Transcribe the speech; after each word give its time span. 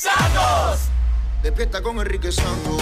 ¡Santos! 0.00 0.88
Despierta 1.42 1.82
con 1.82 1.98
Enrique 1.98 2.32
Santos. 2.32 2.80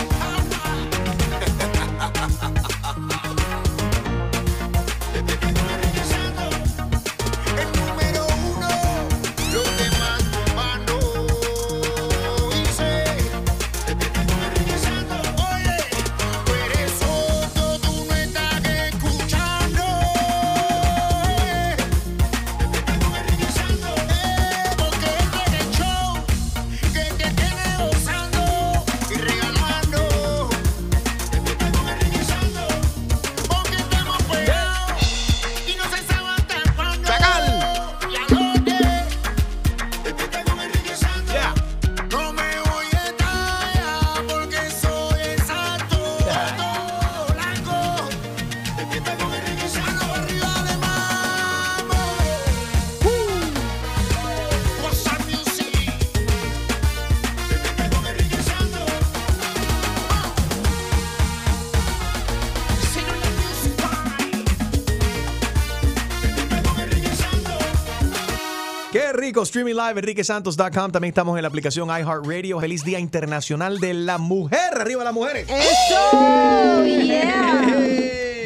Rico, 69.39 69.43
streaming 69.45 69.75
live, 69.75 70.01
enriquesantos.com. 70.01 70.91
También 70.91 71.11
estamos 71.11 71.37
en 71.37 71.43
la 71.43 71.49
aplicación 71.49 71.89
iHeartRadio. 71.89 72.59
Feliz 72.61 72.83
Día 72.85 72.99
Internacional 72.99 73.79
de 73.79 73.95
la 73.95 74.19
Mujer. 74.19 74.59
¡Arriba 74.81 75.05
las 75.05 75.15
mujeres! 75.15 75.47
¡Eso! 75.49 76.85
¡Yeah! 76.85 77.65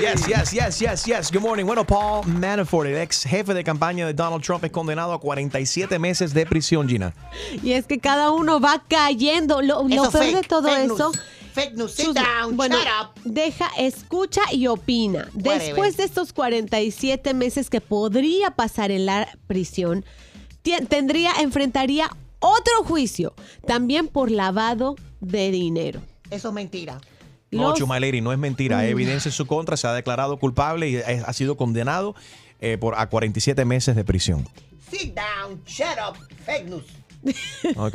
Yes, 0.01 0.27
yes, 0.27 0.51
yes, 0.53 0.79
yes, 0.81 1.05
yes. 1.07 1.33
Good 1.33 1.41
morning. 1.41 1.65
Bueno, 1.65 1.87
Paul 1.87 2.27
Manafort, 2.27 2.89
el 2.89 2.97
ex 2.99 3.23
jefe 3.25 3.55
de 3.55 3.65
campaña 3.65 4.07
de 4.07 4.13
Donald 4.13 4.43
Trump, 4.43 4.65
es 4.65 4.71
condenado 4.73 5.13
a 5.15 5.21
47 5.21 5.99
meses 5.99 6.35
de 6.35 6.45
prisión, 6.45 6.89
Gina. 6.89 7.15
Y 7.63 7.73
es 7.73 7.87
que 7.87 7.99
cada 7.99 8.31
uno 8.33 8.61
va 8.61 8.83
cayendo. 8.89 9.63
Lo, 9.63 9.83
lo 9.85 9.89
peor 9.89 10.13
fake, 10.13 10.35
de 10.35 10.43
todo 10.43 10.69
fake 10.69 10.85
eso. 10.85 10.97
news. 10.97 11.21
Fake 11.55 11.75
news. 11.75 11.93
Sit 11.93 12.07
Sus- 12.07 12.15
down. 12.15 12.57
bueno, 12.57 12.77
shut 12.77 12.87
up. 13.01 13.21
deja, 13.25 13.71
escucha 13.79 14.41
y 14.51 14.67
opina. 14.67 15.29
Después 15.33 15.97
de 15.97 16.05
estos 16.05 16.33
47 16.35 17.33
meses 17.33 17.71
que 17.71 17.81
podría 17.81 18.51
pasar 18.51 18.91
en 18.91 19.07
la 19.07 19.29
prisión, 19.47 20.05
tendría, 20.63 21.33
enfrentaría 21.41 22.11
otro 22.41 22.85
juicio, 22.85 23.35
también 23.67 24.09
por 24.09 24.31
lavado 24.31 24.97
de 25.21 25.51
dinero. 25.51 26.01
Eso 26.31 26.49
es 26.49 26.55
mentira. 26.55 27.01
No, 27.51 27.69
Los- 27.71 27.79
Chuma 27.79 28.01
Lady, 28.01 28.21
no 28.21 28.33
es 28.33 28.39
mentira. 28.39 28.79
Hay 28.79 28.91
evidencia 28.91 29.29
en 29.29 29.33
su 29.35 29.47
contra, 29.47 29.77
se 29.77 29.87
ha 29.87 29.93
declarado 29.93 30.39
culpable 30.39 30.89
y 30.89 30.97
ha 30.97 31.33
sido 31.35 31.57
condenado 31.57 32.15
eh, 32.61 32.79
por 32.79 32.95
a 32.99 33.09
47 33.09 33.65
meses 33.65 33.95
de 33.95 34.05
prisión. 34.05 34.49
Sit 34.91 35.15
down. 35.15 35.63
Shut 35.67 35.99
up. 36.09 36.17
Fake 36.47 36.69
news. 36.69 36.85
Ok. 37.77 37.95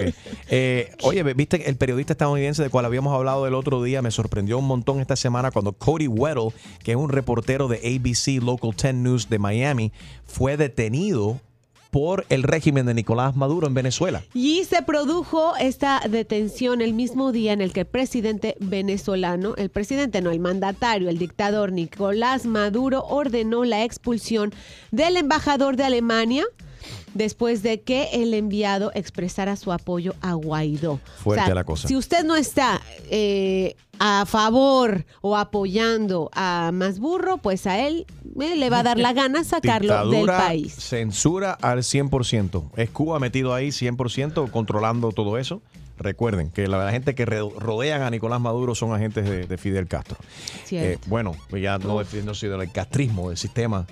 Eh, 0.50 0.96
oye, 1.04 1.22
viste 1.34 1.70
el 1.70 1.76
periodista 1.76 2.14
estadounidense 2.14 2.62
del 2.62 2.72
cual 2.72 2.86
habíamos 2.86 3.14
hablado 3.14 3.46
el 3.46 3.56
otro 3.56 3.84
día, 3.84 4.02
me 4.02 4.10
sorprendió 4.12 4.58
un 4.58 4.66
montón 4.66 5.02
esta 5.02 5.18
semana 5.18 5.52
cuando 5.52 5.74
Cody 5.74 6.08
Weddle, 6.08 6.52
que 6.84 6.92
es 6.92 6.98
un 6.98 7.10
reportero 7.10 7.68
de 7.68 7.76
ABC 7.78 8.42
Local 8.42 8.72
10 8.82 8.94
News 8.96 9.30
de 9.30 9.38
Miami, 9.40 9.92
fue 10.26 10.56
detenido 10.56 11.42
por 11.92 12.26
el 12.30 12.44
régimen 12.44 12.86
de 12.86 12.94
Nicolás 12.94 13.36
Maduro 13.36 13.68
en 13.68 13.74
Venezuela. 13.74 14.24
Y 14.34 14.64
se 14.66 14.82
produjo 14.82 15.56
esta 15.58 16.02
detención 16.10 16.82
el 16.82 16.94
mismo 16.94 17.32
día 17.32 17.54
en 17.54 17.62
el 17.62 17.74
que 17.74 17.82
el 17.82 17.86
presidente 17.88 18.56
venezolano, 18.60 19.56
el 19.56 19.70
presidente 19.70 20.22
no, 20.22 20.32
el 20.32 20.40
mandatario, 20.40 21.10
el 21.10 21.18
dictador 21.18 21.72
Nicolás 21.72 22.46
Maduro 22.46 23.04
ordenó 23.04 23.64
la 23.64 23.84
expulsión 23.84 24.54
del 24.92 25.18
embajador 25.18 25.76
de 25.76 25.84
Alemania 25.84 26.46
después 27.14 27.64
de 27.64 27.82
que 27.82 28.10
el 28.14 28.34
enviado 28.34 28.92
expresara 28.94 29.56
su 29.56 29.72
apoyo 29.72 30.14
a 30.22 30.34
Guaidó. 30.34 31.00
Fuerte 31.18 31.54
la 31.54 31.64
cosa. 31.64 31.88
Si 31.88 31.96
usted 31.96 32.24
no 32.24 32.36
está 32.36 32.82
eh, 33.10 33.76
a 34.00 34.26
favor 34.26 35.06
o 35.22 35.36
apoyando 35.38 36.30
a 36.34 36.72
Masburro, 36.74 37.38
pues 37.38 37.66
a 37.68 37.80
él 37.88 38.06
eh, 38.40 38.56
le 38.56 38.70
va 38.70 38.80
a 38.80 38.84
dar 38.84 38.98
la 39.00 39.14
gana 39.14 39.44
sacarlo 39.44 40.10
del 40.10 40.26
país. 40.28 40.74
Censura 40.74 41.54
al 41.54 41.80
100%. 41.80 42.72
Es 42.78 42.90
Cuba 42.90 43.20
metido 43.20 43.54
ahí 43.54 43.70
100% 43.70 44.52
controlando 44.52 45.12
todo 45.12 45.38
eso. 45.38 45.62
Recuerden 46.00 46.52
que 46.52 46.68
la, 46.68 46.78
la 46.86 46.92
gente 46.92 47.16
que 47.16 47.26
rodean 47.26 48.04
a 48.04 48.10
Nicolás 48.12 48.40
Maduro 48.40 48.76
son 48.76 48.94
agentes 48.94 49.28
de, 49.28 49.48
de 49.48 49.58
Fidel 49.58 49.88
Castro. 49.88 50.18
Eh, 50.70 51.00
bueno, 51.08 51.32
pues 51.50 51.64
ya 51.64 51.80
no 51.80 51.98
defiendo 51.98 52.34
del 52.34 52.72
castrismo, 52.72 53.30
del 53.30 53.38
sistema. 53.38 53.88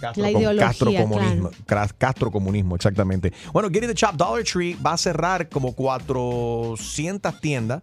Castro, 0.00 0.24
La 0.24 0.32
com- 0.32 0.40
ideología, 0.40 0.66
castrocomunismo, 0.66 1.50
cra- 1.64 1.94
castrocomunismo, 1.96 2.74
exactamente. 2.74 3.32
Bueno, 3.52 3.68
Get 3.70 3.84
It 3.84 3.90
the 3.90 3.94
Chop 3.94 4.16
Dollar 4.16 4.42
Tree 4.42 4.74
va 4.84 4.94
a 4.94 4.96
cerrar 4.96 5.48
como 5.48 5.74
400 5.74 7.40
tiendas 7.40 7.82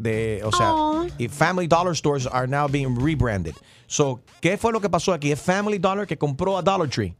de, 0.00 0.40
o 0.44 0.50
sea, 0.52 0.72
y 1.18 1.28
Family 1.28 1.66
Dollar 1.66 1.94
stores 1.94 2.26
are 2.26 2.46
now 2.48 2.66
being 2.68 2.96
rebranded. 2.98 3.54
So, 3.86 4.20
¿qué 4.40 4.56
fue 4.56 4.72
lo 4.72 4.80
que 4.80 4.88
pasó 4.88 5.12
aquí? 5.12 5.30
Es 5.30 5.40
Family 5.40 5.78
Dollar 5.78 6.06
que 6.06 6.16
compró 6.16 6.56
a 6.56 6.62
Dollar 6.62 6.88
Tree. 6.88 7.14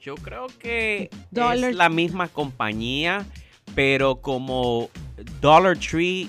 Yo 0.00 0.14
creo 0.14 0.46
que 0.58 1.10
Dollar- 1.32 1.70
es 1.70 1.76
la 1.76 1.88
misma 1.88 2.28
compañía, 2.28 3.26
pero 3.74 4.20
como 4.20 4.88
Dollar 5.40 5.76
Tree, 5.78 6.28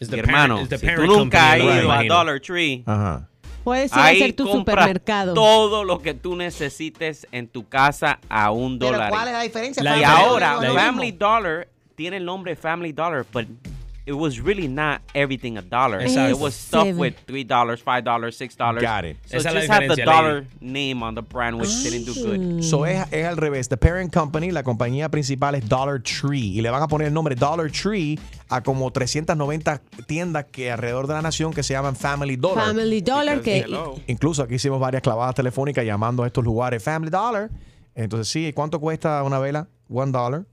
hermano, 0.00 0.60
parent- 0.66 0.78
si 0.80 0.86
tú 0.96 1.02
nunca 1.18 1.52
has 1.52 1.58
ido 1.58 1.92
a. 1.92 2.04
Dollar 2.04 2.40
Tree, 2.40 2.82
Ajá. 2.86 3.28
Puede 3.64 3.88
ser, 3.88 3.98
ahí 4.00 4.18
ser 4.18 4.32
tu 4.32 4.44
compras 4.44 4.76
supermercado. 4.76 5.34
todo 5.34 5.84
lo 5.84 6.00
que 6.00 6.14
tú 6.14 6.34
necesites 6.34 7.28
en 7.30 7.46
tu 7.46 7.68
casa 7.68 8.18
a 8.28 8.50
un 8.50 8.76
Pero 8.78 8.92
dólar. 8.92 9.10
¿cuál 9.10 9.28
es 9.28 9.34
la 9.34 9.42
diferencia? 9.42 9.82
La 9.84 9.98
y 9.98 10.02
ahora, 10.04 10.58
Family. 10.74 11.12
Dollar 11.12 11.68
tiene 11.94 12.16
el 12.16 12.24
nombre 12.24 12.56
Family 12.56 12.92
Dollar, 12.92 13.24
but 13.32 13.46
it 14.04 14.12
was 14.12 14.40
really 14.40 14.66
not 14.66 15.00
everything 15.14 15.56
a 15.56 15.62
dollar. 15.62 16.00
Exacto. 16.00 16.30
It 16.30 16.38
was 16.38 16.54
stuff 16.54 16.86
Seven. 16.86 16.98
with 16.98 17.14
three 17.26 17.44
dollars, 17.44 17.80
five 17.80 18.04
dollars, 18.04 18.36
six 18.36 18.56
dollars. 18.56 18.82
Got 18.82 19.04
it. 19.04 19.16
So 19.26 19.36
Esa 19.36 19.52
just 19.52 19.68
had 19.68 19.88
the 19.88 19.96
dollar 20.04 20.44
name 20.60 21.02
on 21.02 21.14
the 21.14 21.22
brand, 21.22 21.58
which 21.58 21.70
didn't 21.82 22.04
do 22.04 22.14
good. 22.14 22.64
So 22.64 22.84
es, 22.84 23.06
es 23.12 23.26
al 23.26 23.36
revés. 23.36 23.68
The 23.68 23.76
parent 23.76 24.12
company, 24.12 24.50
la 24.50 24.64
compañía 24.64 25.08
principal 25.08 25.54
es 25.54 25.68
Dollar 25.68 26.02
Tree. 26.02 26.58
Y 26.58 26.62
le 26.62 26.70
van 26.70 26.82
a 26.82 26.88
poner 26.88 27.08
el 27.08 27.14
nombre 27.14 27.36
Dollar 27.36 27.70
Tree 27.70 28.18
a 28.48 28.60
como 28.62 28.90
390 28.90 29.80
tiendas 30.06 30.46
que 30.50 30.70
alrededor 30.72 31.06
de 31.06 31.14
la 31.14 31.22
nación 31.22 31.52
que 31.52 31.62
se 31.62 31.74
llaman 31.74 31.94
Family 31.94 32.36
Dollar. 32.36 32.66
Family 32.66 33.00
Dollar 33.00 33.38
Because, 33.38 33.44
que 33.44 33.58
hello. 33.66 33.94
Incluso 34.08 34.42
aquí 34.42 34.54
hicimos 34.54 34.80
varias 34.80 35.02
clavadas 35.02 35.34
telefónicas 35.36 35.84
llamando 35.84 36.24
a 36.24 36.26
estos 36.26 36.44
lugares 36.44 36.82
Family 36.82 37.10
Dollar. 37.10 37.50
Entonces, 37.94 38.28
sí, 38.28 38.52
¿cuánto 38.52 38.80
cuesta 38.80 39.22
una 39.22 39.38
vela? 39.38 39.68
One 39.88 40.12
dollar. 40.12 40.44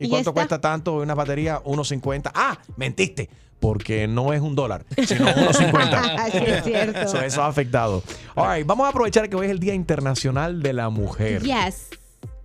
¿Y, 0.00 0.06
¿Y 0.06 0.08
cuánto 0.08 0.30
esta? 0.30 0.32
cuesta 0.32 0.60
tanto 0.60 0.94
una 0.96 1.14
batería? 1.14 1.62
1.50. 1.62 2.32
Ah, 2.34 2.58
mentiste. 2.76 3.28
Porque 3.60 4.08
no 4.08 4.32
es 4.32 4.40
un 4.40 4.54
dólar, 4.56 4.86
sino 5.06 5.26
1.50. 5.26 6.30
Sí, 6.32 6.38
es 6.46 6.64
cierto. 6.64 7.08
So, 7.08 7.20
eso 7.20 7.42
ha 7.42 7.46
afectado. 7.46 8.02
All 8.34 8.56
right, 8.56 8.66
vamos 8.66 8.86
a 8.86 8.88
aprovechar 8.88 9.28
que 9.28 9.36
hoy 9.36 9.46
es 9.46 9.52
el 9.52 9.60
Día 9.60 9.74
Internacional 9.74 10.62
de 10.62 10.72
la 10.72 10.88
Mujer. 10.88 11.42
Yes. 11.42 11.88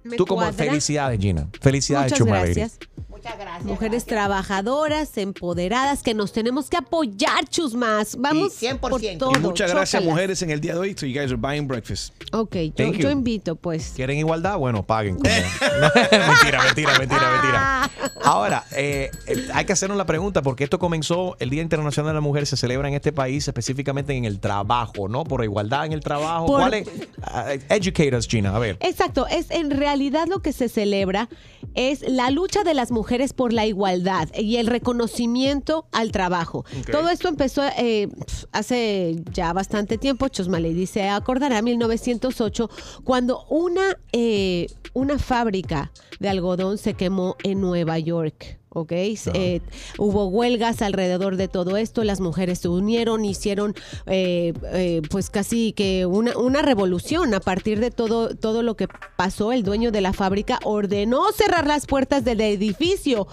Me 0.03 0.17
Tú 0.17 0.25
como 0.25 0.51
felicidades, 0.51 1.19
Gina. 1.19 1.47
Felicidades, 1.61 2.11
Muchas 2.11 2.19
Chuma 2.19 2.39
gracias. 2.41 2.77
Muchas 3.25 3.39
gracias. 3.39 3.65
Mujeres 3.65 4.05
trabajadoras, 4.05 5.17
empoderadas, 5.17 6.03
que 6.03 6.13
nos 6.13 6.31
tenemos 6.31 6.69
que 6.69 6.77
apoyar, 6.77 7.47
chusmas. 7.49 8.15
Vamos 8.19 8.53
Sí, 8.53 8.67
100%. 8.67 8.79
por 8.79 9.03
Y 9.03 9.17
todo. 9.17 9.31
Y 9.35 9.39
muchas 9.39 9.71
gracias, 9.71 10.03
chócalas. 10.03 10.09
mujeres, 10.13 10.41
en 10.43 10.51
el 10.51 10.61
día 10.61 10.73
de 10.73 10.79
hoy. 10.79 10.95
So 10.95 11.07
you 11.07 11.19
guys 11.19 11.31
are 11.31 11.35
buying 11.35 11.67
breakfast. 11.67 12.13
Ok, 12.33 12.55
yo, 12.55 12.71
Thank 12.75 12.93
you. 12.97 12.99
yo 13.01 13.09
invito, 13.11 13.55
pues. 13.55 13.93
¿Quieren 13.95 14.19
igualdad? 14.19 14.59
Bueno, 14.59 14.85
paguen. 14.85 15.15
mentira, 15.23 16.63
mentira, 16.63 16.99
mentira, 16.99 17.31
mentira. 17.31 17.91
Ahora, 18.23 18.63
eh, 18.75 19.09
eh, 19.25 19.47
hay 19.53 19.65
que 19.65 19.73
hacernos 19.73 19.97
la 19.97 20.05
pregunta, 20.05 20.43
porque 20.43 20.63
esto 20.63 20.77
comenzó, 20.77 21.35
el 21.39 21.49
Día 21.49 21.63
Internacional 21.63 22.11
de 22.11 22.15
la 22.15 22.21
Mujer 22.21 22.45
se 22.45 22.57
celebra 22.57 22.87
en 22.87 22.93
este 22.93 23.11
país, 23.11 23.47
específicamente 23.47 24.13
en 24.13 24.25
el 24.25 24.39
trabajo, 24.39 25.07
¿no? 25.07 25.23
Por 25.23 25.43
igualdad 25.43 25.85
en 25.87 25.93
el 25.93 26.01
trabajo. 26.01 26.45
Por- 26.45 26.59
¿Cuál 26.59 26.73
es? 26.75 26.87
Ah, 27.23 27.53
educate 27.69 28.15
us, 28.15 28.27
Gina, 28.27 28.55
a 28.55 28.59
ver. 28.59 28.77
Exacto, 28.81 29.25
es 29.27 29.49
en 29.49 29.71
realidad 29.71 30.27
lo 30.27 30.41
que 30.43 30.53
se 30.53 30.69
celebra 30.69 31.27
es 31.73 32.01
la 32.07 32.29
lucha 32.29 32.63
de 32.63 32.73
las 32.75 32.91
mujeres 32.91 33.14
por 33.33 33.53
la 33.53 33.65
igualdad 33.65 34.29
y 34.35 34.57
el 34.57 34.67
reconocimiento 34.67 35.87
al 35.91 36.11
trabajo. 36.11 36.65
Todo 36.91 37.09
esto 37.09 37.27
empezó 37.27 37.63
eh, 37.77 38.09
hace 38.51 39.15
ya 39.31 39.53
bastante 39.53 39.97
tiempo, 39.97 40.27
Chosma 40.27 40.59
le 40.59 40.73
dice, 40.73 41.09
acordará 41.09 41.61
1908, 41.61 42.69
cuando 43.03 43.45
una, 43.49 43.97
eh, 44.11 44.67
una 44.93 45.17
fábrica 45.19 45.91
de 46.19 46.29
algodón 46.29 46.77
se 46.77 46.93
quemó 46.93 47.35
en 47.43 47.61
Nueva 47.61 47.99
York. 47.99 48.59
¿Ok? 48.75 48.91
Eh, 48.91 49.61
hubo 49.97 50.27
huelgas 50.27 50.81
alrededor 50.81 51.37
de 51.37 51.47
todo 51.47 51.77
esto, 51.77 52.03
las 52.03 52.19
mujeres 52.19 52.59
se 52.59 52.67
unieron, 52.67 53.23
hicieron 53.23 53.73
eh, 54.05 54.51
eh, 54.73 55.01
pues 55.09 55.29
casi 55.29 55.71
que 55.71 56.05
una, 56.05 56.37
una 56.37 56.61
revolución 56.61 57.33
a 57.33 57.39
partir 57.39 57.79
de 57.79 57.89
todo, 57.89 58.35
todo 58.35 58.63
lo 58.63 58.75
que 58.75 58.89
pasó. 59.15 59.53
El 59.53 59.63
dueño 59.63 59.91
de 59.91 60.01
la 60.01 60.11
fábrica 60.11 60.59
ordenó 60.65 61.31
cerrar 61.31 61.65
las 61.65 61.85
puertas 61.85 62.25
del 62.25 62.41
edificio 62.41 63.27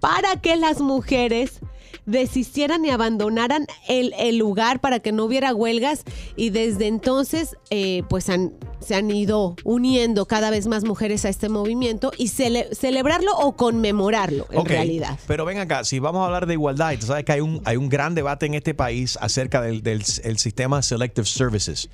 para 0.00 0.40
que 0.40 0.56
las 0.56 0.80
mujeres 0.80 1.60
desistieran 2.06 2.84
y 2.84 2.90
abandonaran 2.90 3.66
el, 3.88 4.14
el 4.18 4.38
lugar 4.38 4.80
para 4.80 4.98
que 4.98 5.12
no 5.12 5.24
hubiera 5.24 5.54
huelgas 5.54 6.04
y 6.36 6.50
desde 6.50 6.86
entonces 6.86 7.56
eh, 7.70 8.02
pues 8.08 8.28
han, 8.30 8.54
se 8.80 8.94
han 8.94 9.10
ido 9.10 9.56
uniendo 9.64 10.26
cada 10.26 10.50
vez 10.50 10.66
más 10.66 10.84
mujeres 10.84 11.24
a 11.24 11.28
este 11.28 11.48
movimiento 11.48 12.12
y 12.16 12.28
cele- 12.28 12.72
celebrarlo 12.74 13.32
o 13.36 13.56
conmemorarlo 13.56 14.46
en 14.50 14.64
realidad. 14.64 15.18
Pero 15.26 15.44
ven 15.44 15.58
acá, 15.58 15.84
si 15.84 15.98
vamos 15.98 16.22
a 16.22 16.26
hablar 16.26 16.46
de 16.46 16.54
igualdad, 16.54 16.92
y 16.92 16.96
tú 16.96 17.06
sabes 17.06 17.24
que 17.24 17.32
hay 17.32 17.40
un, 17.40 17.60
hay 17.64 17.76
un 17.76 17.88
gran 17.88 18.14
debate 18.14 18.46
en 18.46 18.54
este 18.54 18.74
país 18.74 19.18
acerca 19.20 19.60
del, 19.60 19.82
del- 19.82 20.02
el 20.24 20.38
sistema 20.38 20.82
Selective 20.82 21.26
Services. 21.26 21.88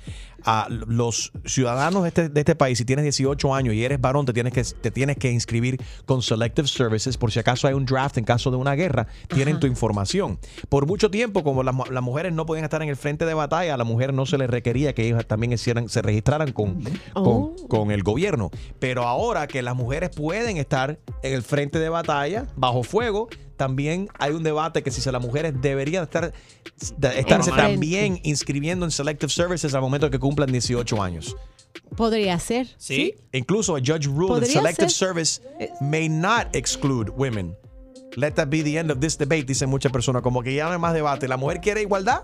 Ah, 0.47 0.67
los 0.69 1.31
ciudadanos 1.45 2.03
de 2.03 2.09
este, 2.09 2.29
de 2.29 2.39
este 2.39 2.53
país, 2.55 2.77
si 2.77 2.85
tienes 2.85 3.01
18 3.03 3.55
años 3.55 3.73
y 3.73 3.83
eres 3.83 3.99
varón, 3.99 4.27
te 4.27 4.33
tienes, 4.33 4.53
que, 4.53 4.63
te 4.63 4.91
tienes 4.91 5.17
que 5.17 5.31
inscribir 5.31 5.81
con 6.05 6.21
Selective 6.21 6.67
Services 6.67 7.17
por 7.17 7.31
si 7.31 7.39
acaso 7.39 7.67
hay 7.67 7.73
un 7.73 7.85
draft 7.85 8.19
en 8.19 8.25
caso 8.25 8.51
de 8.51 8.57
una 8.57 8.75
guerra, 8.75 9.07
tienen 9.27 9.59
tu 9.59 9.65
información. 9.65 10.37
Por 10.69 10.85
mucho 10.85 11.09
tiempo, 11.09 11.43
como 11.43 11.63
las, 11.63 11.73
las 11.89 12.03
mujeres 12.03 12.31
no 12.31 12.45
podían 12.45 12.63
estar 12.63 12.83
en 12.83 12.89
el 12.89 12.95
frente 12.95 13.25
de 13.25 13.33
batalla, 13.33 13.73
a 13.73 13.77
la 13.77 13.85
mujer 13.85 14.13
no 14.13 14.27
se 14.27 14.37
les 14.37 14.47
requería 14.47 14.93
que 14.93 15.07
ellas 15.07 15.25
también 15.25 15.51
hicieran, 15.51 15.89
se 15.89 16.03
registraran 16.03 16.51
con, 16.51 16.74
Oh. 17.13 17.53
con, 17.57 17.67
con 17.67 17.91
el 17.91 18.03
gobierno. 18.03 18.51
Pero 18.79 19.03
ahora 19.03 19.47
que 19.47 19.61
las 19.61 19.75
mujeres 19.75 20.09
pueden 20.09 20.57
estar 20.57 20.99
en 21.23 21.33
el 21.33 21.41
frente 21.43 21.79
de 21.79 21.89
batalla, 21.89 22.45
bajo 22.55 22.83
fuego, 22.83 23.27
también 23.57 24.09
hay 24.19 24.31
un 24.33 24.43
debate 24.43 24.83
que 24.83 24.91
si 24.91 25.01
se 25.01 25.11
las 25.11 25.21
mujeres 25.21 25.53
deberían 25.61 26.03
estar 26.03 26.33
de- 26.97 27.19
estarse 27.19 27.51
también 27.51 28.19
inscribiendo 28.23 28.85
en 28.85 28.91
Selective 28.91 29.31
Services 29.31 29.73
al 29.73 29.81
momento 29.81 30.09
que 30.09 30.19
cumplan 30.19 30.51
18 30.51 31.01
años. 31.01 31.35
Podría 31.95 32.37
ser. 32.39 32.67
Sí. 32.77 33.15
Incluso 33.31 33.75
a 33.75 33.79
judge 33.79 34.07
ruled 34.07 34.41
that 34.43 34.49
Selective 34.49 34.89
ser. 34.89 35.07
Service 35.09 35.41
may 35.81 36.09
not 36.09 36.53
exclude 36.53 37.09
women. 37.15 37.55
Let 38.17 38.31
that 38.35 38.47
be 38.49 38.63
the 38.63 38.77
end 38.77 38.91
of 38.91 38.99
this 38.99 39.17
debate, 39.17 39.43
dicen 39.45 39.69
muchas 39.69 39.91
personas. 39.91 40.21
Como 40.21 40.41
que 40.41 40.53
ya 40.53 40.65
no 40.67 40.71
hay 40.73 40.79
más 40.79 40.93
debate. 40.93 41.27
¿La 41.27 41.35
mujer 41.37 41.59
quiere 41.61 41.81
igualdad? 41.81 42.23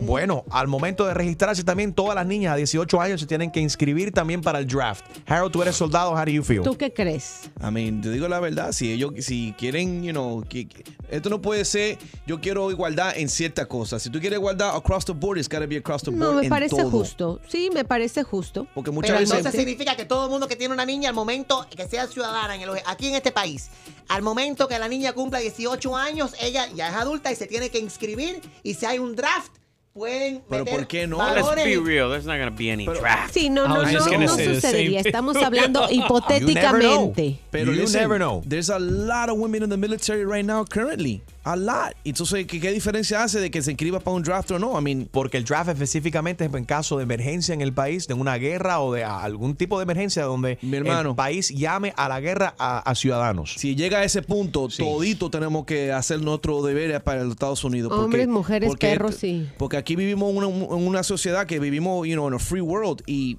Bueno, 0.00 0.44
al 0.50 0.68
momento 0.68 1.06
de 1.06 1.14
registrarse 1.14 1.64
también 1.64 1.92
todas 1.92 2.14
las 2.14 2.26
niñas 2.26 2.52
a 2.52 2.56
18 2.56 3.00
años 3.00 3.20
se 3.20 3.26
tienen 3.26 3.50
que 3.50 3.60
inscribir 3.60 4.12
también 4.12 4.40
para 4.40 4.58
el 4.58 4.66
draft. 4.66 5.04
Harold, 5.26 5.52
tú 5.52 5.62
eres 5.62 5.76
soldado, 5.76 6.10
how 6.12 6.24
do 6.24 6.30
you 6.30 6.42
feel? 6.42 6.62
¿Tú 6.62 6.76
qué 6.76 6.92
crees? 6.92 7.42
I 7.60 7.70
mean, 7.70 8.00
te 8.00 8.10
digo 8.10 8.28
la 8.28 8.40
verdad, 8.40 8.72
si 8.72 8.92
ellos 8.92 9.12
si 9.20 9.54
quieren, 9.58 10.02
you 10.02 10.12
know, 10.12 10.42
que, 10.48 10.68
que- 10.68 10.84
esto 11.10 11.30
no 11.30 11.40
puede 11.40 11.64
ser, 11.64 11.98
yo 12.26 12.40
quiero 12.40 12.70
igualdad 12.70 13.16
en 13.16 13.28
ciertas 13.28 13.66
cosas. 13.66 14.02
Si 14.02 14.10
tú 14.10 14.18
quieres 14.20 14.38
igualdad 14.38 14.74
across 14.76 15.04
the 15.04 15.12
board, 15.12 15.38
it's 15.38 15.48
gotta 15.48 15.66
be 15.66 15.76
across 15.76 16.02
the 16.02 16.10
board 16.10 16.20
No, 16.22 16.32
me 16.34 16.42
en 16.44 16.48
parece 16.48 16.76
todo. 16.76 16.90
justo. 16.90 17.40
Sí, 17.48 17.70
me 17.72 17.84
parece 17.84 18.22
justo. 18.24 18.66
Porque 18.74 18.90
muchas 18.90 19.10
Pero 19.10 19.20
veces 19.20 19.36
entonces 19.36 19.58
significa 19.60 19.96
que 19.96 20.04
todo 20.04 20.24
el 20.24 20.30
mundo 20.30 20.48
que 20.48 20.56
tiene 20.56 20.74
una 20.74 20.84
niña 20.86 21.08
al 21.10 21.14
momento 21.14 21.66
que 21.74 21.86
sea 21.88 22.06
ciudadana 22.06 22.54
en 22.56 22.62
el- 22.62 22.70
aquí 22.86 23.08
en 23.08 23.14
este 23.14 23.32
país, 23.32 23.68
al 24.08 24.22
momento 24.22 24.66
que 24.68 24.78
la 24.78 24.88
niña 24.88 25.12
cumpla 25.12 25.38
18 25.38 25.96
años, 25.96 26.34
ella 26.40 26.66
ya 26.74 26.88
es 26.88 26.94
adulta 26.94 27.30
y 27.30 27.36
se 27.36 27.46
tiene 27.46 27.70
que 27.70 27.78
inscribir 27.78 28.40
y 28.62 28.74
si 28.74 28.84
hay 28.86 28.98
un 28.98 29.14
draft, 29.14 29.52
pueden 29.94 30.42
Pero 30.50 30.64
meter 30.64 30.78
¿por 30.78 30.86
qué 30.88 31.06
no? 31.06 31.18
Let's 31.18 31.54
be 31.64 31.78
real. 31.78 32.10
There's 32.10 32.26
not 32.26 32.38
to 32.38 32.50
be 32.50 32.70
any 32.70 32.84
draft. 32.86 33.32
Sí, 33.32 33.48
no, 33.48 33.66
no, 33.66 33.82
no, 33.82 33.90
just 33.90 34.10
gonna 34.10 34.26
no 34.26 34.36
say 34.36 34.48
the 34.48 34.54
sucedería. 34.60 35.00
Estamos 35.00 35.36
hablando 35.36 35.88
You 35.90 36.02
never 36.02 36.82
know. 36.82 37.12
hipotéticamente. 37.14 37.38
Pero 37.50 37.72
You 37.72 37.82
listen, 37.82 38.00
never 38.00 38.18
know. 38.18 38.42
There's 38.44 38.70
a 38.70 38.78
lot 38.78 39.30
of 39.30 39.38
women 39.38 39.62
in 39.62 39.70
the 39.70 39.76
military 39.76 40.24
right 40.26 40.44
now 40.44 40.64
currently. 40.64 41.22
A 41.44 41.56
lot. 41.56 41.94
Entonces, 42.04 42.46
¿qué, 42.46 42.58
qué 42.58 42.72
diferencia 42.72 43.22
hace 43.22 43.38
de 43.38 43.50
que 43.50 43.60
se 43.62 43.70
inscriba 43.70 44.00
para 44.00 44.16
un 44.16 44.22
draft 44.22 44.50
o 44.52 44.58
no? 44.58 44.78
I 44.78 44.82
mean, 44.82 45.08
Porque 45.10 45.36
el 45.36 45.44
draft 45.44 45.68
específicamente 45.70 46.44
es 46.46 46.54
en 46.54 46.64
caso 46.64 46.96
de 46.96 47.02
emergencia 47.02 47.52
en 47.52 47.60
el 47.60 47.72
país, 47.72 48.06
de 48.08 48.14
una 48.14 48.36
guerra 48.36 48.80
o 48.80 48.92
de 48.94 49.04
algún 49.04 49.54
tipo 49.54 49.78
de 49.78 49.82
emergencia 49.82 50.24
donde 50.24 50.58
Mi 50.62 50.78
hermano. 50.78 51.10
el 51.10 51.16
país 51.16 51.50
llame 51.50 51.92
a 51.96 52.08
la 52.08 52.20
guerra 52.20 52.54
a, 52.58 52.78
a 52.78 52.94
ciudadanos. 52.94 53.54
si 53.58 53.76
llega 53.76 53.98
a 53.98 54.04
ese 54.04 54.22
punto, 54.22 54.68
todito 54.68 55.30
tenemos 55.30 55.64
que 55.66 55.92
hacer 55.92 56.20
nuestro 56.22 56.62
deber 56.62 57.02
para 57.02 57.22
los 57.24 57.32
Estados 57.32 57.62
Unidos. 57.64 57.90
porque- 57.90 58.04
Hombres, 58.04 58.28
mujeres, 58.28 58.68
porque- 58.68 58.86
perros, 58.88 59.14
sí. 59.16 59.46
Porque 59.58 59.76
aquí 59.76 59.96
vivimos 59.96 60.30
en 60.30 60.36
una, 60.38 60.48
en 60.48 60.86
una 60.86 61.02
sociedad 61.02 61.46
que 61.46 61.58
vivimos, 61.60 62.06
you 62.08 62.14
know, 62.14 62.26
in 62.28 62.34
a 62.34 62.38
free 62.38 62.60
world 62.62 63.02
y 63.06 63.36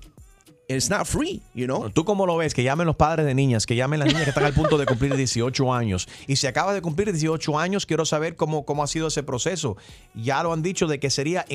it's 0.67 0.89
not 0.89 1.05
free, 1.05 1.41
you 1.53 1.65
know. 1.65 1.89
¿Tú 1.89 2.05
cómo 2.05 2.25
lo 2.25 2.37
ves? 2.37 2.53
Que 2.53 2.63
llamen 2.63 2.87
los 2.87 2.95
padres 2.95 3.25
de 3.25 3.33
niñas, 3.33 3.65
que 3.65 3.75
llamen 3.75 3.99
las 3.99 4.07
niñas 4.07 4.23
que 4.23 4.29
están 4.29 4.45
al 4.45 4.53
punto 4.53 4.77
de 4.77 4.85
cumplir 4.85 5.15
18 5.15 5.73
años. 5.73 6.07
Y 6.27 6.35
si 6.35 6.47
acabas 6.47 6.75
de 6.75 6.81
cumplir 6.81 7.11
18 7.11 7.59
años, 7.59 7.85
quiero 7.85 8.05
saber 8.05 8.35
cómo, 8.35 8.65
cómo 8.65 8.83
ha 8.83 8.87
sido 8.87 9.07
ese 9.07 9.23
proceso. 9.23 9.77
Ya 10.13 10.41
lo 10.43 10.53
han 10.53 10.61
dicho 10.61 10.87
de 10.87 10.99
que 10.99 11.09
sería 11.09 11.45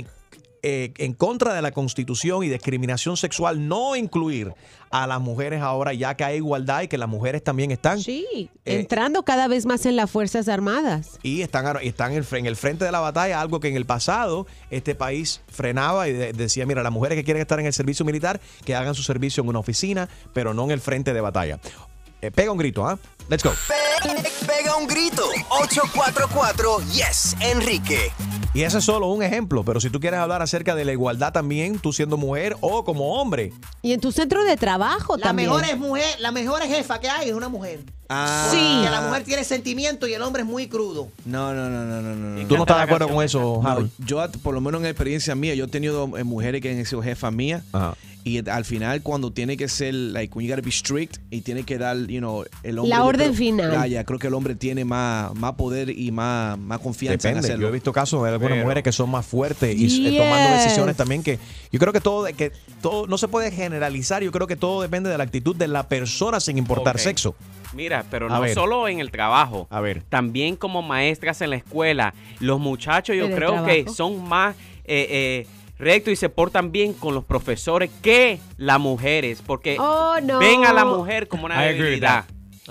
eh, 0.63 0.93
en 0.99 1.15
contra 1.15 1.55
de 1.55 1.63
la 1.63 1.73
constitución 1.73 2.45
y 2.45 2.49
discriminación 2.49 3.17
sexual 3.17 3.67
no 3.69 3.97
incluir 3.97 4.53
a 4.91 5.07
las 5.07 5.21
mujeres 5.21 5.63
ahora, 5.63 5.93
ya 5.95 6.17
que 6.17 6.25
hay 6.25 6.37
igualdad 6.37 6.83
y 6.83 6.89
que 6.89 6.99
las 6.99 7.09
mujeres 7.09 7.45
también 7.45 7.71
están. 7.71 8.01
Sí, 8.01 8.27
Eh, 8.65 8.81
entrando 8.81 9.23
cada 9.23 9.47
vez 9.49 9.65
más 9.65 9.87
en 9.87 9.95
las 9.97 10.11
Fuerzas 10.11 10.49
Armadas. 10.49 11.19
y 11.23 11.43
están, 11.43 11.77
están 11.83 12.11
en 12.13 12.19
el 12.19 12.25
fre- 12.25 12.39
en 12.41 12.47
el 12.47 12.57
frente 12.57 12.85
de 12.85 12.93
la 12.93 13.01
batalla, 13.01 13.41
algo 13.41 13.61
que 13.61 13.69
en 13.69 13.77
el 13.77 13.87
pasado 13.87 14.47
este 14.71 14.95
país 14.95 15.41
frenaba 15.49 16.09
y 16.09 16.13
de- 16.13 16.33
decía, 16.33 16.67
mira, 16.67 16.83
las 16.83 16.93
mujeres 16.93 17.17
que 17.17 17.25
quieren 17.25 17.41
estar 17.41 17.61
en 17.61 17.67
el 17.67 17.73
servicio 17.73 18.05
militar, 18.05 18.41
que 18.65 18.75
hagan 18.75 18.95
su 18.95 19.03
servicio 19.03 19.43
en 19.43 19.49
una 19.49 19.61
oficina, 19.61 20.09
pero 20.33 20.55
no 20.55 20.65
en 20.65 20.73
el 20.73 20.81
frente 20.81 21.13
de 21.13 21.21
batalla. 21.21 21.61
Eh, 22.23 22.31
pega 22.31 22.53
un 22.53 22.59
grito, 22.59 22.87
¿ah? 22.87 22.99
Let's 23.31 23.45
go. 23.45 23.53
Pe- 23.69 24.47
Pega 24.47 24.75
un 24.77 24.87
grito. 24.89 25.23
844 25.51 26.79
Yes, 26.93 27.37
Enrique. 27.41 28.11
Y 28.53 28.63
ese 28.63 28.79
es 28.79 28.85
solo 28.85 29.07
un 29.07 29.23
ejemplo, 29.23 29.65
pero 29.65 29.81
si 29.81 29.89
tú 29.89 30.01
quieres 30.01 30.19
hablar 30.19 30.43
acerca 30.43 30.75
de 30.75 30.85
la 30.85 30.91
igualdad 30.91 31.33
también, 31.33 31.79
tú 31.79 31.93
siendo 31.93 32.17
mujer 32.17 32.57
o 32.61 32.85
como 32.85 33.21
hombre, 33.21 33.53
Y 33.83 33.93
en 33.93 34.01
tu 34.01 34.11
centro 34.11 34.43
de 34.43 34.57
trabajo 34.57 35.17
La 35.17 35.23
también. 35.29 35.49
mejor 35.51 35.65
es 35.65 35.79
mujer, 35.79 36.07
la 36.19 36.33
mejor 36.33 36.63
jefa 36.63 36.99
que 36.99 37.09
hay 37.09 37.29
es 37.29 37.35
una 37.35 37.49
mujer. 37.49 37.85
Ah, 38.13 38.49
Sí. 38.51 38.57
Que 38.85 38.91
la 38.91 39.03
mujer 39.03 39.23
tiene 39.23 39.45
sentimiento 39.45 40.07
y 40.09 40.15
el 40.15 40.23
hombre 40.23 40.43
es 40.43 40.49
muy 40.49 40.67
crudo. 40.67 41.09
No, 41.25 41.55
no, 41.55 41.71
no, 41.71 41.85
no, 41.85 42.03
no, 42.03 42.15
no. 42.17 42.31
no. 42.41 42.47
¿tú 42.49 42.57
no 42.57 42.63
estás 42.65 42.79
de 42.79 42.83
acuerdo 42.83 43.09
con 43.09 43.25
eso, 43.25 43.61
No, 43.63 43.69
Harold? 43.69 43.91
yo, 43.99 44.21
por 44.43 44.53
lo 44.53 44.61
menos 44.61 44.81
en 44.81 44.89
experiencia 44.89 45.35
mía, 45.37 45.55
yo 45.55 45.67
he 45.67 45.69
tenido 45.69 46.17
eh, 46.19 46.25
mujeres 46.25 46.61
que 46.61 46.71
han 46.77 46.85
sido 46.85 47.03
jefas 47.03 47.33
mías. 47.33 47.63
Ajá. 47.73 47.95
Y 48.23 48.47
al 48.51 48.67
final, 48.67 49.01
cuando 49.03 49.33
tiene 49.33 49.57
que 49.57 49.67
ser, 49.67 49.95
like, 49.95 50.37
when 50.37 50.47
you 50.47 50.53
gotta 50.55 50.63
be 50.63 50.71
strict 50.71 51.17
y 51.31 51.41
tiene 51.41 51.63
que 51.63 51.79
dar, 51.79 51.97
you 51.97 52.19
know, 52.19 52.45
el 52.63 52.79
hombre. 52.79 52.95
La 52.95 53.03
orden 53.05 53.29
creo- 53.29 53.35
final. 53.35 53.73
Ya, 53.73 53.87
ya, 53.87 54.05
creo 54.05 54.19
que 54.19 54.27
el 54.27 54.35
hombre 54.35 54.55
tiene 54.57 54.85
más, 54.85 55.35
más 55.35 55.55
poder 55.55 55.89
y 55.89 56.11
más, 56.11 56.59
más 56.59 56.81
confianza 56.81 57.29
en 57.31 57.37
Depende. 57.37 57.47
hacerlo. 57.47 57.63
Yo 57.63 57.69
he 57.69 57.73
visto 57.73 57.95
casos 57.95 58.23
de 58.23 58.29
algunas 58.29 58.53
Pero- 58.57 58.63
mujeres 58.65 58.85
que 58.85 58.93
son 58.93 59.09
más 59.09 59.25
fuertes 59.25 59.75
y 59.75 60.07
eh, 60.07 60.19
tomando 60.19 60.51
decisiones 60.63 60.97
también 60.99 61.23
que 61.23 61.39
yo 61.73 61.79
creo 61.81 61.95
que 61.95 62.01
todo, 62.03 62.27
que 62.37 62.53
todo 62.83 63.07
no 63.07 63.17
se 63.17 63.27
puede 63.27 63.51
generalizar. 63.53 64.23
Yo 64.23 64.33
creo 64.33 64.47
que 64.47 64.57
todo 64.57 64.83
depende 64.83 65.09
de 65.09 65.17
la 65.17 65.25
actitud 65.25 65.57
de 65.57 65.69
la 65.69 65.89
persona 65.89 66.41
sin 66.41 66.59
importar 66.59 66.99
sexo. 66.99 67.35
Mira, 67.73 68.00
pero 68.11 68.27
A 68.27 68.37
no 68.37 68.41
ver. 68.41 68.55
solo 68.55 68.89
en 68.89 69.01
el 69.01 69.11
trabajo. 69.11 69.67
A 69.71 69.81
ver. 69.81 70.03
También 70.03 70.57
como 70.57 70.83
maestras 70.83 71.41
en 71.43 71.51
la 71.51 71.57
escuela. 71.57 72.15
Los 72.39 72.61
muchachos 72.61 73.17
yo 73.17 73.31
creo 73.31 73.65
que 73.65 73.89
son 73.89 74.29
más 74.29 74.57
eh, 74.85 75.07
eh, 75.11 75.47
rectos 75.79 76.13
y 76.13 76.17
se 76.17 76.29
portan 76.29 76.73
bien 76.73 76.93
con 76.93 77.15
los 77.15 77.25
profesores 77.25 77.91
que 78.03 78.39
las 78.57 78.79
mujeres. 78.81 79.43
Porque 79.45 79.77
Oh, 79.79 80.17
no. 80.23 80.39
ven 80.39 80.65
a 80.65 80.73
la 80.73 80.85
mujer 80.85 81.29
como 81.29 81.47
una 81.47 81.61
debilidad. 81.63 82.25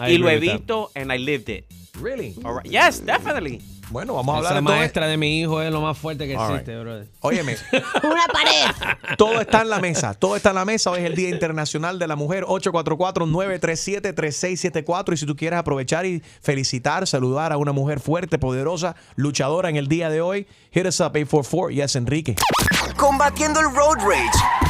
Y 0.07 0.17
lo 0.17 0.29
he 0.29 0.39
visto 0.39 0.91
and 0.95 1.11
I 1.13 1.17
lived 1.17 1.49
it. 1.49 1.65
Really? 2.01 2.33
All 2.45 2.53
right. 2.55 2.71
Yes, 2.71 3.03
definitely. 3.05 3.61
Bueno, 3.91 4.13
vamos 4.13 4.33
a 4.33 4.37
hablar 4.37 4.51
Esa 4.53 4.59
entonces- 4.59 4.79
maestra 4.81 5.07
de 5.07 5.17
mi 5.17 5.41
hijo 5.41 5.61
es 5.61 5.71
lo 5.71 5.81
más 5.81 5.97
fuerte 5.97 6.27
que 6.27 6.37
All 6.37 6.51
existe, 6.51 6.73
right. 6.75 6.83
brother. 6.83 7.07
Óyeme, 7.21 7.55
Una 8.03 8.25
pared. 8.31 8.65
todo 9.17 9.41
está 9.41 9.61
en 9.63 9.69
la 9.69 9.79
mesa. 9.79 10.13
Todo 10.13 10.35
está 10.35 10.49
en 10.49 10.55
la 10.55 10.65
mesa. 10.65 10.91
Hoy 10.91 10.99
es 10.99 11.05
el 11.05 11.15
Día 11.15 11.29
Internacional 11.29 11.97
de 11.97 12.07
la 12.07 12.15
Mujer. 12.15 12.43
844-937-3674. 12.45 15.13
Y 15.13 15.17
si 15.17 15.25
tú 15.25 15.35
quieres 15.35 15.57
aprovechar 15.59 16.05
y 16.05 16.21
felicitar, 16.41 17.07
saludar 17.07 17.51
a 17.51 17.57
una 17.57 17.71
mujer 17.71 17.99
fuerte, 17.99 18.37
poderosa, 18.37 18.95
luchadora 19.15 19.69
en 19.69 19.75
el 19.75 19.87
día 19.87 20.09
de 20.09 20.21
hoy, 20.21 20.45
hit 20.71 20.85
us 20.85 20.99
up 20.99 21.13
844 21.15 21.69
Yes 21.71 21.95
Enrique. 21.95 22.35
Combatiendo 22.95 23.59
el 23.59 23.73
road 23.73 23.95
rage. 23.97 24.68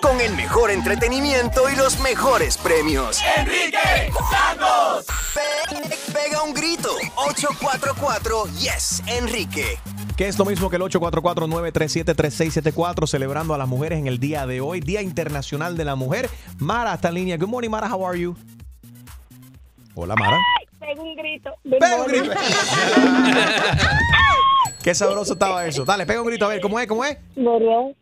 Con 0.00 0.20
el 0.20 0.34
mejor 0.34 0.70
entretenimiento 0.70 1.68
y 1.70 1.76
los 1.76 2.00
mejores 2.00 2.56
premios. 2.58 3.20
¡Enrique 3.36 4.10
Santos! 4.30 5.06
pega 6.12 6.42
un 6.42 6.52
grito. 6.54 6.90
844 7.16 8.44
Yes, 8.58 9.02
Enrique. 9.06 9.78
Que 10.16 10.28
es 10.28 10.38
lo 10.38 10.44
mismo 10.44 10.70
que 10.70 10.76
el 10.76 10.82
844-937-3674, 10.82 13.06
celebrando 13.06 13.54
a 13.54 13.58
las 13.58 13.68
mujeres 13.68 13.98
en 13.98 14.06
el 14.06 14.18
día 14.18 14.46
de 14.46 14.60
hoy, 14.60 14.80
Día 14.80 15.02
Internacional 15.02 15.76
de 15.76 15.84
la 15.84 15.96
Mujer. 15.96 16.30
Mara 16.58 16.94
está 16.94 17.08
en 17.08 17.14
línea. 17.14 17.36
Good 17.36 17.48
morning, 17.48 17.70
Mara. 17.70 17.92
How 17.92 18.06
are 18.06 18.20
you? 18.20 18.36
Hola, 19.94 20.14
Mara. 20.16 20.38
Pega 20.78 21.02
un 21.02 21.16
grito. 21.16 21.50
Pega 21.62 21.96
un 21.96 22.06
grito. 22.06 22.32
Qué 24.82 24.94
sabroso 24.94 25.34
estaba 25.34 25.66
eso. 25.66 25.84
Dale, 25.84 26.06
pega 26.06 26.20
un 26.20 26.26
grito 26.26 26.44
a 26.44 26.48
ver, 26.48 26.60
¿cómo 26.60 26.78
es? 26.78 26.86
¿Cómo 26.86 27.04
es? 27.04 27.16
¿Verdad? 27.36 27.94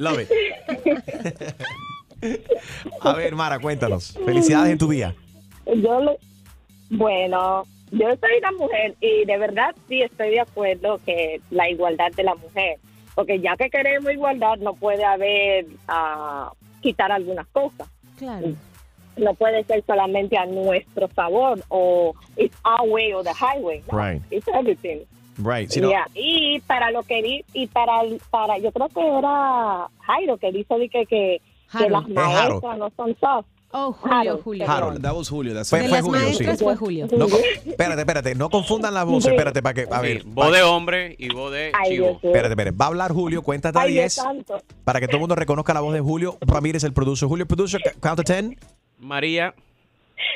Love 0.00 0.20
it. 0.20 0.30
A 3.02 3.12
ver, 3.12 3.34
Mara, 3.34 3.58
cuéntanos. 3.58 4.18
Felicidades 4.24 4.72
en 4.72 4.78
tu 4.78 4.88
día. 4.88 5.14
Yo 5.66 6.00
le, 6.00 6.18
Bueno, 6.88 7.64
yo 7.90 8.08
soy 8.08 8.38
una 8.38 8.52
mujer 8.52 8.94
y 9.00 9.26
de 9.26 9.36
verdad 9.38 9.74
sí 9.88 10.00
estoy 10.02 10.30
de 10.30 10.40
acuerdo 10.40 10.98
que 11.04 11.42
la 11.50 11.68
igualdad 11.68 12.10
de 12.16 12.22
la 12.24 12.34
mujer, 12.34 12.78
porque 13.14 13.40
ya 13.40 13.56
que 13.56 13.68
queremos 13.68 14.10
igualdad 14.10 14.56
no 14.58 14.72
puede 14.74 15.04
haber 15.04 15.66
ah, 15.86 16.50
quitar 16.80 17.12
algunas 17.12 17.46
cosas. 17.48 17.86
Claro. 18.18 18.54
No 19.18 19.34
puede 19.34 19.64
ser 19.64 19.84
solamente 19.86 20.38
a 20.38 20.46
nuestro 20.46 21.08
favor 21.08 21.62
o 21.68 22.14
it's 22.36 22.56
our 22.64 22.88
way 22.88 23.12
or 23.12 23.22
the 23.22 23.34
highway. 23.34 23.82
No, 23.92 23.98
Right. 23.98 24.22
It's 24.30 24.48
everything. 24.48 25.00
Right. 25.44 25.74
No- 25.76 25.88
Yeah, 25.90 26.06
Y 26.14 26.60
para 26.66 26.90
lo 26.90 27.02
que 27.02 27.22
di, 27.22 27.44
y 27.52 27.66
para 27.66 27.92
para 28.30 28.58
yo 28.58 28.70
creo 28.72 28.88
que 28.88 29.00
era 29.18 29.88
Jairo 30.00 30.36
que 30.38 30.52
dijo 30.52 30.78
de 30.78 30.88
que 30.88 31.06
que, 31.06 31.40
que 31.72 31.90
las 31.90 32.04
Harold. 32.04 32.14
maestras 32.14 32.78
no 32.78 32.90
son 32.96 33.16
soft. 33.20 33.46
Oh, 33.72 33.92
Julio, 33.92 34.16
Harold, 34.18 34.42
Julio. 34.42 34.68
Harold. 34.70 35.00
That 35.02 35.14
was 35.14 35.28
Julio. 35.28 35.54
That's 35.54 35.70
Fue- 35.70 35.86
fue 35.88 36.00
Julio, 36.02 36.20
sí. 36.32 36.44
fue 36.58 36.74
Julio. 36.74 37.06
No 37.16 37.26
espérate, 37.26 38.00
espérate. 38.00 38.34
No 38.34 38.50
confundan 38.50 38.92
las 38.94 39.04
voces. 39.06 39.30
Espérate, 39.30 39.62
para 39.62 39.74
que. 39.74 39.86
A 39.92 40.00
ver. 40.00 40.22
Sí, 40.22 40.28
voz 40.28 40.52
de 40.52 40.62
hombre 40.62 41.14
y 41.18 41.32
voz 41.32 41.52
de 41.52 41.70
chivo. 41.88 42.18
Espérate, 42.20 42.48
espérate. 42.48 42.76
Va 42.76 42.86
a 42.86 42.88
hablar 42.88 43.12
Julio. 43.12 43.42
Cuenta 43.42 43.68
hasta 43.68 43.82
Ay, 43.82 43.92
Dios 43.92 44.02
10 44.02 44.12
santo. 44.14 44.60
para 44.82 44.98
que 44.98 45.06
todo 45.06 45.18
el 45.18 45.20
mundo 45.20 45.36
reconozca 45.36 45.72
la 45.72 45.82
voz 45.82 45.92
de 45.94 46.00
Julio. 46.00 46.36
Ramírez, 46.40 46.82
el 46.82 46.92
producer. 46.92 47.28
Julio, 47.28 47.46
producer, 47.46 47.80
count 48.00 48.16
to 48.16 48.24
10. 48.32 48.56
María, 48.98 49.54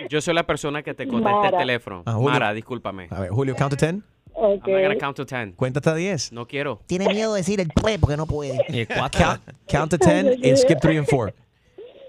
yo 0.08 0.20
soy 0.20 0.32
la 0.34 0.44
persona 0.44 0.84
que 0.84 0.94
te 0.94 1.08
contesta 1.08 1.48
el 1.48 1.56
teléfono. 1.58 2.04
Ah, 2.06 2.12
Julio. 2.12 2.30
Mara, 2.30 2.52
discúlpame. 2.54 3.08
A 3.10 3.18
ver, 3.18 3.30
Julio, 3.30 3.56
count 3.56 3.76
to 3.76 3.84
10. 3.84 3.96
I'm 4.36 4.56
not 4.56 4.64
gonna 4.64 4.88
Okay. 4.88 4.98
count 4.98 5.16
to 5.16 5.24
10. 5.24 5.52
Cuenta 5.52 5.78
hasta 5.78 5.94
10. 5.94 6.32
No 6.32 6.46
quiero. 6.46 6.80
Tiene 6.86 7.08
miedo 7.08 7.32
de 7.34 7.40
decir 7.40 7.60
el 7.60 7.68
pre 7.68 7.98
porque 7.98 8.16
no 8.16 8.26
puede. 8.26 8.58
Count, 9.12 9.42
count 9.68 9.90
to 9.90 9.98
10 9.98 10.44
and 10.44 10.56
skip 10.58 10.80
3 10.80 10.98
and 10.98 11.06
4. 11.08 11.32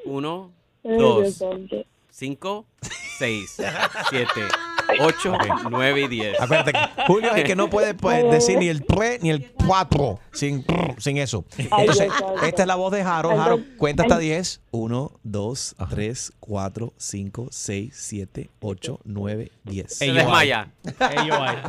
Uno, 0.06 0.52
Ay, 0.84 0.92
Dios 0.98 1.00
dos, 1.00 1.36
santo. 1.36 1.86
Cinco, 4.98 5.12
seis, 5.12 5.16
siete, 5.22 5.52
ocho, 5.54 5.70
nueve 5.70 6.02
y 6.02 6.08
diez. 6.08 6.40
Acuérdate, 6.40 6.72
que 6.74 6.80
Julio 7.08 7.32
es 7.32 7.38
el 7.38 7.44
que 7.44 7.56
no 7.56 7.70
puede 7.70 7.94
pues, 7.94 8.30
decir 8.32 8.58
ni 8.58 8.68
el 8.70 8.86
3 8.86 9.22
ni 9.24 9.30
el 9.32 9.52
4 9.68 10.20
sin, 10.32 10.66
sin 10.98 11.18
eso. 11.18 11.46
Entonces, 11.58 12.12
esta 12.44 12.62
es 12.64 12.68
la 12.68 12.76
voz 12.76 12.92
de 12.92 13.02
Harold. 13.02 13.40
Harold, 13.40 13.78
cuenta 13.78 14.04
hasta 14.04 14.18
10. 14.18 14.62
1, 14.72 15.12
2, 15.24 15.76
3, 15.90 16.34
4, 16.40 16.94
5, 16.98 17.48
6, 17.50 17.94
7, 17.96 18.50
8, 18.62 19.00
9, 19.06 19.52
10. 19.64 19.94
Se 19.94 20.12
desmaya. 20.12 20.68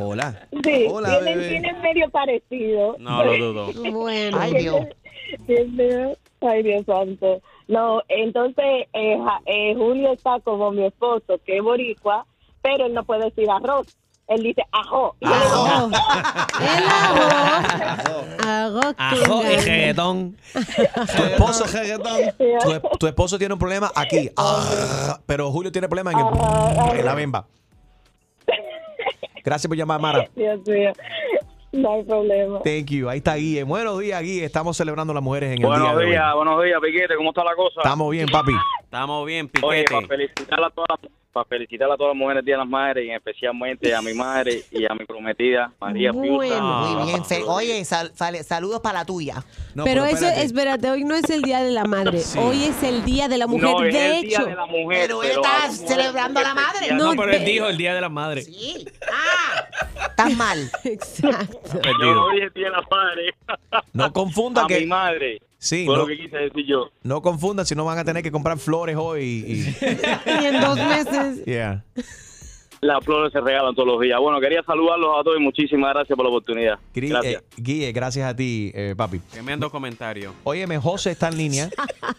Hola. 0.01 0.47
Sí, 0.63 0.85
Hola, 0.89 1.19
tienen, 1.19 1.37
bebé. 1.37 1.49
tienen 1.49 1.81
medio 1.81 2.09
parecido. 2.09 2.95
No 2.99 3.23
lo 3.23 3.37
dudo. 3.37 3.91
Bueno. 3.91 4.37
Ay, 4.39 4.53
Dios. 4.55 4.85
Ay, 6.41 6.63
Dios 6.63 6.85
santo. 6.85 7.41
No, 7.67 8.01
entonces 8.07 8.87
eh, 8.93 9.17
ja- 9.23 9.41
eh, 9.45 9.73
Julio 9.75 10.13
está 10.13 10.39
como 10.41 10.71
mi 10.71 10.85
esposo, 10.85 11.39
que 11.45 11.57
es 11.57 11.63
boricua, 11.63 12.25
pero 12.69 12.85
él 12.85 12.93
no 12.93 13.03
puede 13.05 13.25
decir 13.25 13.49
arroz. 13.49 13.87
Él 14.27 14.43
dice 14.43 14.61
ajo. 14.73 15.15
Y 15.21 15.25
yo 15.25 15.31
le 15.31 15.45
digo, 15.45 15.55
Ajo. 15.55 15.89
El 16.59 16.83
ajo. 16.89 18.23
Ajo. 18.45 18.81
Ajo 18.97 19.43
y 19.43 19.55
reggaetón. 19.55 20.35
Tu 20.53 21.23
esposo, 21.23 21.63
tu, 21.63 22.69
"Ah, 22.73 22.81
tu 22.99 23.07
esposo 23.07 23.37
tiene 23.37 23.53
un 23.53 23.59
problema 23.59 23.89
aquí, 23.95 24.29
ah, 24.35 25.17
pero 25.25 25.49
Julio 25.49 25.71
tiene 25.71 25.87
problema 25.87 26.11
en, 26.11 26.19
el- 26.19 26.99
en 26.99 27.05
la 27.05 27.15
bemba. 27.15 27.47
Gracias 29.45 29.69
por 29.69 29.77
llamar, 29.77 30.01
Mara. 30.01 30.27
Dios 30.35 30.59
mío. 30.67 30.91
No 31.71 31.93
hay 31.93 32.03
problema. 32.03 32.59
Thank 32.63 32.87
you. 32.87 33.07
Ahí 33.09 33.19
está 33.19 33.35
Guille. 33.35 33.63
Buenos 33.63 33.99
días, 33.99 34.21
Guille. 34.21 34.43
Estamos 34.45 34.75
celebrando 34.75 35.11
a 35.11 35.15
las 35.15 35.23
mujeres 35.23 35.53
en 35.53 35.59
el 35.61 35.65
Buenos 35.67 35.87
día 35.87 35.97
de 35.97 36.03
hoy. 36.05 36.11
días, 36.11 36.33
buenos 36.35 36.63
días, 36.63 36.79
Piquete, 36.81 37.15
¿cómo 37.15 37.29
está 37.29 37.43
la 37.45 37.55
cosa? 37.55 37.79
Estamos 37.81 38.09
bien, 38.11 38.27
papi. 38.29 38.51
Estamos 38.83 39.25
bien, 39.25 39.49
Oye, 39.61 39.83
piquete. 39.83 39.93
para 39.95 40.07
felicitar 40.07 40.63
a 40.63 40.69
todas 40.69 40.87
las 41.01 41.11
para 41.43 41.49
felicitar 41.49 41.91
a 41.91 41.95
todas 41.97 42.13
las 42.13 42.17
mujeres 42.17 42.43
Día 42.43 42.55
de 42.55 42.59
las 42.59 42.67
Madres 42.67 43.05
y 43.05 43.11
especialmente 43.11 43.93
a 43.93 44.01
mi 44.01 44.13
madre 44.13 44.63
y 44.71 44.85
a 44.85 44.93
mi 44.95 45.05
prometida 45.05 45.71
María 45.79 46.11
Bueno. 46.11 46.39
Piusa. 46.39 46.61
Muy 46.61 47.05
bien, 47.11 47.25
Fe- 47.25 47.43
Oye, 47.45 47.85
sal- 47.85 48.11
sal- 48.15 48.43
saludos 48.43 48.79
para 48.81 48.99
la 48.99 49.05
tuya. 49.05 49.43
No, 49.75 49.83
pero 49.83 50.05
eso, 50.05 50.15
espérate. 50.25 50.43
espérate, 50.43 50.89
hoy 50.91 51.03
no 51.03 51.15
es 51.15 51.29
el 51.29 51.41
Día 51.43 51.63
de 51.63 51.71
la 51.71 51.83
Madre. 51.85 52.19
Sí. 52.19 52.39
Hoy 52.39 52.63
es 52.63 52.81
el 52.83 53.03
Día 53.05 53.27
de 53.27 53.37
la 53.37 53.45
Mujer. 53.47 53.69
No, 53.69 53.83
es 53.83 53.93
de 53.93 54.19
el 54.19 54.21
Día 54.27 54.37
hecho, 54.39 54.45
de 54.47 54.55
la 54.55 54.65
mujer. 54.65 54.99
Pero 55.01 55.23
él 55.23 55.29
está 55.31 55.49
mujeres 55.67 55.83
celebrando 55.87 56.39
a 56.39 56.43
la 56.43 56.53
madre. 56.55 56.87
No, 56.93 57.13
No, 57.13 57.21
pero 57.21 57.31
él 57.31 57.45
dijo 57.45 57.67
el 57.67 57.77
Día 57.77 57.93
de 57.93 58.01
la 58.01 58.09
Madre. 58.09 58.41
Sí. 58.41 58.87
Ah, 59.11 59.67
estás 60.09 60.33
mal. 60.35 60.71
exacto. 60.83 61.59
Yo 61.73 61.81
Perdido. 61.81 62.13
no 62.15 62.29
dije 62.31 62.49
Día 62.55 62.65
de 62.65 62.71
la 62.71 62.83
Madre. 62.89 63.35
No 63.93 64.11
confunda 64.13 64.63
a 64.63 64.67
que. 64.67 64.79
mi 64.79 64.85
madre. 64.87 65.39
Sí, 65.67 65.85
Fue 65.85 65.95
no, 65.95 66.01
lo 66.03 66.07
que 66.07 66.17
quise 66.17 66.37
decir 66.37 66.65
yo. 66.65 66.89
no 67.03 67.21
confundan 67.21 67.65
si 67.65 67.75
no 67.75 67.83
van 67.85 67.97
a 67.97 68.05
tener 68.05 68.23
que 68.23 68.31
comprar 68.31 68.57
flores 68.57 68.95
hoy. 68.97 69.23
Y, 69.23 69.85
Y 70.41 70.45
en 70.45 70.61
dos 70.61 70.77
meses. 70.77 71.45
yeah. 71.45 71.83
Las 72.79 73.03
flores 73.03 73.33
se 73.33 73.41
regalan 73.41 73.73
todos 73.73 73.87
los 73.87 73.99
días. 73.99 74.19
Bueno, 74.21 74.39
quería 74.39 74.61
saludarlos 74.61 75.09
a 75.19 75.23
todos 75.23 75.37
y 75.39 75.41
muchísimas 75.41 75.95
gracias 75.95 76.15
por 76.15 76.23
la 76.25 76.29
oportunidad. 76.29 76.75
Gracias. 76.93 77.41
eh, 77.41 77.45
Guille, 77.57 77.91
gracias 77.91 78.29
a 78.31 78.35
ti, 78.35 78.71
eh, 78.75 78.93
papi. 78.95 79.17
Tremendo 79.17 79.71
comentario. 79.71 80.31
Óyeme, 80.43 80.77
José 80.77 81.09
está 81.09 81.29
en 81.29 81.37
línea. 81.39 81.69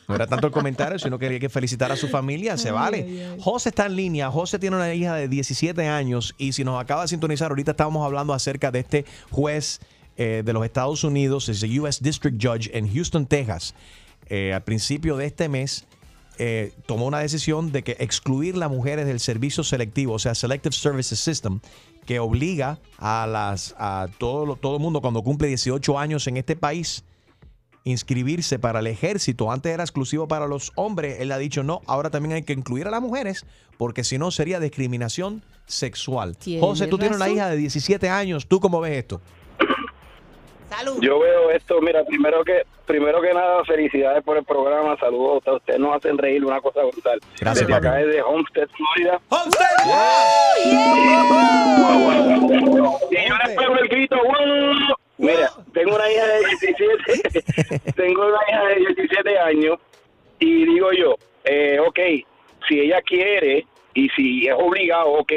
No 0.08 0.16
era 0.16 0.26
tanto 0.26 0.48
el 0.48 0.52
comentario, 0.52 0.98
sino 0.98 1.16
quería 1.16 1.38
que 1.38 1.48
felicitar 1.48 1.92
a 1.92 1.96
su 1.96 2.08
familia. 2.08 2.56
Se 2.56 2.72
vale. 2.72 3.36
José 3.38 3.68
está 3.68 3.86
en 3.86 3.94
línea. 3.94 4.32
José 4.32 4.58
tiene 4.58 4.74
una 4.74 4.92
hija 4.92 5.14
de 5.14 5.28
17 5.28 5.86
años. 5.86 6.34
Y 6.38 6.52
si 6.52 6.64
nos 6.64 6.80
acaba 6.82 7.02
de 7.02 7.08
sintonizar, 7.08 7.52
ahorita 7.52 7.70
estábamos 7.70 8.04
hablando 8.04 8.32
acerca 8.32 8.72
de 8.72 8.80
este 8.80 9.04
juez 9.30 9.80
eh, 10.18 10.42
de 10.44 10.52
los 10.52 10.64
Estados 10.64 11.04
Unidos, 11.04 11.48
es 11.48 11.62
el 11.62 11.78
U.S. 11.80 12.00
District 12.02 12.44
Judge 12.44 12.70
en 12.74 12.92
Houston, 12.92 13.26
Texas. 13.26 13.74
Eh, 14.26 14.52
al 14.52 14.64
principio 14.64 15.16
de 15.16 15.26
este 15.26 15.48
mes, 15.48 15.86
eh, 16.38 16.72
tomó 16.86 17.06
una 17.06 17.20
decisión 17.20 17.72
de 17.72 17.84
que 17.84 17.96
excluir 18.00 18.56
las 18.56 18.68
mujeres 18.68 19.06
del 19.06 19.20
servicio 19.20 19.62
selectivo, 19.62 20.14
o 20.14 20.18
sea, 20.18 20.34
Selective 20.34 20.74
Services 20.74 21.20
System, 21.20 21.60
que 22.04 22.18
obliga 22.18 22.80
a 22.98 23.26
las 23.26 23.76
a 23.78 24.08
todo 24.18 24.56
todo 24.56 24.76
el 24.76 24.82
mundo 24.82 25.00
cuando 25.00 25.22
cumple 25.22 25.46
18 25.48 25.98
años 25.98 26.26
en 26.26 26.36
este 26.36 26.56
país 26.56 27.04
inscribirse 27.84 28.58
para 28.58 28.80
el 28.80 28.86
ejército. 28.86 29.50
Antes 29.50 29.72
era 29.72 29.82
exclusivo 29.82 30.28
para 30.28 30.46
los 30.46 30.72
hombres. 30.74 31.20
Él 31.20 31.32
ha 31.32 31.38
dicho 31.38 31.62
no, 31.62 31.80
ahora 31.86 32.10
también 32.10 32.34
hay 32.34 32.42
que 32.42 32.52
incluir 32.52 32.86
a 32.86 32.90
las 32.90 33.00
mujeres 33.00 33.46
porque 33.76 34.04
si 34.04 34.18
no 34.18 34.30
sería 34.30 34.60
discriminación 34.60 35.42
sexual. 35.66 36.36
José, 36.60 36.86
tú 36.86 36.98
tienes 36.98 37.16
una 37.16 37.28
hija 37.28 37.48
de 37.48 37.56
17 37.56 38.08
años. 38.08 38.46
¿Tú 38.46 38.60
cómo 38.60 38.80
ves 38.80 38.98
esto? 38.98 39.20
Salud. 40.68 40.98
Yo 41.00 41.18
veo 41.18 41.50
esto, 41.50 41.80
mira, 41.80 42.04
primero 42.04 42.44
que 42.44 42.64
primero 42.86 43.20
que 43.20 43.32
nada, 43.34 43.64
felicidades 43.64 44.22
por 44.24 44.36
el 44.38 44.44
programa, 44.44 44.96
saludos 44.98 45.30
a 45.30 45.36
ustedes, 45.36 45.56
ustedes 45.58 45.80
nos 45.80 45.96
hacen 45.96 46.16
reír, 46.18 46.44
una 46.44 46.60
cosa 46.60 46.82
brutal. 46.84 47.20
Gracias, 47.38 47.66
Desde 47.66 47.78
acá 47.78 47.90
papi. 47.90 48.04
desde 48.04 48.22
Homestead, 48.22 48.68
Florida. 48.68 49.20
Y 53.10 53.28
yo 53.28 53.34
les 53.44 53.56
pego 53.56 53.74
el 53.76 53.88
grito, 53.88 54.16
¡wow! 54.16 54.96
Mira, 55.18 55.50
tengo 55.74 55.96
una 55.96 56.10
hija 56.10 56.26
de 56.26 56.38
17, 56.38 57.92
tengo 57.96 58.26
una 58.26 58.38
hija 58.48 58.64
de 58.66 58.74
17 58.94 59.38
años 59.38 59.78
y 60.38 60.64
digo 60.64 60.92
yo, 60.92 61.14
eh, 61.44 61.78
ok, 61.80 61.98
si 62.68 62.80
ella 62.80 63.00
quiere 63.02 63.66
y 63.94 64.08
si 64.10 64.46
es 64.46 64.54
obligado, 64.56 65.10
ok, 65.14 65.32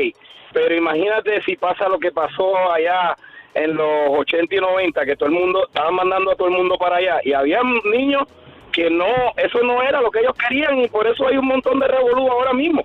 pero 0.54 0.76
imagínate 0.76 1.42
si 1.44 1.56
pasa 1.56 1.90
lo 1.90 1.98
que 1.98 2.12
pasó 2.12 2.72
allá 2.72 3.16
en 3.54 3.76
los 3.76 4.10
80 4.10 4.56
y 4.56 4.60
90, 4.60 5.06
que 5.06 5.16
todo 5.16 5.30
el 5.30 5.36
mundo, 5.36 5.66
estaban 5.68 5.94
mandando 5.96 6.32
a 6.32 6.36
todo 6.36 6.48
el 6.48 6.54
mundo 6.56 6.78
para 6.78 6.98
allá 6.98 7.20
y 7.24 7.34
había 7.34 7.60
niños 7.86 8.24
que 8.72 8.90
no, 8.90 9.06
eso 9.36 9.60
no 9.64 9.82
era 9.82 10.00
lo 10.02 10.10
que 10.12 10.20
ellos 10.20 10.34
querían 10.48 10.80
y 10.80 10.88
por 10.88 11.06
eso 11.06 11.28
hay 11.28 11.36
un 11.38 11.48
montón 11.48 11.80
de 11.80 11.88
revolú 11.88 12.30
ahora 12.32 12.54
mismo 12.54 12.84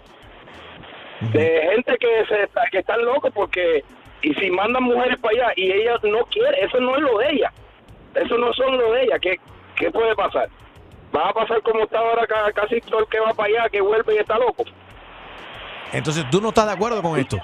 de 1.33 1.69
gente 1.73 1.97
que 1.99 2.25
se 2.29 2.49
que 2.71 2.79
están 2.79 3.05
locos 3.05 3.33
porque 3.35 3.83
y 4.23 4.35
si 4.35 4.51
mandan 4.51 4.83
mujeres 4.83 5.19
para 5.21 5.35
allá 5.35 5.53
y 5.57 5.71
ella 5.73 5.95
no 6.03 6.25
quiere, 6.27 6.65
eso 6.65 6.79
no 6.81 6.97
es 6.97 7.03
lo 7.03 7.19
de 7.19 7.31
ella. 7.33 7.53
Eso 8.15 8.37
no 8.39 8.53
son 8.55 8.77
lo 8.79 8.93
de 8.93 9.05
ella. 9.05 9.19
¿Qué, 9.21 9.37
qué 9.77 9.91
puede 9.91 10.15
pasar? 10.17 10.49
Va 11.15 11.29
a 11.29 11.33
pasar 11.33 11.63
como 11.63 11.81
está 11.85 11.99
ahora 12.01 12.27
ca- 12.27 12.51
casi 12.53 12.81
todo 12.81 13.01
el 13.01 13.07
que 13.07 13.21
va 13.21 13.33
para 13.35 13.49
allá, 13.49 13.69
que 13.69 13.81
vuelve 13.81 14.15
y 14.15 14.19
está 14.19 14.39
loco. 14.39 14.65
Entonces, 15.93 16.29
¿tú 16.31 16.41
no 16.41 16.49
estás 16.49 16.67
de 16.67 16.73
acuerdo 16.73 17.01
con 17.03 17.19
esto? 17.19 17.39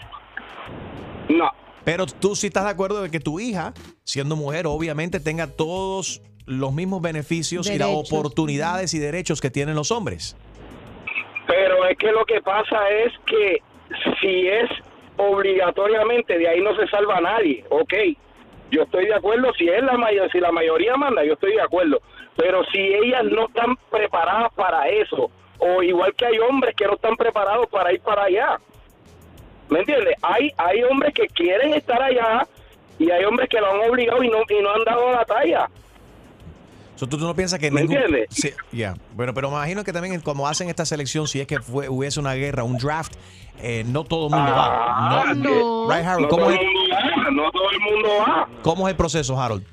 No. 1.29 1.51
Pero 1.85 2.07
tú 2.07 2.37
sí 2.37 2.47
estás 2.47 2.65
de 2.65 2.71
acuerdo 2.71 3.03
de 3.03 3.11
que 3.11 3.21
tu 3.21 3.41
hija, 3.41 3.75
siendo 4.05 4.37
mujer, 4.37 4.67
obviamente 4.67 5.21
tenga 5.21 5.49
todos 5.49 6.23
los 6.47 6.73
mismos 6.73 7.03
beneficios 7.03 7.69
y 7.71 7.79
las 7.79 7.89
oportunidades 7.89 8.95
y 8.95 8.99
derechos 8.99 9.41
que 9.41 9.51
tienen 9.51 9.75
los 9.75 9.91
hombres. 9.91 10.37
Pero 11.47 11.85
es 11.87 11.97
que 11.99 12.13
lo 12.13 12.25
que 12.25 12.41
pasa 12.41 12.89
es 12.91 13.13
que 13.27 13.63
si 14.21 14.49
es 14.49 14.71
obligatoriamente, 15.17 16.39
de 16.39 16.49
ahí 16.49 16.61
no 16.61 16.75
se 16.77 16.87
salva 16.89 17.19
a 17.19 17.21
nadie. 17.21 17.65
Ok, 17.71 17.95
yo 18.71 18.83
estoy 18.83 19.07
de 19.07 19.15
acuerdo. 19.15 19.53
Si 19.59 19.69
es 19.69 19.83
la 19.83 19.97
mayor, 19.97 20.31
si 20.31 20.41
la 20.41 20.53
mayoría 20.53 20.97
manda, 20.97 21.25
yo 21.25 21.35
estoy 21.35 21.53
de 21.55 21.63
acuerdo. 21.63 22.01
Pero 22.37 22.65
si 22.73 22.79
ellas 22.79 23.25
no 23.25 23.47
están 23.47 23.77
preparadas 23.91 24.53
para 24.55 24.89
eso, 24.89 25.31
o 25.59 25.83
igual 25.83 26.15
que 26.15 26.27
hay 26.27 26.39
hombres 26.39 26.75
que 26.75 26.87
no 26.87 26.95
están 26.95 27.17
preparados 27.17 27.67
para 27.69 27.93
ir 27.93 28.01
para 28.01 28.25
allá. 28.25 28.59
¿Me 29.73 29.81
entiendes? 29.81 30.15
Hay, 30.23 30.53
hay 30.57 30.83
hombres 30.85 31.13
que 31.15 31.27
quieren 31.29 31.75
estar 31.75 32.01
allá 32.03 32.47
y 32.99 33.11
hay 33.11 33.25
hombres 33.25 33.49
que 33.49 33.59
lo 33.61 33.71
han 33.73 33.91
obligado 33.91 34.23
y 34.23 34.29
no, 34.29 34.39
y 34.49 34.63
no 34.63 34.71
han 34.75 34.85
dado 34.85 35.11
la 35.13 35.25
talla. 35.25 35.69
So, 36.97 37.07
¿Tú 37.09 37.17
tú 37.19 37.25
no 37.27 37.35
piensas 37.35 37.59
que 37.59 37.71
¿Me 37.71 37.81
ningún... 37.81 37.97
entiendes? 37.97 38.29
Sí, 38.31 38.51
ya. 38.71 38.95
Bueno, 39.15 39.35
pero 39.35 39.51
me 39.51 39.57
imagino 39.57 39.83
que 39.83 39.93
también 39.93 40.21
como 40.21 40.47
hacen 40.47 40.69
esta 40.69 40.85
selección, 40.85 41.27
si 41.27 41.41
es 41.41 41.47
que 41.47 41.59
fue, 41.61 41.89
hubiese 41.89 42.21
una 42.21 42.35
guerra, 42.35 42.63
un 42.63 42.77
draft, 42.77 43.15
eh, 43.61 43.83
no 43.87 44.05
todo 44.05 44.27
el 44.27 44.33
mundo 44.35 44.53
va. 44.53 45.23
Ah, 45.23 45.35
No, 45.35 45.91
Right, 45.91 46.05
Harold, 46.07 46.23
no 46.25 46.29
¿cómo 46.29 46.45
todo 46.45 46.53
es, 46.55 46.61
el 46.61 46.67
mundo 46.67 46.95
va, 46.95 47.31
no 47.31 47.51
todo 47.51 47.71
el 47.71 47.81
mundo 47.81 48.09
va. 48.21 48.49
cómo 48.63 48.87
es 48.89 48.93
el 48.93 48.97
proceso, 48.97 49.41
Harold? 49.41 49.65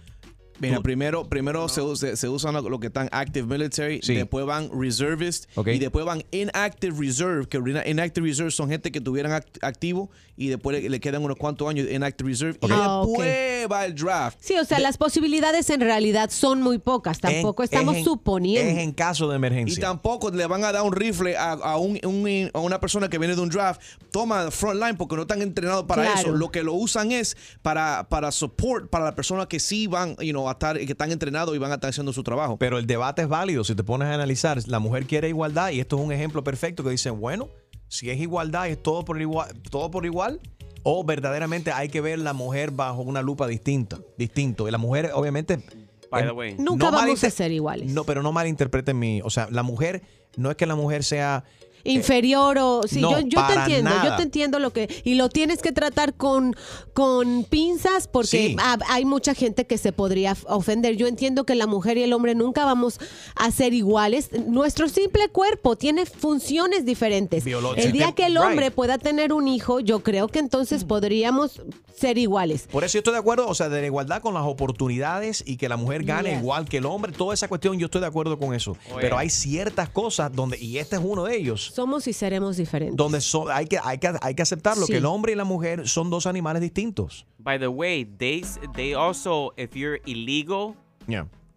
Mira, 0.60 0.82
primero, 0.82 1.24
primero 1.28 1.68
se, 1.70 1.82
usa- 1.82 2.16
se 2.16 2.30
usan 2.30 2.54
lo, 2.54 2.62
lo 2.70 2.80
que 2.80 2.88
están 2.88 3.10
active 3.12 3.48
military, 3.48 4.02
Sí. 4.04 4.16
después 4.16 4.46
van 4.46 4.70
reservist 4.74 5.46
Ok. 5.56 5.68
y 5.70 5.80
después 5.80 6.06
van 6.06 6.24
inactive 6.32 6.96
reserve, 7.00 7.48
que 7.48 7.58
inactive 7.86 8.28
reserve 8.28 8.52
son 8.52 8.70
gente 8.70 8.92
que 8.92 9.02
tuvieran 9.02 9.32
act- 9.32 9.60
activo 9.62 10.10
y 10.36 10.48
después 10.48 10.82
le, 10.82 10.90
le 10.90 11.00
quedan 11.00 11.24
unos 11.24 11.38
cuantos 11.38 11.68
años 11.70 11.86
de 11.88 11.94
inactive 11.94 12.30
reserve 12.30 12.58
y 12.62 12.68
Ah, 12.72 13.04
después 13.06 13.68
va 13.72 13.86
el 13.86 13.96
draft. 13.96 14.38
Sí, 14.42 14.56
o 14.58 14.66
sea, 14.66 14.80
las 14.80 14.98
posibilidades 14.98 15.70
en 15.70 15.82
realidad 15.82 16.30
son 16.32 16.62
muy 16.62 16.78
pocas. 16.78 17.20
Tampoco 17.20 17.64
En- 17.64 17.66
estamos 17.66 17.94
es 17.96 18.00
en- 18.00 18.06
suponiendo. 18.06 18.72
Es 18.72 18.78
en 18.80 18.92
caso 18.92 19.28
de 19.28 19.36
Y 19.36 19.38
emergencia. 19.38 19.82
tampoco 19.82 20.32
le 20.32 20.46
van 20.48 20.64
a 20.64 20.72
dar 20.72 20.84
un 20.84 20.94
rifle 20.94 21.36
a, 21.38 21.52
a 21.54 21.78
un- 21.78 22.00
un- 22.06 22.50
a 22.54 22.60
una 22.60 22.80
persona 22.80 23.10
que 23.10 23.18
viene 23.18 23.36
de 23.36 23.42
un 23.42 23.50
draft. 23.50 23.82
Toma 24.12 24.50
frontline 24.52 24.98
porque 24.98 25.16
no 25.16 25.22
están 25.24 25.42
entrenados 25.42 25.86
para 25.86 26.04
Claro. 26.04 26.20
eso. 26.20 26.32
Lo 26.32 26.50
que 26.52 26.64
lo 26.64 26.74
usan 26.74 27.12
es 27.12 27.38
para, 27.62 28.08
para 28.10 28.32
support 28.32 28.90
para 28.90 29.06
las 29.06 29.14
personas 29.14 29.48
que 29.48 29.60
sí 29.60 29.88
van, 29.88 30.16
you 30.18 30.32
know, 30.32 30.49
a 30.50 30.54
estar, 30.54 30.78
que 30.78 30.92
están 30.92 31.12
entrenados 31.12 31.56
y 31.56 31.58
van 31.58 31.72
a 31.72 31.76
estar 31.76 31.90
haciendo 31.90 32.14
su 32.14 32.24
trabajo. 32.24 32.58
Pero 32.58 32.78
el 32.78 32.88
debate 32.88 33.24
es 33.24 33.28
válido. 33.28 33.64
Si 33.64 33.76
te 33.76 33.84
pones 33.84 34.08
a 34.08 34.14
analizar, 34.14 34.60
la 34.68 34.80
mujer 34.80 35.06
quiere 35.06 35.30
igualdad 35.30 35.72
y 35.72 35.80
esto 35.80 35.98
es 35.98 36.04
un 36.04 36.12
ejemplo 36.12 36.44
perfecto 36.44 36.84
que 36.84 36.90
dicen, 36.90 37.20
bueno, 37.20 37.50
si 37.88 38.10
es 38.10 38.20
igualdad, 38.20 38.68
es 38.70 38.82
todo 38.82 39.04
por 39.04 39.20
igual, 39.20 39.52
todo 39.70 39.92
por 39.92 40.06
igual. 40.06 40.40
O 40.84 41.04
verdaderamente 41.04 41.72
hay 41.72 41.90
que 41.90 42.00
ver 42.00 42.20
la 42.20 42.34
mujer 42.34 42.72
bajo 42.72 43.02
una 43.02 43.22
lupa 43.22 43.48
distinta, 43.48 44.00
distinto. 44.18 44.68
Y 44.68 44.72
la 44.72 44.78
mujer, 44.78 45.12
obviamente. 45.14 45.62
By 46.10 46.24
the 46.24 46.32
way. 46.32 46.56
Nunca 46.58 46.90
vamos 46.90 47.24
a 47.24 47.30
ser 47.30 47.52
iguales. 47.52 47.92
No, 47.92 48.04
pero 48.04 48.24
no 48.24 48.32
malinterpreten 48.32 48.98
mi. 48.98 49.22
O 49.22 49.30
sea, 49.30 49.48
la 49.52 49.64
mujer, 49.64 50.02
no 50.38 50.50
es 50.50 50.58
que 50.58 50.66
la 50.66 50.76
mujer 50.76 51.04
sea. 51.04 51.44
Inferior 51.84 52.58
o 52.60 52.82
sí 52.88 53.00
no, 53.02 53.12
yo, 53.12 53.28
yo 53.28 53.48
te 53.48 53.54
entiendo 53.54 53.92
yo 54.04 54.16
te 54.16 54.24
entiendo 54.24 54.60
lo 54.60 54.72
que 54.74 54.90
y 55.04 55.16
lo 55.16 55.30
tienes 55.30 55.62
que 55.62 55.72
tratar 55.72 56.14
con 56.14 56.56
con 56.94 57.44
pinzas 57.46 58.08
porque 58.08 58.30
Sí. 58.30 58.56
hay 58.90 59.06
mucha 59.06 59.34
gente 59.34 59.66
que 59.66 59.78
se 59.78 59.92
podría 59.92 60.36
ofender 60.48 60.96
yo 60.96 61.08
entiendo 61.08 61.46
que 61.46 61.56
la 61.56 61.68
mujer 61.68 61.98
y 61.98 62.04
el 62.04 62.14
hombre 62.14 62.36
nunca 62.36 62.66
vamos 62.66 63.00
a 63.36 63.52
ser 63.52 63.74
iguales 63.74 64.30
nuestro 64.48 64.88
simple 64.90 65.30
cuerpo 65.30 65.76
tiene 65.76 66.06
funciones 66.06 66.86
diferentes 66.86 67.44
Biológico. 67.44 67.86
el 67.86 67.92
día 67.94 68.12
que 68.14 68.26
el 68.26 68.34
Right. 68.36 68.44
hombre 68.44 68.72
pueda 68.72 68.98
tener 68.98 69.34
un 69.34 69.48
hijo 69.48 69.80
yo 69.80 70.02
creo 70.04 70.28
que 70.28 70.40
entonces 70.40 70.84
podríamos 70.84 71.62
ser 71.96 72.18
iguales 72.18 72.68
Por 72.72 72.84
eso 72.86 72.94
yo 72.94 73.00
estoy 73.00 73.14
de 73.14 73.20
acuerdo, 73.20 73.48
o 73.48 73.54
sea, 73.56 73.68
de 73.68 73.82
la 73.82 73.88
igualdad 73.88 74.22
con 74.22 74.34
las 74.34 74.44
oportunidades 74.44 75.44
y 75.46 75.58
que 75.58 75.68
la 75.68 75.76
mujer 75.78 76.04
gane 76.04 76.30
Yes. 76.32 76.40
igual 76.40 76.66
que 76.70 76.78
el 76.78 76.86
hombre, 76.86 77.12
toda 77.12 77.34
esa 77.34 77.48
cuestión 77.50 77.78
yo 77.78 77.86
estoy 77.86 78.02
de 78.02 78.08
acuerdo 78.08 78.38
con 78.38 78.54
eso. 78.54 78.72
Oye. 78.92 79.02
Pero 79.02 79.18
hay 79.18 79.30
ciertas 79.30 79.90
cosas 79.90 80.32
donde, 80.34 80.58
y 80.58 80.78
este 80.78 80.96
es 80.96 81.02
uno 81.04 81.26
de 81.26 81.36
ellos, 81.38 81.69
somos 81.72 82.08
y 82.08 82.14
seremos 82.14 82.58
diferentes 82.58 82.96
donde 82.96 83.22
so- 83.22 83.50
hay, 83.50 83.66
que, 83.66 83.80
hay, 83.84 83.98
que, 83.98 84.12
hay 84.22 84.36
que 84.36 84.42
aceptarlo, 84.42 84.86
Sí. 84.86 84.94
que 84.94 84.98
el 85.00 85.06
hombre 85.06 85.32
y 85.34 85.36
la 85.36 85.44
mujer 85.46 85.88
son 85.88 86.10
dos 86.10 86.26
animales 86.26 86.62
distintos. 86.62 87.26
By 87.38 87.60
the 87.60 87.68
way, 87.68 88.06
they 88.06 88.44
they 88.76 88.94
also 88.94 89.54
if 89.58 89.74
you're 89.76 90.02
illegal 90.06 90.76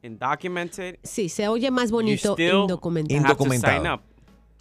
undocumented, 0.03 0.99
sí 1.03 1.29
se 1.29 1.49
oye 1.49 1.71
más 1.71 1.91
bonito 1.91 2.33
still 2.35 2.63
indocumentado 2.63 3.17
Indocumentado. 3.21 3.95
up. 3.95 4.01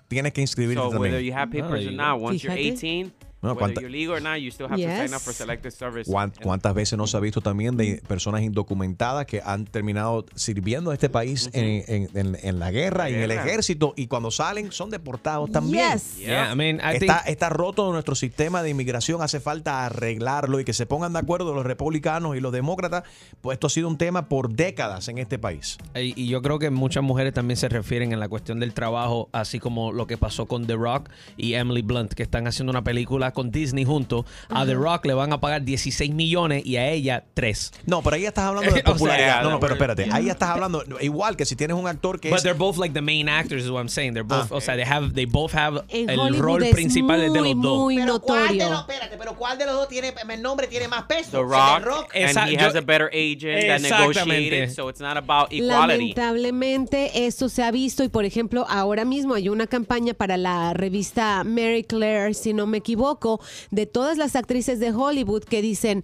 Tienes 0.08 0.34
que 0.34 0.41
inscribirte 0.41 0.81
So 0.81 0.89
whether 0.89 1.12
también. 1.12 1.24
you 1.25 1.34
have 1.34 1.51
papers 1.51 1.88
or 1.88 1.91
not, 1.93 2.22
once 2.22 2.43
you're 2.43 2.55
Fíjate. 2.55 2.81
18, 2.81 3.13
No, 3.41 3.50
whether 3.53 3.60
cuánta- 3.60 3.81
you're 3.81 3.89
legal 3.91 4.13
or 4.15 4.21
not, 4.21 4.38
you 4.38 4.50
still 4.50 4.67
have 4.67 4.75
to 4.75 4.81
sign 4.88 5.13
up 5.13 5.19
for 5.21 5.31
Yes. 5.33 5.38
selective 5.38 5.71
service. 5.71 6.10
¿Cuán- 6.12 6.31
¿Cuántas 6.43 6.74
veces 6.75 6.98
no 6.98 7.07
se 7.07 7.17
ha 7.17 7.19
visto 7.19 7.41
también 7.41 7.75
de 7.75 8.01
personas 8.07 8.41
indocumentadas 8.43 9.25
que 9.25 9.41
han 9.43 9.65
terminado 9.65 10.25
sirviendo 10.36 10.91
a 10.91 10.93
este 10.93 11.10
país 11.10 11.50
en, 11.53 11.83
en- 11.88 12.10
en- 12.17 12.38
en 12.41 12.60
la 12.60 12.69
guerra 12.71 13.10
en 13.10 13.15
el 13.15 13.31
ejército 13.31 13.93
y 13.98 14.07
cuando 14.07 14.29
salen 14.31 14.71
son 14.71 14.89
deportados 14.91 15.51
también? 15.51 15.93
Yes. 15.93 16.17
Yeah, 16.17 16.51
I 16.53 16.55
mean, 16.55 16.75
I 16.77 16.98
Está, 16.98 17.19
think 17.24 17.29
está 17.29 17.50
roto 17.50 17.91
nuestro 17.91 18.13
sistema 18.15 18.62
de 18.62 18.69
inmigración, 18.69 19.21
hace 19.21 19.39
falta 19.39 19.86
arreglarlo 19.86 20.60
y 20.60 20.63
que 20.65 20.74
se 20.74 20.86
pongan 20.86 21.13
de 21.13 21.19
acuerdo 21.19 21.53
los 21.53 21.65
republicanos 21.65 22.35
y 22.37 22.39
los 22.42 22.51
demócratas, 22.51 23.03
pues 23.42 23.55
esto 23.55 23.68
ha 23.68 23.70
sido 23.72 23.87
un 23.87 23.98
tema 23.98 24.29
por 24.29 24.53
décadas 24.53 25.07
en 25.07 25.18
este 25.18 25.39
país. 25.39 25.77
Y, 25.96 26.13
y 26.22 26.27
yo 26.27 26.42
creo 26.42 26.59
que 26.59 26.70
muchas 26.70 27.03
mujeres 27.03 27.33
también 27.33 27.57
se 27.57 27.70
refieren 27.70 28.11
en 28.11 28.20
la 28.20 28.29
cuestión 28.29 28.59
del 28.59 28.74
trabajo, 28.74 29.29
así 29.31 29.59
como 29.59 29.92
lo 29.92 30.05
que 30.05 30.18
pasó 30.18 30.46
con 30.46 30.68
The 30.68 30.75
Rock 30.75 31.09
y 31.37 31.53
Emily 31.55 31.81
Blunt, 31.81 32.13
que 32.13 32.24
están 32.24 32.46
haciendo 32.48 32.70
una 32.72 32.83
película 32.83 33.30
con 33.31 33.51
Disney 33.51 33.85
juntos. 33.85 34.25
A 34.50 34.65
The 34.65 34.74
Rock 34.75 35.05
le 35.05 35.13
van 35.13 35.33
a 35.33 35.39
pagar 35.41 35.63
16 35.63 36.13
millones 36.13 36.65
y 36.65 36.77
a 36.77 36.89
ella 36.89 37.24
3. 37.33 37.72
No, 37.85 38.01
pero 38.01 38.15
ahí 38.15 38.25
estás 38.25 38.46
hablando 38.46 38.72
de 38.74 38.83
popularidad. 38.83 39.44
no, 39.44 39.51
no, 39.51 39.59
pero 39.59 39.74
espérate, 39.75 40.07
ahí 40.11 40.25
ya 40.25 40.33
estás 40.33 40.50
hablando, 40.50 40.83
igual 41.01 41.35
que 41.35 41.46
si 41.46 41.55
tienes 41.55 41.75
un 41.77 41.87
actor 41.87 42.20
que 42.20 42.29
But 42.29 42.37
es... 42.37 42.44
they're 42.44 42.57
both 42.57 42.77
like 42.77 42.94
the 42.94 43.01
main 43.01 43.27
actors, 43.29 43.63
is 43.63 43.70
what 43.70 43.79
I'm 43.81 43.89
saying. 43.89 44.13
They're 44.13 44.24
both, 44.27 44.51
Ah. 44.51 44.55
o 44.55 44.61
sea, 44.61 44.75
they 44.75 44.85
have, 44.85 45.13
they 45.13 45.25
both 45.25 45.53
have 45.53 45.83
en 45.89 46.09
el 46.09 46.20
Hollywood 46.20 46.41
rol 46.41 46.63
es 46.63 46.74
principal 46.74 47.22
es 47.22 47.31
de 47.33 47.39
muy, 47.39 47.53
los 47.53 47.61
dos. 47.63 47.77
muy 47.79 47.96
Pero 47.98 48.20
¿cuál 48.22 48.39
de 48.48 48.63
notorio 48.65 48.70
los, 48.70 48.79
espérate, 48.81 49.17
pero 49.17 49.35
¿cuál 49.35 49.57
de 49.57 49.65
los 49.65 49.75
dos 49.75 49.87
tiene, 49.87 50.13
el 50.29 50.41
nombre 50.41 50.67
tiene 50.67 50.87
más 50.87 51.03
peso? 51.03 51.31
The 51.31 51.37
El 51.37 51.48
de 51.50 51.55
Rock, 51.55 51.83
Rock. 51.85 52.15
and 52.15 52.24
Esa- 52.29 52.48
he 52.50 52.53
yo- 52.57 52.67
has 52.67 52.75
a 52.75 52.81
better 52.81 53.09
agent 53.13 53.67
that 53.67 53.79
negotiated, 53.81 54.70
so 54.74 54.89
it's 54.89 55.00
not 55.01 55.17
about 55.17 55.51
equality. 55.51 56.13
Lamentablemente 56.41 57.25
eso 57.27 57.50
se 57.50 57.63
ha 57.63 57.72
visto 57.72 58.03
y 58.03 58.09
por 58.09 58.25
ejemplo 58.25 58.65
ahora 58.70 59.05
mismo 59.05 59.33
hay 59.35 59.50
una 59.50 59.67
campaña 59.67 60.13
para 60.13 60.37
la 60.37 60.74
revista 60.74 61.44
Mary 61.44 61.83
Claire, 61.83 62.33
si 62.33 62.53
no 62.53 62.65
me 62.65 62.77
equivoco, 62.77 63.21
de 63.70 63.86
todas 63.86 64.18
las 64.18 64.36
actrices 64.36 64.79
de 64.79 64.92
Hollywood 64.92 65.44
que 65.44 65.62
dicen 65.62 66.03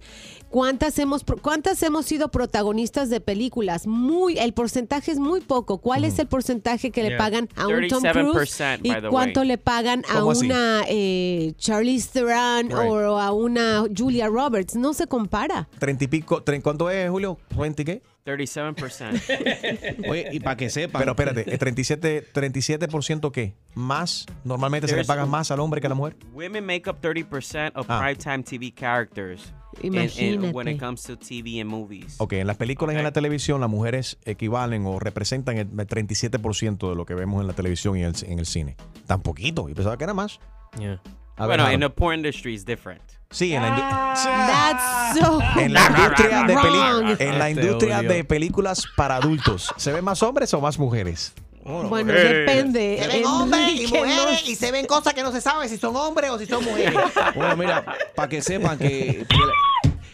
cuántas 0.50 0.98
hemos 0.98 1.24
cuántas 1.42 1.82
hemos 1.82 2.06
sido 2.06 2.30
protagonistas 2.30 3.10
de 3.10 3.20
películas. 3.20 3.86
Muy 3.86 4.38
el 4.38 4.52
porcentaje 4.52 5.12
es 5.12 5.18
muy 5.18 5.40
poco. 5.40 5.78
¿Cuál 5.78 6.04
es 6.04 6.18
el 6.18 6.26
porcentaje 6.26 6.90
que 6.90 7.02
le 7.02 7.16
pagan 7.16 7.48
a 7.56 7.66
un 7.66 7.88
Tom 7.88 8.02
Cruise 8.02 8.60
37%, 8.60 8.80
y 8.82 9.10
cuánto 9.10 9.40
way. 9.40 9.48
le 9.48 9.58
pagan 9.58 10.04
a 10.08 10.24
una 10.24 10.84
eh, 10.88 11.52
Charlize 11.58 12.10
Theron 12.12 12.68
Right. 12.68 12.72
o 12.72 13.18
a 13.18 13.32
una 13.32 13.84
Julia 13.96 14.28
Roberts? 14.28 14.74
No 14.76 14.94
se 14.94 15.06
compara. 15.06 15.68
30 15.78 16.04
y 16.04 16.06
pico, 16.08 16.42
¿cuánto 16.62 16.90
es, 16.90 17.10
Julio? 17.10 17.38
¿20 17.54 17.84
qué? 17.84 18.02
37%. 18.28 20.08
Oye, 20.08 20.28
y 20.32 20.40
para 20.40 20.56
que 20.56 20.70
sepan. 20.70 21.00
Pero 21.00 21.12
espérate, 21.12 21.50
¿el 21.50 21.58
37, 21.58 22.26
37% 22.32 23.30
qué? 23.32 23.54
¿Más? 23.74 24.26
¿Normalmente 24.44 24.88
se 24.88 24.94
le 24.96 25.02
There's- 25.02 25.06
paga 25.06 25.26
más 25.26 25.50
al 25.50 25.60
hombre 25.60 25.80
que 25.80 25.86
a 25.86 25.90
la 25.90 25.94
mujer? 25.94 26.16
Women 26.32 26.64
make 26.66 26.88
up 26.90 26.98
30% 27.00 27.72
of 27.74 27.86
Ah. 27.88 28.00
primetime 28.00 28.42
TV 28.42 28.72
characters. 28.74 29.52
in- 29.80 29.94
in- 29.94 30.00
when 30.52 30.66
Imagínate. 30.66 30.70
it 30.72 30.80
comes 30.80 31.02
to 31.04 31.16
TV 31.16 31.60
and 31.60 31.70
movies. 31.70 32.16
Ok, 32.18 32.32
en 32.32 32.46
las 32.48 32.56
películas 32.56 32.94
y 32.96 32.98
en 32.98 33.04
la 33.04 33.12
televisión 33.12 33.60
las 33.60 33.70
mujeres 33.70 34.18
equivalen 34.24 34.84
o 34.86 34.98
representan 34.98 35.56
el 35.58 35.68
37% 35.68 36.88
de 36.90 36.96
lo 36.96 37.04
que 37.06 37.14
vemos 37.14 37.40
en 37.42 37.46
la 37.46 37.52
televisión 37.52 37.96
y 37.96 38.00
en 38.02 38.06
el, 38.06 38.14
en 38.26 38.38
el 38.40 38.46
cine. 38.46 38.76
Tan 39.06 39.22
poquito, 39.22 39.68
yo 39.68 39.74
pensaba 39.76 39.96
que 39.96 40.02
era 40.04 40.14
más. 40.14 40.40
Yeah. 40.78 41.00
Bueno, 41.36 41.70
in 41.72 41.78
the 41.80 41.90
porn 41.90 42.16
industry 42.18 42.54
is 42.54 42.64
different. 42.64 43.00
Sí, 43.30 43.52
en 43.52 43.62
la, 43.62 44.14
That's 44.16 45.18
so 45.20 45.38
en 45.60 45.74
la 45.74 45.82
industria, 45.86 46.42
de, 46.44 46.54
peli- 46.56 47.16
en 47.30 47.38
la 47.38 47.48
Este 47.50 47.60
industria 47.62 48.02
de 48.02 48.24
películas 48.24 48.84
para 48.96 49.16
adultos, 49.16 49.72
¿se 49.76 49.92
ven 49.92 50.02
más 50.04 50.22
hombres 50.22 50.52
o 50.54 50.60
más 50.62 50.78
mujeres? 50.78 51.34
Bueno, 51.62 52.10
depende. 52.10 52.98
Se 53.02 53.08
ven 53.08 53.16
En- 53.18 53.26
hombres 53.26 53.68
y 53.74 53.82
no- 53.92 54.00
mujeres 54.00 54.48
y 54.48 54.54
se 54.54 54.72
ven 54.72 54.86
cosas 54.86 55.12
que 55.12 55.22
no 55.22 55.30
se 55.30 55.42
sabe 55.42 55.68
si 55.68 55.76
son 55.76 55.94
hombres 55.96 56.30
o 56.30 56.38
si 56.38 56.46
son 56.46 56.64
mujeres. 56.64 56.94
Bueno, 57.34 57.54
mira, 57.56 57.84
para 58.14 58.28
que 58.30 58.40
sepan 58.40 58.78
que, 58.78 59.26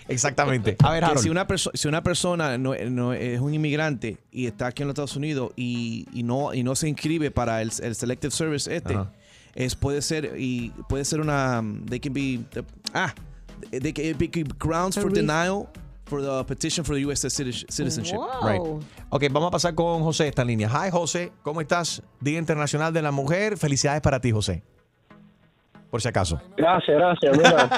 Exactamente. 0.09 0.77
A 0.83 0.91
ver, 0.91 1.19
si 1.19 1.31
una, 1.31 1.47
perso- 1.47 1.71
si 1.73 1.87
una 1.87 2.03
persona 2.03 2.59
no, 2.59 2.75
no 2.91 3.13
es 3.13 3.41
un 3.41 3.55
inmigrante 3.55 4.19
y 4.33 4.47
está 4.47 4.67
aquí 4.67 4.83
en 4.83 4.89
los 4.89 4.95
Estados 4.95 5.15
Unidos 5.17 5.53
y, 5.57 6.07
y 6.13 6.25
no, 6.25 6.53
y 6.53 6.63
no 6.65 6.75
se 6.75 6.89
inscribe 6.89 7.31
para 7.31 7.63
el, 7.63 7.71
el 7.81 7.95
Selective 7.95 8.33
Service 8.33 8.75
este, 8.75 8.95
Ajá. 8.95 9.13
es, 9.55 9.77
puede 9.77 10.03
ser 10.03 10.35
y 10.37 10.71
puede 10.89 11.05
ser 11.07 11.21
una 11.21 11.63
they 11.89 12.01
can 12.01 12.13
be 12.13 12.41
ah 12.95 13.13
they 13.71 13.93
can 13.93 14.17
be 14.19 14.29
grounds 14.59 14.97
for 14.99 15.11
denial 15.11 15.69
for 16.07 16.21
the 16.23 16.45
petition 16.45 16.85
for 16.85 16.95
the 16.95 17.01
U.S. 17.07 17.25
citi- 17.25 17.65
citizenship. 17.71 18.17
Wow. 18.19 18.43
Right. 18.47 18.61
Ok, 19.11 19.25
vamos 19.31 19.49
a 19.49 19.51
pasar 19.51 19.75
con 19.75 20.03
José 20.03 20.29
esta 20.29 20.45
línea. 20.45 20.69
Hi, 20.69 20.91
José, 20.91 21.33
¿cómo 21.43 21.61
estás? 21.63 22.03
Día 22.21 22.39
Internacional 22.39 22.93
de 22.93 23.01
la 23.01 23.11
Mujer. 23.11 23.57
Felicidades 23.57 24.03
para 24.03 24.21
ti, 24.21 24.31
José. 24.31 24.63
Por 25.91 26.03
si 26.03 26.09
acaso. 26.09 26.41
Gracias, 26.57 26.97
gracias. 26.97 27.37
Mira, 27.39 27.71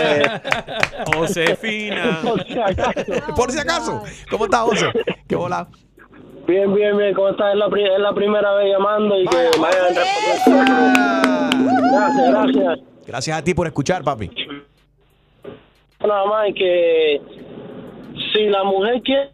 eh, 0.00 0.40
Josefina. 1.14 2.20
por 2.24 2.42
si 2.46 2.58
acaso. 2.58 3.34
Por 3.36 3.52
si 3.52 3.58
acaso. 3.58 4.02
¿Cómo 4.30 4.44
estás, 4.46 4.60
José? 4.62 4.86
¿Qué 5.28 5.36
hola? 5.36 5.68
Bien, 6.46 6.72
bien, 6.74 6.96
bien. 6.96 7.12
¿Cómo 7.14 7.28
estás? 7.28 7.52
Es 7.52 7.58
la, 7.58 7.68
pri- 7.68 7.84
es 7.84 7.98
la 8.00 8.14
primera 8.14 8.54
vez 8.54 8.68
llamando 8.72 9.20
y 9.20 9.26
que 9.26 9.36
me 9.60 9.66
hayan. 9.66 9.94
Gracias, 11.92 12.30
gracias. 12.30 12.78
Gracias 13.10 13.36
a 13.36 13.42
ti 13.42 13.54
por 13.54 13.66
escuchar, 13.66 14.04
papi. 14.04 14.30
Nada 16.00 16.24
más 16.26 16.46
que 16.54 17.20
si 18.32 18.44
la 18.44 18.62
mujer 18.62 19.02
quiere, 19.02 19.30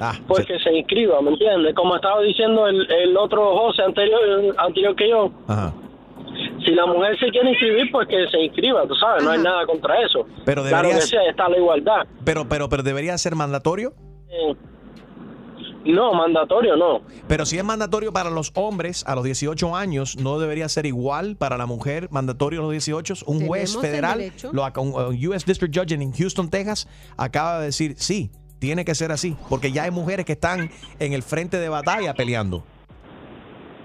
Ah, 0.00 0.14
pues 0.26 0.40
sí. 0.40 0.46
que 0.52 0.58
se 0.58 0.72
inscriba, 0.72 1.20
¿me 1.22 1.30
entiendes? 1.30 1.72
Como 1.76 1.94
estaba 1.94 2.20
diciendo 2.22 2.66
el, 2.66 2.90
el 2.90 3.16
otro 3.16 3.56
José 3.56 3.82
anterior, 3.82 4.20
anterior 4.58 4.96
que 4.96 5.08
yo, 5.08 5.30
Ajá. 5.46 5.72
si 6.64 6.72
la 6.74 6.86
mujer 6.86 7.16
se 7.20 7.28
quiere 7.30 7.50
inscribir, 7.50 7.92
pues 7.92 8.08
que 8.08 8.26
se 8.28 8.40
inscriba, 8.40 8.84
tú 8.88 8.94
sabes, 8.96 9.22
no 9.22 9.30
hay 9.30 9.38
nada 9.38 9.64
contra 9.66 10.00
eso. 10.02 10.26
Pero 10.44 10.64
claro 10.64 10.88
que 10.88 11.00
sí, 11.02 11.14
está 11.28 11.48
la 11.48 11.58
igualdad. 11.58 12.06
Pero, 12.24 12.48
pero, 12.48 12.68
pero 12.68 12.82
debería 12.82 13.16
ser 13.18 13.36
mandatorio. 13.36 13.92
Eh, 14.30 14.56
No, 15.84 16.14
mandatorio 16.14 16.76
no. 16.76 17.02
Pero 17.26 17.44
si 17.44 17.58
es 17.58 17.64
mandatorio 17.64 18.12
para 18.12 18.30
los 18.30 18.52
hombres 18.54 19.04
a 19.06 19.14
los 19.14 19.24
18 19.24 19.74
años, 19.76 20.16
¿no 20.16 20.38
debería 20.38 20.68
ser 20.68 20.86
igual 20.86 21.36
para 21.36 21.56
la 21.56 21.66
mujer 21.66 22.08
mandatorio 22.10 22.60
a 22.60 22.62
los 22.62 22.72
18? 22.72 23.14
Un 23.26 23.46
juez 23.46 23.76
federal, 23.76 24.32
lo, 24.52 24.64
un 24.80 25.28
US 25.28 25.44
District 25.44 25.76
Judge 25.76 25.92
en 25.92 26.12
Houston, 26.12 26.48
Texas, 26.50 26.88
acaba 27.16 27.58
de 27.58 27.66
decir, 27.66 27.94
sí, 27.96 28.30
tiene 28.58 28.84
que 28.84 28.94
ser 28.94 29.10
así, 29.10 29.36
porque 29.48 29.72
ya 29.72 29.84
hay 29.84 29.90
mujeres 29.90 30.24
que 30.24 30.32
están 30.32 30.70
en 31.00 31.12
el 31.12 31.22
frente 31.22 31.58
de 31.58 31.68
batalla 31.68 32.14
peleando. 32.14 32.64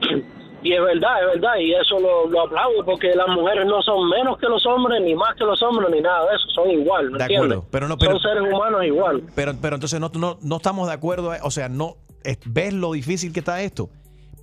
Y 0.68 0.74
es 0.74 0.82
verdad, 0.82 1.22
es 1.22 1.40
verdad, 1.42 1.56
y 1.60 1.74
eso 1.74 2.00
lo, 2.00 2.28
lo 2.28 2.42
aplaudo 2.42 2.84
porque 2.84 3.16
las 3.16 3.28
mujeres 3.30 3.66
no 3.66 3.82
son 3.82 4.10
menos 4.10 4.38
que 4.38 4.48
los 4.48 4.66
hombres, 4.66 5.02
ni 5.02 5.16
más 5.16 5.34
que 5.36 5.46
los 5.46 5.62
hombres, 5.64 5.90
ni 5.92 6.02
nada 6.02 6.30
de 6.30 6.36
eso, 6.36 6.50
son 6.50 6.70
igual, 6.72 7.10
¿me 7.12 7.18
De 7.18 7.24
entiendes? 7.24 7.52
acuerdo, 7.54 7.66
pero 7.72 7.88
no- 7.88 7.98
pero- 7.98 8.20
son 8.20 8.22
seres 8.22 8.54
humanos 8.54 8.84
igual. 8.84 9.24
Pero, 9.36 9.54
pero 9.62 9.76
entonces 9.76 10.00
no, 10.00 10.12
no, 10.14 10.38
no 10.42 10.56
estamos 10.58 10.88
de 10.88 10.94
acuerdo, 10.94 11.34
eh, 11.34 11.40
o 11.42 11.52
sea, 11.52 11.70
no 11.70 11.96
es- 12.24 12.40
ves 12.46 12.74
lo 12.74 12.92
difícil 12.92 13.32
que 13.32 13.40
está 13.40 13.62
esto. 13.62 13.90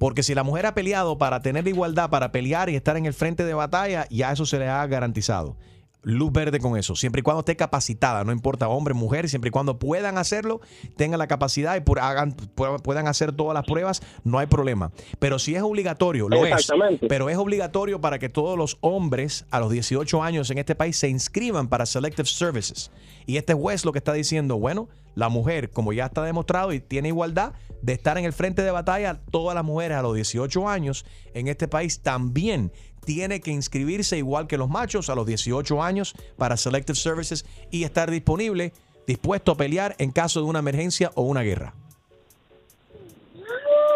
Porque 0.01 0.23
si 0.25 0.35
la 0.35 0.43
mujer 0.43 0.67
ha 0.67 0.75
peleado 0.75 1.19
para 1.19 1.41
tener 1.41 1.69
igualdad, 1.69 2.11
para 2.11 2.33
pelear 2.33 2.69
y 2.69 2.75
estar 2.75 2.97
en 2.97 3.07
el 3.07 3.15
frente 3.15 3.45
de 3.45 3.55
batalla, 3.55 4.07
ya 4.11 4.33
eso 4.33 4.45
se 4.45 4.59
le 4.59 4.67
ha 4.69 4.85
garantizado. 4.87 5.57
Luz 6.05 6.31
verde 6.33 6.61
con 6.61 6.77
eso, 6.77 6.95
siempre 6.97 7.21
y 7.21 7.23
cuando 7.23 7.41
esté 7.41 7.57
capacitada, 7.57 8.23
no 8.25 8.33
importa 8.33 8.69
hombre, 8.69 8.95
mujer, 8.95 9.29
siempre 9.29 9.49
y 9.49 9.51
cuando 9.51 9.79
puedan 9.79 10.19
hacerlo, 10.19 10.61
tengan 10.97 11.19
la 11.19 11.27
capacidad 11.27 11.77
y 11.77 11.81
por- 11.81 11.99
hagan, 11.99 12.37
pu- 12.37 12.81
puedan 12.83 13.09
hacer 13.09 13.33
todas 13.33 13.55
las 13.55 13.65
pruebas, 13.65 14.03
no 14.23 14.39
hay 14.39 14.47
problema. 14.47 14.93
Pero 15.19 15.39
si 15.39 15.55
es 15.55 15.63
obligatorio, 15.63 16.29
lo 16.29 16.45
es. 16.45 16.53
Exactamente. 16.53 17.07
Pero 17.09 17.31
es 17.31 17.37
obligatorio 17.39 18.01
para 18.01 18.19
que 18.19 18.29
todos 18.29 18.57
los 18.59 18.77
hombres 18.81 19.47
a 19.51 19.61
los 19.61 19.71
18 19.73 20.23
años 20.23 20.51
en 20.51 20.59
este 20.59 20.75
país 20.75 20.97
se 20.97 21.09
inscriban 21.09 21.69
para 21.69 21.87
Selective 21.87 22.29
Services. 22.29 22.91
Y 23.27 23.39
este 23.39 23.55
juez 23.55 23.85
lo 23.85 23.93
que 23.93 23.99
está 23.99 24.13
diciendo, 24.13 24.59
bueno, 24.59 24.89
la 25.15 25.29
mujer, 25.29 25.71
como 25.71 25.93
ya 25.93 26.07
está 26.07 26.23
demostrado 26.23 26.73
y 26.73 26.81
tiene 26.81 27.09
igualdad 27.09 27.53
de 27.81 27.93
estar 27.95 28.19
en 28.19 28.25
el 28.25 28.33
frente 28.33 28.63
de 28.63 28.71
batalla, 28.71 29.21
todas 29.31 29.55
las 29.55 29.65
mujeres 29.65 29.97
a 29.97 30.03
los 30.03 30.15
18 30.15 30.69
años 30.69 31.07
en 31.35 31.49
este 31.49 31.69
país 31.69 32.01
también 32.01 32.73
tiene 33.05 33.41
que 33.41 33.51
inscribirse 33.51 34.17
igual 34.19 34.47
que 34.47 34.59
los 34.59 34.69
machos 34.69 35.09
a 35.11 35.15
los 35.15 35.27
18 35.27 35.83
años 35.83 36.15
para 36.37 36.57
Selective 36.57 36.97
Services 36.97 37.45
y 37.71 37.85
estar 37.85 38.11
disponible, 38.11 38.73
dispuesto 39.07 39.53
a 39.53 39.57
pelear 39.57 39.95
en 39.99 40.11
caso 40.13 40.41
de 40.41 40.47
una 40.47 40.59
emergencia 40.61 41.11
o 41.15 41.23
una 41.23 41.43
guerra. 41.43 41.75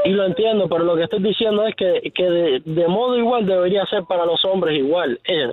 Y 0.04 0.10
lo 0.10 0.24
entiendo, 0.24 0.68
pero 0.68 0.84
lo 0.84 0.96
que 0.96 1.04
estoy 1.04 1.22
diciendo 1.22 1.66
es 1.66 1.74
que, 1.74 2.10
que 2.14 2.24
de, 2.24 2.60
de 2.64 2.88
modo 2.88 3.16
igual 3.18 3.44
debería 3.46 3.84
ser 3.86 4.04
para 4.04 4.24
los 4.24 4.42
hombres 4.44 4.78
igual. 4.78 5.20
Eh, 5.24 5.52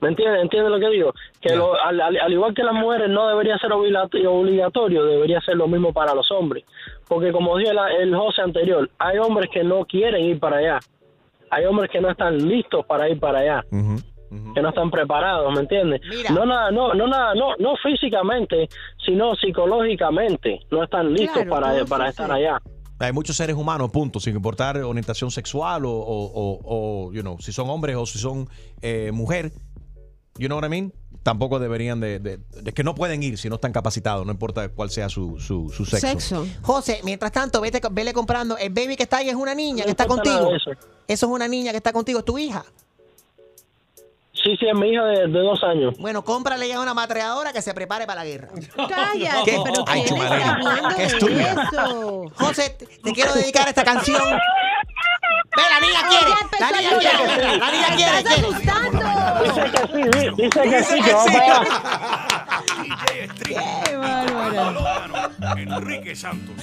¿Me 0.00 0.08
entiendes? 0.08 0.42
¿Entiendes 0.42 0.70
lo 0.72 0.80
que 0.80 0.88
digo? 0.88 1.12
Que 1.42 1.54
lo- 1.56 1.74
al, 1.74 2.00
al- 2.00 2.16
al 2.16 2.32
igual 2.32 2.54
que 2.54 2.62
las 2.62 2.72
mujeres 2.72 3.10
no 3.10 3.28
debería 3.28 3.58
ser 3.58 3.72
obligatorio, 3.72 5.04
debería 5.04 5.40
ser 5.42 5.56
lo 5.56 5.66
mismo 5.68 5.92
para 5.92 6.14
los 6.14 6.30
hombres. 6.30 6.64
Porque 7.08 7.32
como 7.32 7.58
dijo 7.58 7.72
el, 7.72 7.78
el 8.00 8.14
José 8.16 8.40
anterior, 8.42 8.88
hay 8.98 9.18
hombres 9.18 9.50
que 9.52 9.62
no 9.64 9.84
quieren 9.84 10.24
ir 10.24 10.38
para 10.38 10.58
allá. 10.58 10.78
Hay 11.50 11.64
hombres 11.66 11.90
que 11.90 12.00
no 12.00 12.10
están 12.10 12.38
listos 12.48 12.84
para 12.86 13.08
ir 13.08 13.18
para 13.20 13.40
allá. 13.40 13.64
que 14.54 14.62
no 14.62 14.68
están 14.68 14.90
preparados, 14.92 15.52
¿me 15.52 15.60
entiendes? 15.62 16.00
No 16.32 16.46
nada, 16.46 16.70
no, 16.70 16.94
no 16.94 17.08
nada, 17.08 17.34
no, 17.34 17.56
no 17.58 17.74
físicamente, 17.82 18.68
sino 19.04 19.34
psicológicamente, 19.34 20.60
no 20.70 20.84
están 20.84 21.12
listos 21.12 21.42
Claro, 21.44 21.50
para, 21.50 21.84
para 21.84 22.08
estar 22.08 22.30
allá. 22.30 22.60
Hay 23.00 23.12
muchos 23.12 23.34
seres 23.36 23.56
humanos, 23.56 23.90
punto, 23.90 24.20
sin 24.20 24.36
importar 24.36 24.76
orientación 24.76 25.30
sexual 25.30 25.84
o, 25.86 25.90
o, 25.90 26.30
o- 26.32 26.60
o, 27.08 27.12
you 27.12 27.22
know, 27.22 27.38
si 27.40 27.50
son 27.50 27.68
hombres 27.70 27.96
o 27.96 28.04
si 28.06 28.18
son 28.18 28.46
eh, 28.82 29.10
mujer, 29.12 29.50
you 30.40 30.48
know 30.48 30.58
what 30.58 30.66
I 30.66 30.68
mean? 30.70 30.92
Tampoco 31.22 31.58
deberían 31.58 32.00
de, 32.00 32.18
de- 32.18 32.38
de 32.62 32.72
que 32.72 32.82
no 32.82 32.94
pueden 32.94 33.22
ir 33.22 33.36
si 33.38 33.48
no 33.50 33.56
están 33.56 33.72
capacitados, 33.72 34.24
no 34.24 34.32
importa 34.32 34.68
cuál 34.70 34.90
sea 34.90 35.08
su, 35.08 35.38
su, 35.38 35.68
su 35.70 35.84
sexo. 35.84 36.46
José, 36.62 37.00
mientras 37.04 37.30
tanto, 37.30 37.60
vete, 37.60 37.80
vele 37.92 38.12
comprando. 38.14 38.56
El 38.56 38.70
baby 38.72 38.96
que 38.96 39.02
está 39.02 39.18
ahí 39.18 39.28
es 39.28 39.34
una 39.34 39.54
niña 39.54 39.84
que 39.84 39.90
está 39.90 40.06
contigo. 40.06 40.54
Eso. 40.56 40.70
eso. 40.72 40.80
es 41.06 41.22
una 41.24 41.46
niña 41.46 41.70
que 41.72 41.76
está 41.76 41.92
contigo, 41.92 42.20
es 42.20 42.24
tu 42.24 42.38
hija. 42.38 42.64
Sí, 44.32 44.56
sí, 44.58 44.66
es 44.66 44.74
mi 44.74 44.88
hija 44.88 45.04
de, 45.04 45.26
de 45.26 45.38
dos 45.40 45.62
años. 45.62 45.94
Bueno, 45.98 46.24
cómprale 46.24 46.66
ya 46.66 46.80
una 46.80 46.94
matreadora 46.94 47.52
que 47.52 47.60
se 47.60 47.74
prepare 47.74 48.06
para 48.06 48.24
la 48.24 48.26
guerra. 48.26 48.48
Cállate, 48.88 49.50
¿Qué? 49.50 49.60
pero 49.62 49.84
Ay, 49.86 50.02
¿quién 50.04 50.06
chumadera. 50.16 50.36
está 50.36 50.52
hablando 50.54 50.96
Qué 50.96 51.02
de 51.02 51.42
eso? 51.42 52.30
José, 52.36 52.70
te, 52.78 52.86
te 52.86 53.12
quiero 53.12 53.34
dedicar 53.34 53.68
esta 53.68 53.84
canción. 53.84 54.22
Ve, 55.56 55.62
la 55.68 55.80
niña 55.80 56.00
quiere. 56.08 56.30
La 56.60 56.70
niña 56.70 56.92
quiere. 56.98 57.58
La 57.58 57.70
niña 57.70 57.88
quiere. 57.96 58.22
quiere. 58.22 58.42
Dice 59.42 59.62
que 59.72 59.80
sí, 59.86 60.02
di- 60.02 60.30
dice 60.42 60.62
que 60.62 60.84
sí, 60.84 60.96
que 61.02 61.12
va 61.12 61.24
para 61.24 61.42
allá. 61.44 61.60
Qué 63.84 63.96
bárbaro. 63.96 64.80
Enrique 65.56 66.14
Santos. 66.14 66.54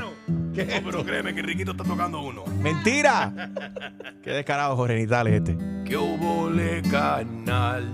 No, 0.00 0.80
pero 0.84 1.04
créeme 1.04 1.32
que 1.34 1.40
Enriquito 1.40 1.70
está 1.72 1.84
tocando 1.84 2.20
uno. 2.22 2.44
¡Mentira! 2.46 3.32
Qué 4.22 4.30
descarado, 4.30 4.76
Jorge 4.76 4.94
Nitales 4.96 5.34
este. 5.34 5.56
Que 5.84 5.96
hubo 5.96 6.50
le 6.50 6.82
canal. 6.82 7.88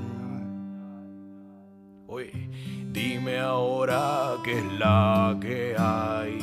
Oye, 2.08 2.32
dime 2.92 3.38
ahora 3.38 4.32
qué 4.44 4.58
es 4.58 4.64
la 4.78 5.36
que 5.40 5.74
hay. 5.78 6.38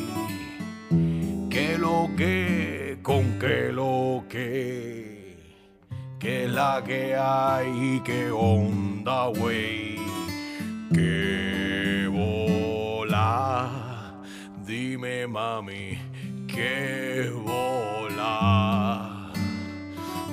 ¿Qué 1.53 1.77
lo 1.77 2.09
que? 2.17 2.97
¿Con 3.03 3.37
qué 3.37 3.71
lo 3.71 4.23
que? 4.27 5.37
¿Qué 6.17 6.45
es 6.45 6.51
la 6.51 6.81
que 6.83 7.15
hay? 7.15 8.01
¿Qué 8.03 8.31
onda, 8.31 9.27
güey? 9.27 9.97
¿Qué 10.91 12.09
bola? 12.11 13.69
Dime, 14.65 15.27
mami, 15.27 15.99
¿qué 16.47 17.31
bola? 17.45 19.31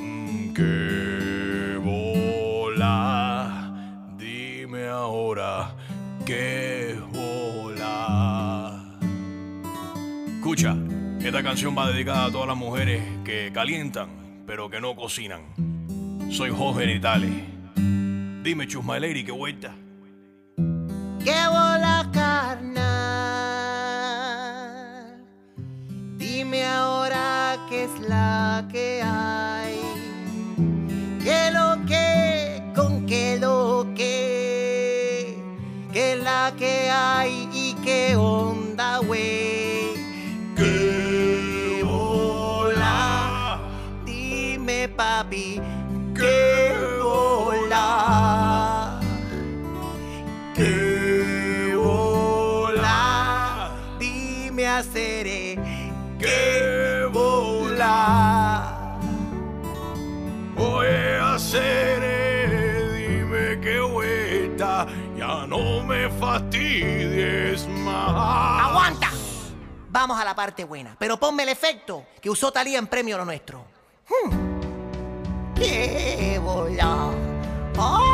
Mm, 0.01 0.55
¿Qué 0.55 1.77
bola? 1.85 3.75
Dime 4.17 4.89
ahora, 4.89 5.77
¿qué 6.25 6.99
bola? 7.13 8.83
Escucha, 10.39 10.75
esta 11.29 11.43
canción 11.43 11.77
va 11.77 11.91
dedicada 11.91 12.27
a 12.27 12.31
todas 12.31 12.49
las 12.49 12.57
mujeres 12.57 13.03
que 13.25 13.51
calientan, 13.53 14.09
pero 14.47 14.71
que 14.71 14.81
no 14.81 14.97
cocinan. 14.97 15.43
Soy 16.31 16.51
Jorge 16.51 16.87
Nitales. 16.87 17.31
Dime, 18.43 18.67
Chus 18.67 18.83
My 18.83 18.99
Lady, 18.99 19.23
¿qué 19.25 19.33
vuelta? 19.33 19.75
¡Qué 21.23 21.47
bola 21.49 22.09
carnal! 22.13 22.81
Dime 26.17 26.65
ahora 26.65 27.59
qué 27.69 27.85
es 27.85 28.01
la 28.09 28.67
que 28.73 29.03
hay. 29.05 29.77
¿Qué 31.23 31.51
lo 31.53 31.85
que? 31.85 32.63
¿Con 32.75 33.05
qué 33.05 33.39
lo 33.39 33.87
que? 33.95 35.37
¿Qué 35.93 36.13
es 36.15 36.23
la 36.23 36.55
que 36.59 36.89
hay 36.91 37.47
y 37.53 37.75
qué 37.85 38.17
onda, 38.17 38.99
güey? 39.01 39.80
Papi, 44.89 45.61
¿qué 46.15 46.75
bola? 47.03 49.01
¡Qué 50.55 51.75
bola! 51.77 53.71
Dime 53.99 54.67
haceré 54.67 55.59
¡Qué 56.19 57.09
bola! 57.11 58.99
Oye, 60.57 61.19
hacer, 61.19 62.01
dime 62.95 63.59
qué 63.61 63.81
vuelta, 63.81 64.87
ya 65.17 65.47
no 65.47 65.83
me 65.83 66.11
fastidies 66.11 67.67
más. 67.69 68.69
¡Aguanta! 68.69 69.11
Vamos 69.89 70.21
a 70.21 70.25
la 70.25 70.35
parte 70.35 70.65
buena, 70.65 70.95
pero 70.99 71.19
ponme 71.19 71.43
el 71.45 71.49
efecto 71.49 72.05
que 72.21 72.29
usó 72.29 72.53
Talía 72.53 72.79
en 72.79 72.87
premio 72.87 73.17
lo 73.17 73.25
nuestro. 73.25 73.65
Hmm. 74.07 74.40
¡Qué 75.61 76.41
bola! 76.43 77.11
¡Ah! 77.77 78.10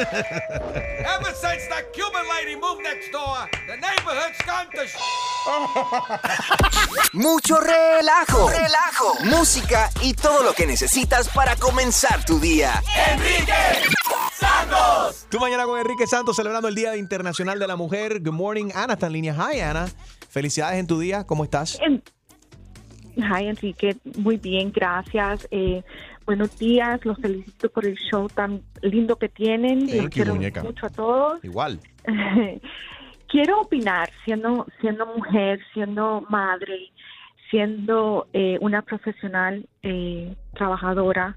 Ever 0.00 1.32
since 1.34 1.68
that 1.68 1.92
Cuban 1.92 2.24
lady 2.28 2.56
moved 2.56 2.82
next 2.82 3.10
door, 3.12 3.48
the 3.66 3.76
neighborhood's 3.76 4.40
gone 4.46 4.68
to 4.74 4.86
sh- 4.86 4.96
Mucho 7.12 7.58
relajo, 7.60 8.48
relajo, 8.48 9.14
música 9.24 9.90
y 10.02 10.14
todo 10.14 10.42
lo 10.42 10.52
que 10.54 10.66
necesitas 10.66 11.28
para 11.28 11.56
comenzar 11.56 12.24
tu 12.24 12.38
día. 12.40 12.82
Enrique 13.12 13.52
Santos. 14.32 15.26
Tú 15.28 15.38
mañana 15.38 15.64
con 15.64 15.78
Enrique 15.78 16.06
Santos 16.06 16.36
celebrando 16.36 16.68
el 16.68 16.74
Día 16.74 16.96
Internacional 16.96 17.58
de 17.58 17.66
la 17.66 17.76
Mujer. 17.76 18.20
Good 18.20 18.32
morning, 18.32 18.70
Ana. 18.74 18.94
Está 18.94 19.06
en 19.06 19.12
línea. 19.12 19.34
Hi, 19.34 19.60
Ana. 19.60 19.88
Felicidades 20.28 20.78
en 20.78 20.86
tu 20.86 20.98
día. 20.98 21.24
¿Cómo 21.26 21.44
estás? 21.44 21.78
Hi, 23.16 23.46
Enrique. 23.48 23.96
Muy 24.16 24.36
bien, 24.36 24.72
gracias. 24.72 25.46
Eh, 25.50 25.82
buenos 26.30 26.56
días. 26.60 27.04
Los 27.04 27.18
felicito 27.18 27.68
por 27.70 27.84
el 27.84 27.96
show 27.96 28.28
tan 28.28 28.62
lindo 28.82 29.16
que 29.16 29.28
tienen. 29.28 29.80
Thank 29.80 29.94
Los 29.94 30.04
you, 30.04 30.10
quiero 30.10 30.34
muñeca. 30.36 30.62
mucho 30.62 30.86
a 30.86 30.90
todos. 30.90 31.44
Igual. 31.44 31.80
Quiero 33.26 33.62
opinar, 33.62 34.08
siendo, 34.24 34.64
siendo 34.80 35.06
mujer, 35.06 35.58
siendo 35.74 36.24
madre, 36.30 36.92
siendo 37.50 38.28
eh, 38.32 38.58
una 38.60 38.82
profesional 38.82 39.68
eh, 39.82 40.36
trabajadora, 40.54 41.36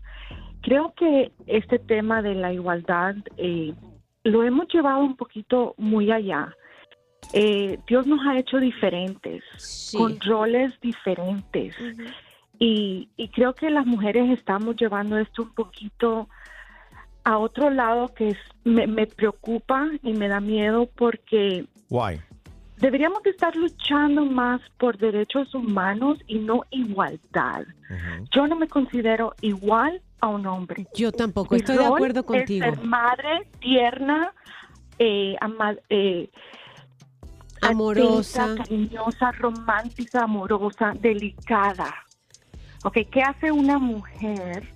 creo 0.62 0.94
que 0.96 1.32
este 1.48 1.80
tema 1.80 2.22
de 2.22 2.36
la 2.36 2.54
igualdad 2.54 3.16
eh, 3.38 3.74
lo 4.24 4.44
hemos 4.44 4.68
llevado 4.72 5.00
un 5.00 5.16
poquito 5.16 5.74
muy 5.78 6.12
allá. 6.12 6.56
Eh, 7.34 7.80
Dios 7.88 8.06
nos 8.06 8.20
ha 8.28 8.38
hecho 8.38 8.58
diferentes, 8.60 9.44
con 9.98 10.20
roles 10.20 10.80
diferentes. 10.82 11.76
Y, 12.60 13.10
y 13.18 13.28
creo 13.30 13.54
que 13.54 13.70
las 13.70 13.86
mujeres 13.86 14.30
estamos 14.38 14.76
llevando 14.78 15.18
esto 15.18 15.44
un 15.44 15.54
poquito 15.54 16.30
a 17.24 17.38
otro 17.38 17.70
lado 17.70 18.14
que 18.14 18.30
es- 18.32 18.38
me, 18.64 18.86
me 18.88 19.08
preocupa 19.08 19.88
y 20.02 20.14
me 20.14 20.28
da 20.28 20.40
miedo 20.40 20.90
porque 20.96 21.66
Why? 21.90 22.20
deberíamos 22.78 23.24
de 23.24 23.30
estar 23.32 23.56
luchando 23.56 24.26
más 24.26 24.62
por 24.78 24.98
derechos 24.98 25.54
humanos 25.56 26.18
y 26.28 26.40
no 26.40 26.64
igualdad. 26.72 27.64
Yo 28.32 28.48
no 28.48 28.56
me 28.56 28.68
considero 28.68 29.36
igual 29.42 30.02
a 30.20 30.28
un 30.28 30.46
hombre. 30.48 30.88
Yo 30.94 31.12
tampoco, 31.12 31.54
Mi 31.56 31.60
estoy 31.60 31.78
de 31.78 31.86
acuerdo 31.86 32.22
es 32.22 32.26
contigo. 32.26 32.66
ser 32.66 32.84
madre, 32.84 33.48
tierna, 33.60 34.32
eh, 35.00 35.36
ama- 35.42 35.76
eh, 35.90 36.30
Amorosa. 37.62 38.56
cariñosa, 38.58 39.32
romántica, 39.34 40.24
amorosa, 40.24 40.94
delicada. 41.00 41.94
Ok, 42.84 42.98
¿qué 43.12 43.22
hace 43.22 43.52
una 43.52 43.80
mujer 43.80 44.68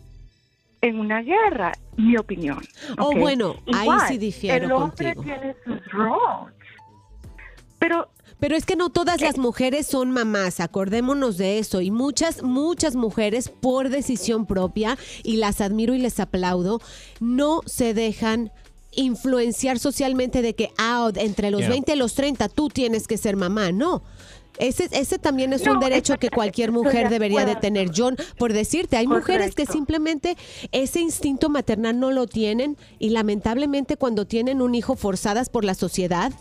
en 0.81 0.99
una 0.99 1.21
guerra? 1.21 1.73
Mi 1.97 2.17
opinión. 2.17 2.59
Oh, 2.97 3.13
bueno, 3.15 3.55
ahí 3.73 3.89
sí 4.07 4.17
difiero 4.17 4.65
El 4.65 4.71
hombre 4.71 5.13
contigo. 5.15 5.23
tiene 5.23 5.55
sus 5.65 5.91
roles. 5.91 6.53
Pero 7.79 8.09
Pero 8.39 8.55
es 8.55 8.65
que 8.65 8.75
no 8.75 8.89
todas 8.89 9.19
las 9.21 9.37
mujeres 9.37 9.87
son 9.87 10.11
mamás, 10.11 10.59
acordémonos 10.59 11.37
de 11.37 11.57
eso. 11.59 11.81
Y 11.81 11.89
muchas, 11.91 12.43
muchas 12.43 12.95
mujeres 12.95 13.49
por 13.49 13.89
decisión 13.89 14.45
propia, 14.45 14.97
y 15.23 15.37
las 15.37 15.59
admiro 15.59 15.93
y 15.95 15.99
les 15.99 16.19
aplaudo, 16.19 16.79
no 17.19 17.61
se 17.65 17.93
dejan 17.93 18.51
influenciar 18.91 19.77
socialmente 19.79 20.41
de 20.41 20.55
que 20.55 20.71
ah, 20.77 21.11
entre 21.15 21.51
los 21.51 21.61
Yeah. 21.61 21.69
20 21.69 21.93
y 21.93 21.97
los 21.97 22.13
30 22.15 22.49
tú 22.49 22.69
tienes 22.69 23.07
que 23.07 23.17
ser 23.17 23.35
mamá. 23.35 23.71
No. 23.71 24.03
Ese, 24.59 24.87
ese 24.91 25.19
también 25.19 25.53
es 25.53 25.67
un 25.67 25.79
derecho 25.79 26.17
que 26.17 26.29
cualquier 26.29 26.71
mujer 26.71 27.09
de 27.09 27.17
debería 27.17 27.45
de 27.45 27.55
tener. 27.55 27.89
John, 27.95 28.15
por 28.37 28.53
decirte, 28.53 28.95
hay 28.95 29.07
mujeres 29.07 29.55
que 29.55 29.65
simplemente 29.65 30.37
ese 30.71 30.99
instinto 30.99 31.49
maternal 31.49 31.99
no 31.99 32.11
lo 32.11 32.27
tienen 32.27 32.77
y 32.99 33.09
lamentablemente 33.09 33.97
cuando 33.97 34.27
tienen 34.27 34.61
un 34.61 34.75
hijo 34.75 34.95
forzadas 34.95 35.49
por 35.49 35.65
la 35.65 35.73
sociedad, 35.73 36.31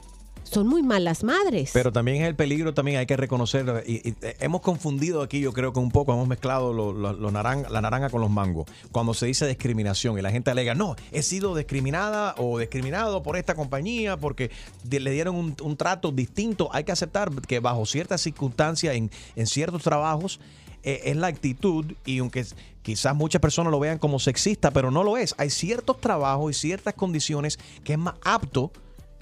son 0.51 0.67
muy 0.67 0.83
malas 0.83 1.25
madres. 1.25 1.71
Pero 1.73 1.93
también 1.93 2.23
es 2.23 2.29
el 2.29 2.37
peligro, 2.37 2.73
también 2.73 2.99
hay 2.99 3.07
que 3.07 3.17
reconocer, 3.17 3.85
y, 3.87 4.09
eh, 4.23 4.37
hemos 4.41 4.61
confundido 4.61 5.23
aquí, 5.23 5.41
yo 5.41 5.53
creo 5.53 5.73
que 5.73 5.81
un 5.81 5.91
poco, 5.91 6.13
hemos 6.13 6.29
mezclado 6.29 6.73
lo- 6.73 6.93
la 6.95 7.81
naranja 7.81 8.11
con 8.11 8.21
los 8.21 8.31
mangos. 8.31 8.67
Cuando 8.93 9.13
se 9.13 9.27
dice 9.27 9.47
discriminación 9.47 10.19
y 10.19 10.23
la 10.23 10.31
gente 10.31 10.51
alega, 10.51 10.75
no, 10.75 10.97
he 11.13 11.23
sido 11.23 11.55
discriminada 11.57 12.35
o 12.39 12.59
discriminado 12.59 13.23
por 13.23 13.37
esta 13.37 13.55
compañía 13.55 14.17
porque 14.17 14.51
le 14.89 15.11
dieron 15.11 15.35
un, 15.35 15.57
un 15.63 15.77
trato 15.77 16.13
distinto, 16.13 16.69
hay 16.73 16.85
que 16.85 16.93
aceptar 16.93 17.31
que 17.47 17.61
bajo 17.61 17.85
ciertas 17.87 18.21
circunstancias, 18.21 18.95
en, 18.95 19.11
en 19.35 19.47
ciertos 19.47 19.83
trabajos, 19.83 20.41
eh, 20.83 21.01
es 21.07 21.17
la 21.17 21.27
actitud 21.27 21.85
y 22.05 22.19
aunque 22.19 22.47
quizás 22.83 23.17
muchas 23.17 23.41
personas 23.43 23.73
lo 23.73 23.81
vean 23.81 23.99
como 23.99 24.21
sexista, 24.21 24.71
pero 24.71 24.93
no 24.93 25.03
lo 25.03 25.17
es. 25.17 25.35
Hay 25.39 25.51
ciertos 25.51 26.01
trabajos 26.01 26.53
y 26.53 26.55
ciertas 26.55 26.95
condiciones 26.95 27.59
que 27.83 27.95
es 27.95 27.99
más 27.99 28.15
apto 28.23 28.71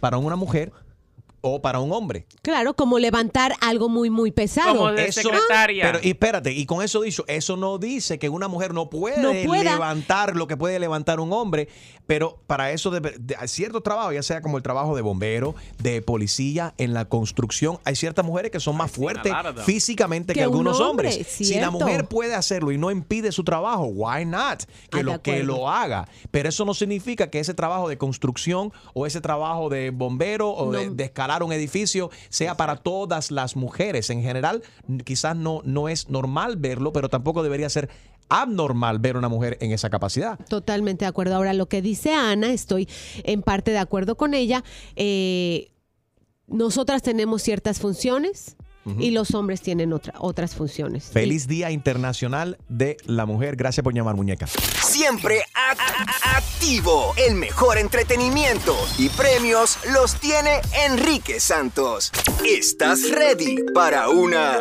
para 0.01 0.19
una 0.19 0.37
mujer 0.37 0.71
o 1.47 1.61
para 1.61 1.79
un 1.79 1.93
hombre. 1.93 2.27
Claro, 2.43 2.75
como 2.75 2.99
levantar 2.99 3.53
algo 3.61 3.89
muy, 3.91 4.09
muy 4.09 4.33
pesado. 4.33 4.89
Eso- 4.97 5.31
Pero 5.93 5.99
y 6.03 6.09
espérate, 6.09 6.53
y 6.53 6.65
con 6.65 6.83
eso 6.83 7.03
dicho, 7.03 7.25
eso 7.29 7.57
no 7.57 7.77
dice 7.79 8.19
que 8.19 8.29
una 8.31 8.49
mujer 8.49 8.73
no 8.73 8.89
puede 8.89 9.21
No 9.21 9.33
levantar 9.63 10.37
lo 10.37 10.47
que 10.47 10.57
puede 10.57 10.79
levantar 10.79 11.21
un 11.21 11.33
hombre, 11.35 11.69
pero 12.07 12.39
para 12.47 12.73
eso 12.73 12.91
de- 12.91 13.37
hay 13.39 13.49
ciertos 13.49 13.83
trabajos, 13.83 14.15
ya 14.15 14.23
sea 14.23 14.41
como 14.41 14.57
el 14.57 14.63
trabajo 14.63 14.97
de 14.97 15.03
bombero, 15.03 15.55
de 15.79 16.01
policía, 16.01 16.73
en 16.79 16.95
la 16.95 17.05
construcción, 17.05 17.79
hay 17.85 17.95
ciertas 17.97 18.25
mujeres 18.25 18.51
que 18.51 18.61
son 18.61 18.77
más 18.77 18.91
fuertes 18.91 19.33
físicamente 19.65 20.33
que, 20.33 20.41
Que 20.41 20.47
un 20.47 20.53
algunos 20.53 20.81
hombre, 20.81 21.09
hombres. 21.09 21.27
Si 21.29 21.45
la 21.45 21.51
cierto. 21.51 21.73
mujer 21.73 22.07
puede 22.09 22.35
hacerlo 22.35 22.73
y 22.73 22.79
no 22.79 22.91
impide 22.91 23.33
su 23.33 23.45
trabajo, 23.45 23.85
why 23.85 24.25
not? 24.25 24.65
Que 24.65 24.71
Ah, 24.93 24.97
de 24.99 25.03
lo 25.03 25.23
que 25.23 25.43
lo 25.43 25.69
haga, 25.69 26.09
pero 26.31 26.49
eso 26.49 26.65
no 26.65 26.73
significa 26.75 27.29
que 27.29 27.39
ese 27.41 27.53
trabajo 27.55 27.89
de 27.89 27.99
construcción 27.99 28.73
o 28.95 29.07
ese 29.07 29.21
trabajo 29.21 29.69
de 29.69 29.91
bombero 29.91 30.51
o 30.51 30.73
de, 30.73 30.89
de 30.91 31.05
escalar 31.05 31.34
un 31.43 31.53
edificio 31.53 32.11
sea 32.29 32.57
para 32.57 32.77
todas 32.77 33.31
las 33.31 33.57
mujeres. 33.57 34.11
En 34.11 34.23
general, 34.23 34.63
quizás 35.05 35.37
no, 35.37 35.61
no 35.65 35.89
es 35.89 36.09
normal 36.09 36.57
verlo, 36.57 36.93
pero 36.93 37.09
tampoco 37.09 37.43
debería 37.43 37.69
ser 37.69 37.89
abnormal 38.29 38.99
ver 38.99 39.17
una 39.17 39.29
mujer 39.29 39.59
en 39.61 39.73
esa 39.73 39.91
capacidad. 39.91 40.39
Totalmente 40.49 41.05
de 41.05 41.09
acuerdo. 41.09 41.37
Ahora, 41.37 41.53
lo 41.53 41.67
que 41.67 41.83
dice 41.83 42.15
Ana, 42.15 42.53
estoy 42.53 42.89
en 43.23 43.43
parte 43.43 43.71
de 43.71 43.79
acuerdo 43.79 44.17
con 44.17 44.35
ella. 44.35 44.65
Eh, 44.97 45.71
nosotras 46.47 47.03
tenemos 47.03 47.43
ciertas 47.43 47.79
funciones 47.81 48.57
Y 48.99 49.11
los 49.13 49.35
hombres 49.35 49.61
tienen 49.63 49.93
otra- 49.93 50.15
otras 50.19 50.55
funciones. 50.55 51.11
Feliz 51.13 51.47
Día 51.49 51.71
Internacional 51.71 52.59
de 52.69 52.97
la 53.07 53.25
Mujer. 53.27 53.57
Gracias 53.57 53.83
por 53.83 53.95
llamar, 53.95 54.15
muñeca. 54.15 54.47
Siempre 54.83 55.43
activo. 56.37 57.15
El 57.17 57.35
mejor 57.37 57.79
entretenimiento 57.79 58.77
y 58.99 59.09
premios 59.11 59.79
los 59.93 60.17
tiene 60.17 60.61
Enrique 60.87 61.41
Santos. 61.41 62.13
¿Estás 62.47 63.11
ready 63.11 63.57
para 63.75 64.09
una 64.09 64.59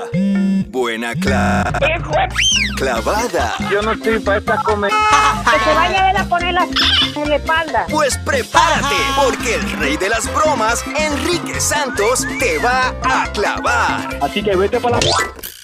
buena 0.70 1.14
cla- 1.16 1.72
clavada? 2.78 3.56
Yo 3.72 3.82
no 3.82 3.94
estoy 3.94 4.20
para 4.20 4.38
esta 4.40 4.58
comedia. 4.64 4.96
Que 5.46 5.60
se 5.70 5.76
vaya 5.76 6.02
a 6.02 6.06
ver 6.08 6.18
a 6.22 6.26
poner 6.26 6.54
la 6.54 6.68
en 7.16 7.30
la 7.30 7.36
espalda. 7.36 7.86
Pues 7.90 8.18
prepárate, 8.20 8.96
porque 9.24 9.56
el 9.56 9.72
rey 9.74 9.98
de 9.98 10.10
las 10.10 10.32
bromas, 10.34 10.84
Enrique 10.98 11.60
Santos, 11.60 12.26
te 12.40 12.58
va 12.60 12.94
a 13.04 13.32
clavar. 13.32 14.13
Así 14.22 14.42
que 14.44 14.56
vete 14.56 14.80
para 14.80 14.98
la... 15.00 15.08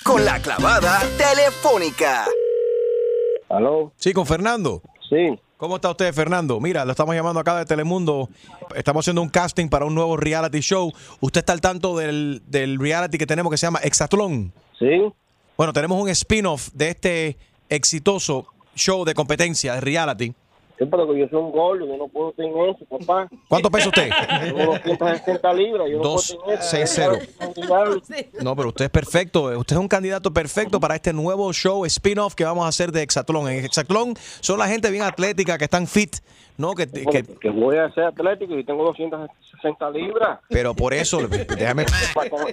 Con 0.03 0.25
la 0.25 0.39
clavada 0.39 1.01
telefónica. 1.17 2.25
¿Aló? 3.49 3.91
Sí, 3.97 4.13
con 4.13 4.25
Fernando. 4.25 4.81
Sí. 5.09 5.39
¿Cómo 5.57 5.75
está 5.75 5.89
usted, 5.91 6.13
Fernando? 6.13 6.59
Mira, 6.59 6.85
lo 6.85 6.91
estamos 6.91 7.13
llamando 7.15 7.39
acá 7.39 7.57
de 7.57 7.65
Telemundo. 7.65 8.29
Estamos 8.75 9.03
haciendo 9.03 9.21
un 9.21 9.29
casting 9.29 9.67
para 9.67 9.85
un 9.85 9.93
nuevo 9.93 10.15
reality 10.15 10.59
show. 10.61 10.91
¿Usted 11.19 11.39
está 11.39 11.53
al 11.53 11.61
tanto 11.61 11.97
del, 11.97 12.41
del 12.47 12.79
reality 12.79 13.17
que 13.17 13.25
tenemos 13.25 13.51
que 13.51 13.57
se 13.57 13.67
llama 13.67 13.79
Exatlón? 13.83 14.53
Sí. 14.77 15.11
Bueno, 15.57 15.73
tenemos 15.73 16.01
un 16.01 16.07
spin-off 16.09 16.69
de 16.73 16.89
este 16.89 17.37
exitoso 17.67 18.47
show 18.75 19.03
de 19.03 19.13
competencia 19.13 19.73
de 19.73 19.81
reality. 19.81 20.33
Sí, 20.79 20.85
pero 20.89 21.05
que 21.11 21.19
yo 21.19 21.27
soy 21.29 21.39
un 21.39 21.51
gordo, 21.51 21.85
yo 21.85 21.97
no 21.97 22.07
puedo 22.07 22.31
tener 22.31 22.53
eso, 22.69 22.85
papá. 22.85 23.27
¿Cuánto 23.49 23.69
pesa 23.69 23.89
usted? 23.89 24.09
Tengo 24.45 24.65
260 24.77 25.53
libras, 25.53 25.87
yo 25.91 25.97
no 25.97 26.03
Dos, 26.03 26.31
puedo 26.31 26.43
tener 26.45 26.59
eso. 26.59 26.69
seis, 26.69 26.91
cero. 26.95 27.17
No, 28.41 28.55
pero 28.55 28.69
usted 28.69 28.85
es 28.85 28.91
perfecto. 28.91 29.43
Usted 29.59 29.75
es 29.75 29.79
un 29.79 29.87
candidato 29.89 30.31
perfecto 30.31 30.79
para 30.79 30.95
este 30.95 31.11
nuevo 31.11 31.51
show 31.51 31.85
spin-off 31.85 32.33
que 32.33 32.45
vamos 32.45 32.65
a 32.65 32.69
hacer 32.69 32.91
de 32.93 33.01
Exatlón. 33.01 33.49
En 33.49 33.65
Exatlón 33.65 34.13
son 34.39 34.57
la 34.59 34.67
gente 34.67 34.89
bien 34.89 35.03
atlética, 35.03 35.57
que 35.57 35.65
están 35.65 35.85
fit, 35.85 36.15
¿no? 36.59 36.75
Que, 36.75 36.87
que- 36.87 37.23
Que 37.39 37.49
voy 37.49 37.77
a 37.77 37.89
ser 37.93 38.03
atlético 38.03 38.53
y 38.59 38.63
tengo 38.63 38.83
260 38.83 39.89
libras. 39.91 40.39
pero 40.49 40.75
por 40.75 40.93
eso, 40.93 41.19
déjame... 41.57 41.85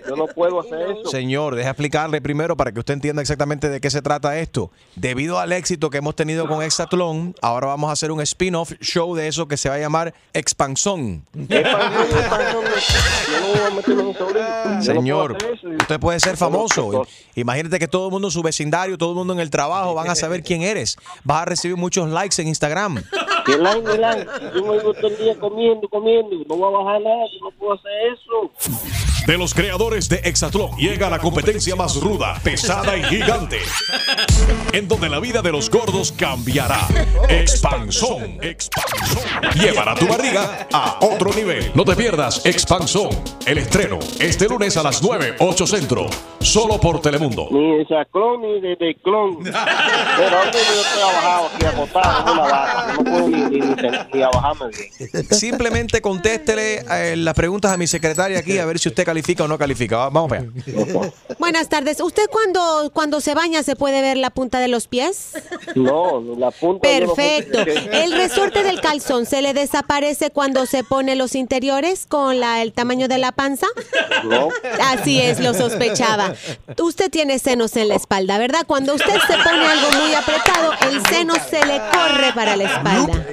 Yo 0.08 0.16
no 0.16 0.26
puedo 0.28 0.60
hacer 0.60 0.80
eso. 0.92 1.10
Señor, 1.10 1.54
deja 1.56 1.70
explicarle 1.70 2.20
primero 2.20 2.56
para 2.56 2.70
que 2.72 2.78
usted 2.78 2.94
entienda 2.94 3.20
exactamente 3.20 3.68
de 3.68 3.80
qué 3.80 3.90
se 3.90 4.00
trata 4.02 4.38
esto. 4.38 4.70
Debido 4.94 5.38
al 5.38 5.52
éxito 5.52 5.90
que 5.90 5.98
hemos 5.98 6.14
tenido 6.14 6.46
con 6.48 6.62
Exatlón, 6.62 7.34
ahora 7.42 7.66
vamos 7.66 7.90
a 7.90 7.92
hacer 7.92 8.10
un 8.12 8.20
spin-off 8.20 8.72
show 8.80 9.14
de 9.16 9.26
eso 9.28 9.48
que 9.48 9.56
se 9.56 9.68
va 9.68 9.74
a 9.74 9.78
llamar 9.78 10.14
Expansón. 10.32 11.24
Señor, 14.80 15.36
usted 15.80 16.00
puede 16.00 16.20
ser 16.20 16.36
famoso. 16.36 17.06
Imagínate 17.34 17.78
que 17.78 17.88
todo 17.88 18.06
el 18.06 18.12
mundo 18.12 18.28
en 18.28 18.32
su 18.32 18.42
vecindario, 18.42 18.96
todo 18.98 19.10
el 19.10 19.16
mundo 19.16 19.32
en 19.32 19.40
el 19.40 19.50
trabajo 19.50 19.94
van 19.94 20.08
a 20.08 20.14
saber 20.14 20.42
quién 20.42 20.62
eres. 20.62 20.96
Vas 21.24 21.42
a 21.42 21.44
recibir 21.46 21.76
muchos 21.76 22.08
likes 22.10 22.40
en 22.40 22.48
Instagram. 22.48 23.02
Que 23.44 23.56
like, 23.56 23.95
Yo 24.54 24.64
me 24.64 24.78
todo 24.80 25.08
el 25.08 25.16
día 25.16 25.34
comiendo, 25.38 25.88
comiendo. 25.88 26.36
No 26.48 26.56
voy 26.56 26.74
a 26.74 26.78
bajar 26.78 27.00
nada, 27.02 27.24
yo 27.32 27.40
no 27.44 27.50
puedo 27.52 27.74
hacer 27.74 27.92
eso. 28.12 28.50
De 29.26 29.36
los 29.36 29.54
creadores 29.54 30.08
de 30.08 30.16
Exatlón 30.24 30.76
llega 30.76 31.10
la 31.10 31.18
competencia 31.18 31.74
más 31.74 32.00
ruda, 32.00 32.38
pesada 32.44 32.96
y 32.96 33.02
gigante, 33.04 33.58
en 34.72 34.86
donde 34.86 35.08
la 35.08 35.18
vida 35.18 35.42
de 35.42 35.50
los 35.50 35.68
gordos 35.68 36.12
cambiará. 36.12 36.86
Expansón, 37.28 38.38
Expansón. 38.40 39.22
Llevará 39.60 39.94
tu 39.94 40.06
barriga 40.06 40.68
a 40.72 40.98
otro 41.00 41.32
nivel. 41.34 41.72
No 41.74 41.84
te 41.84 41.96
pierdas 41.96 42.46
Expansón, 42.46 43.10
el 43.46 43.58
estreno, 43.58 43.98
este 44.20 44.48
lunes 44.48 44.76
a 44.76 44.82
las 44.82 45.02
9, 45.02 45.36
8 45.40 45.66
centro, 45.66 46.06
solo 46.40 46.78
por 46.78 47.00
Telemundo. 47.00 47.48
Ni 47.50 47.78
de 47.78 47.86
Saclón 47.86 48.42
ni 48.42 48.60
de, 48.60 48.76
de 48.76 48.96
clon. 49.02 49.42
Pero 49.42 50.44
yo 50.52 50.82
estoy 50.82 51.02
abajado 51.02 51.50
aquí 51.54 51.66
acostado 51.66 52.20
en 52.20 52.32
una 52.32 52.42
vaca. 52.42 52.92
No 52.96 53.04
puedo 53.04 53.28
ni, 53.28 53.36
ni, 53.42 53.60
ni, 53.60 53.88
ni 54.12 54.22
abajarme 54.22 54.66
bien. 54.68 55.24
Simplemente 55.30 56.00
contéstele 56.00 56.84
eh, 56.90 57.16
las 57.16 57.34
preguntas 57.34 57.72
a 57.72 57.76
mi 57.76 57.86
secretaria 57.86 58.38
aquí 58.38 58.58
a 58.58 58.66
ver 58.66 58.78
si 58.78 58.88
usted 58.88 59.04
califica 59.16 59.44
o 59.44 59.48
no 59.48 59.56
califica. 59.56 59.96
Va- 59.96 60.10
Vamos 60.10 60.32
allá. 60.32 60.46
Buenas 61.38 61.68
tardes. 61.70 62.00
¿Usted 62.00 62.24
cuando, 62.30 62.90
cuando 62.92 63.20
se 63.22 63.34
baña 63.34 63.62
se 63.62 63.74
puede 63.76 64.02
ver 64.02 64.16
la 64.18 64.28
punta 64.30 64.58
de 64.60 64.68
los 64.68 64.86
pies? 64.88 65.32
No, 65.74 66.20
la 66.36 66.50
punta. 66.50 66.86
Perfecto. 66.86 67.64
qué- 67.64 68.04
¿El 68.04 68.12
resorte 68.12 68.62
del 68.62 68.80
calzón 68.82 69.24
se 69.24 69.40
le 69.40 69.54
desaparece 69.54 70.30
cuando 70.30 70.66
se 70.66 70.84
pone 70.84 71.16
los 71.16 71.34
interiores 71.34 72.04
con 72.06 72.40
la, 72.40 72.60
el 72.62 72.72
tamaño 72.74 73.08
de 73.08 73.16
la 73.18 73.32
panza? 73.32 73.66
No. 74.24 74.48
Así 74.92 75.18
es, 75.20 75.40
lo 75.40 75.54
sospechaba. 75.54 76.34
Usted 76.78 77.10
tiene 77.10 77.38
senos 77.38 77.74
en 77.76 77.88
la 77.88 77.94
espalda, 77.94 78.36
¿verdad? 78.38 78.64
Cuando 78.66 78.94
usted 78.94 79.14
se 79.26 79.34
pone 79.42 79.66
algo 79.66 79.88
muy 80.02 80.12
apretado, 80.14 80.72
el 80.90 81.06
seno 81.06 81.34
se 81.48 81.64
le 81.64 81.78
corre 81.90 82.32
para 82.34 82.54
la 82.56 82.64
espalda. 82.64 83.26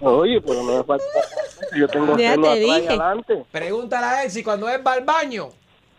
Oye, 0.00 0.40
pero 0.42 0.62
no 0.62 0.76
me 0.78 0.84
falta. 0.84 1.04
Yo 1.76 1.88
tengo 1.88 2.18
Ya 2.18 2.32
seno 2.32 2.52
te 2.52 2.58
dije. 2.60 2.86
adelante. 2.88 3.44
Pregúntale 3.50 4.06
a 4.06 4.24
él 4.24 4.30
si 4.30 4.42
cuando 4.42 4.68
él 4.68 4.86
va 4.86 5.21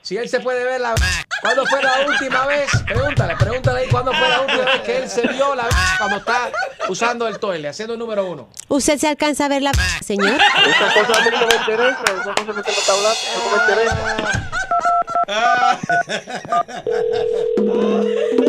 si 0.01 0.17
él 0.17 0.27
se 0.27 0.41
puede 0.41 0.65
ver 0.65 0.81
la... 0.81 0.95
¿Cuándo 1.41 1.65
fue 1.65 1.81
la 1.81 2.05
última 2.05 2.45
vez? 2.45 2.69
Pregúntale, 2.85 3.37
pregúntale 3.37 3.79
ahí 3.79 3.87
cuándo 3.89 4.11
fue 4.11 4.27
la 4.27 4.41
última 4.41 4.65
vez 4.65 4.81
que 4.81 4.97
él 4.97 5.09
se 5.09 5.25
vio 5.29 5.55
la... 5.55 5.69
cuando 5.97 6.17
está 6.17 6.51
usando 6.89 7.25
el 7.29 7.39
toile, 7.39 7.69
haciendo 7.69 7.93
el 7.93 7.99
número 7.99 8.25
uno. 8.25 8.49
¿Usted 8.67 8.97
se 8.97 9.07
alcanza 9.07 9.45
a 9.45 9.47
ver 9.47 9.61
la 9.61 9.71
señor? 10.05 10.41
Esa 10.41 10.93
cosa 11.05 11.21
a 11.21 11.23
mí 11.23 11.31
no 11.31 11.47
me 11.47 11.55
interesa. 11.55 12.03
Esa 12.03 12.33
cosa 12.35 12.45
que 12.45 12.51
usted 12.51 12.65
me 12.65 12.79
está 12.79 12.91
hablando, 12.91 13.19
eso 13.21 13.39
no 13.45 13.55
me 13.55 13.63
interesa. 13.63 14.03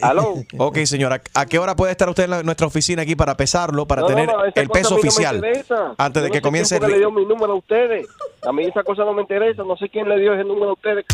¿Aló? 0.00 0.34
Ok, 0.58 0.78
señora. 0.84 1.20
¿A 1.34 1.46
qué 1.46 1.58
hora 1.58 1.74
puede 1.76 1.92
estar 1.92 2.08
usted 2.08 2.24
en 2.24 2.30
la- 2.30 2.42
nuestra 2.42 2.66
oficina 2.66 3.02
aquí 3.02 3.16
para 3.16 3.36
pesarlo, 3.36 3.86
para 3.86 4.02
No, 4.02 4.08
no, 4.08 4.14
tener 4.14 4.26
no, 4.28 4.44
esa 4.44 4.60
el 4.60 4.68
cosa 4.68 4.78
peso 4.80 4.94
a 4.94 4.96
mí 4.96 4.96
no 4.96 5.02
me 5.02 5.08
oficial? 5.08 5.36
interesa. 5.36 5.94
Antes 5.98 6.22
de 6.22 6.28
Yo 6.28 6.28
no 6.28 6.32
que 6.32 6.38
sé 6.38 6.42
comience 6.42 6.78
quién 6.78 6.84
el... 6.84 6.88
que 6.90 6.92
le 6.94 6.98
dio 6.98 7.10
mi 7.10 7.24
número 7.26 7.52
a 7.52 7.56
ustedes. 7.56 8.06
A 8.46 8.52
mí 8.52 8.64
esa 8.64 8.82
cosa 8.82 9.04
no 9.04 9.12
me 9.12 9.22
interesa. 9.22 9.62
No 9.64 9.76
sé 9.76 9.88
quién 9.88 10.08
le 10.08 10.18
dio 10.18 10.34
ese 10.34 10.44
número 10.44 10.70
a 10.70 10.72
ustedes. 10.74 11.04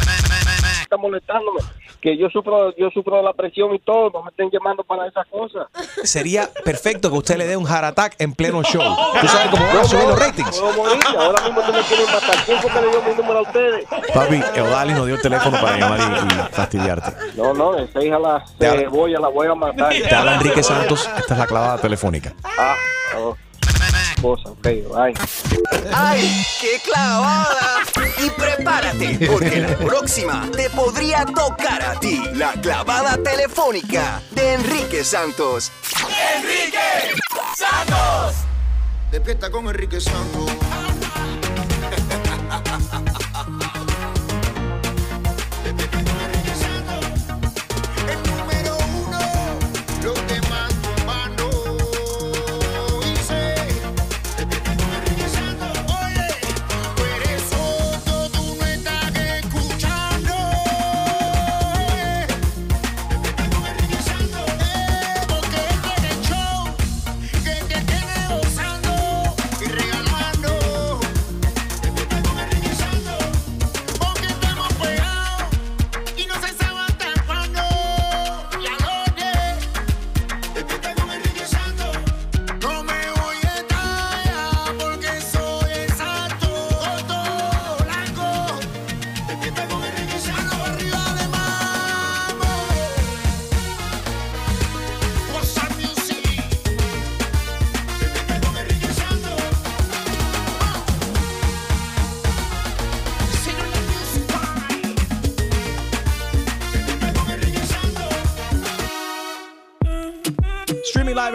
Está 0.94 1.02
molestándome. 1.02 1.58
Que 2.00 2.16
yo 2.16 2.28
sufro, 2.28 2.72
yo 2.76 2.88
sufro 2.90 3.16
de 3.16 3.22
la 3.24 3.32
presión 3.32 3.74
y 3.74 3.78
todo. 3.80 4.10
No 4.10 4.22
me 4.22 4.30
estén 4.30 4.48
llamando 4.52 4.84
para 4.84 5.06
esas 5.08 5.26
cosas. 5.26 5.66
Sería 6.04 6.48
perfecto 6.64 7.10
que 7.10 7.16
usted 7.18 7.36
le 7.36 7.46
dé 7.46 7.56
un 7.56 7.66
heart 7.66 7.84
attack 7.84 8.14
en 8.18 8.32
pleno 8.32 8.62
show. 8.62 8.82
¿Tú 9.20 9.26
sabes 9.26 9.48
cómo 9.50 9.66
van 9.66 9.78
a 9.78 9.84
subir 9.84 10.04
los 10.04 10.18
ratings? 10.18 10.60
Puedo 10.60 10.72
morir. 10.76 11.02
Ahora 11.18 11.42
mismo 11.44 11.62
tú 11.62 11.72
me 11.72 11.80
quieren 11.80 12.06
matar. 12.06 12.36
¿Quién 12.46 12.58
fue 12.60 12.70
que 12.70 12.80
le 12.82 12.88
dio 12.90 13.02
mi 13.02 13.14
número 13.14 13.38
a 13.38 13.42
ustedes? 13.42 13.86
Papi, 14.14 14.42
Eudali 14.54 14.92
nos 14.92 15.06
dio 15.06 15.14
el 15.16 15.22
teléfono 15.22 15.60
para 15.60 15.76
llamar 15.78 15.98
y, 15.98 16.34
y 16.34 16.54
fastidiarte. 16.54 17.12
No, 17.36 17.52
no, 17.54 17.76
esa 17.76 18.04
hija 18.04 18.18
la 18.20 18.44
Te 18.58 18.68
habla- 18.68 18.80
cebolla 18.82 19.18
la 19.18 19.28
voy 19.28 19.46
a 19.48 19.54
matar. 19.54 19.92
Te 19.92 20.14
habla 20.14 20.34
Enrique 20.36 20.62
Santos. 20.62 21.10
Esta 21.18 21.34
es 21.34 21.38
la 21.40 21.46
clavada 21.46 21.78
telefónica. 21.78 22.34
Ah, 22.44 22.76
oh. 23.18 23.36
Cosa, 24.24 24.48
ok, 24.48 24.62
bye. 24.62 25.14
¡Ay, 25.92 26.46
qué 26.58 26.80
clavada! 26.82 27.82
Y 28.24 28.30
prepárate, 28.30 29.26
porque 29.30 29.60
la 29.60 29.76
próxima 29.76 30.48
te 30.50 30.70
podría 30.70 31.26
tocar 31.26 31.82
a 31.82 32.00
ti. 32.00 32.22
La 32.32 32.52
clavada 32.52 33.18
telefónica 33.22 34.22
de 34.30 34.54
Enrique 34.54 35.04
Santos. 35.04 35.70
¡Enrique 36.38 37.20
Santos! 37.54 38.36
Despierta 39.10 39.50
con 39.50 39.66
Enrique 39.66 40.00
Santos. 40.00 40.50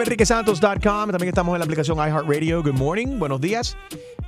Streaming 0.00 0.24
live 0.24 0.52
enriquesantos.com. 0.54 1.10
También 1.10 1.28
estamos 1.28 1.54
en 1.54 1.58
la 1.58 1.64
aplicación 1.64 1.98
iHeartRadio. 1.98 2.62
Good 2.62 2.74
morning. 2.74 3.18
Buenos 3.18 3.40
días. 3.40 3.76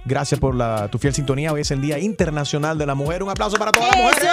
Gracias 0.04 0.40
por 0.40 0.54
la, 0.54 0.88
tu 0.88 0.98
fiel 0.98 1.14
sintonía. 1.14 1.52
Hoy 1.52 1.60
es 1.62 1.70
el 1.70 1.80
Día 1.80 1.98
Internacional 1.98 2.76
de 2.78 2.86
la 2.86 2.94
Mujer. 2.94 3.22
Un 3.22 3.30
aplauso 3.30 3.56
para 3.56 3.72
todas 3.72 3.88
las 3.88 3.96
mujeres. 3.96 4.28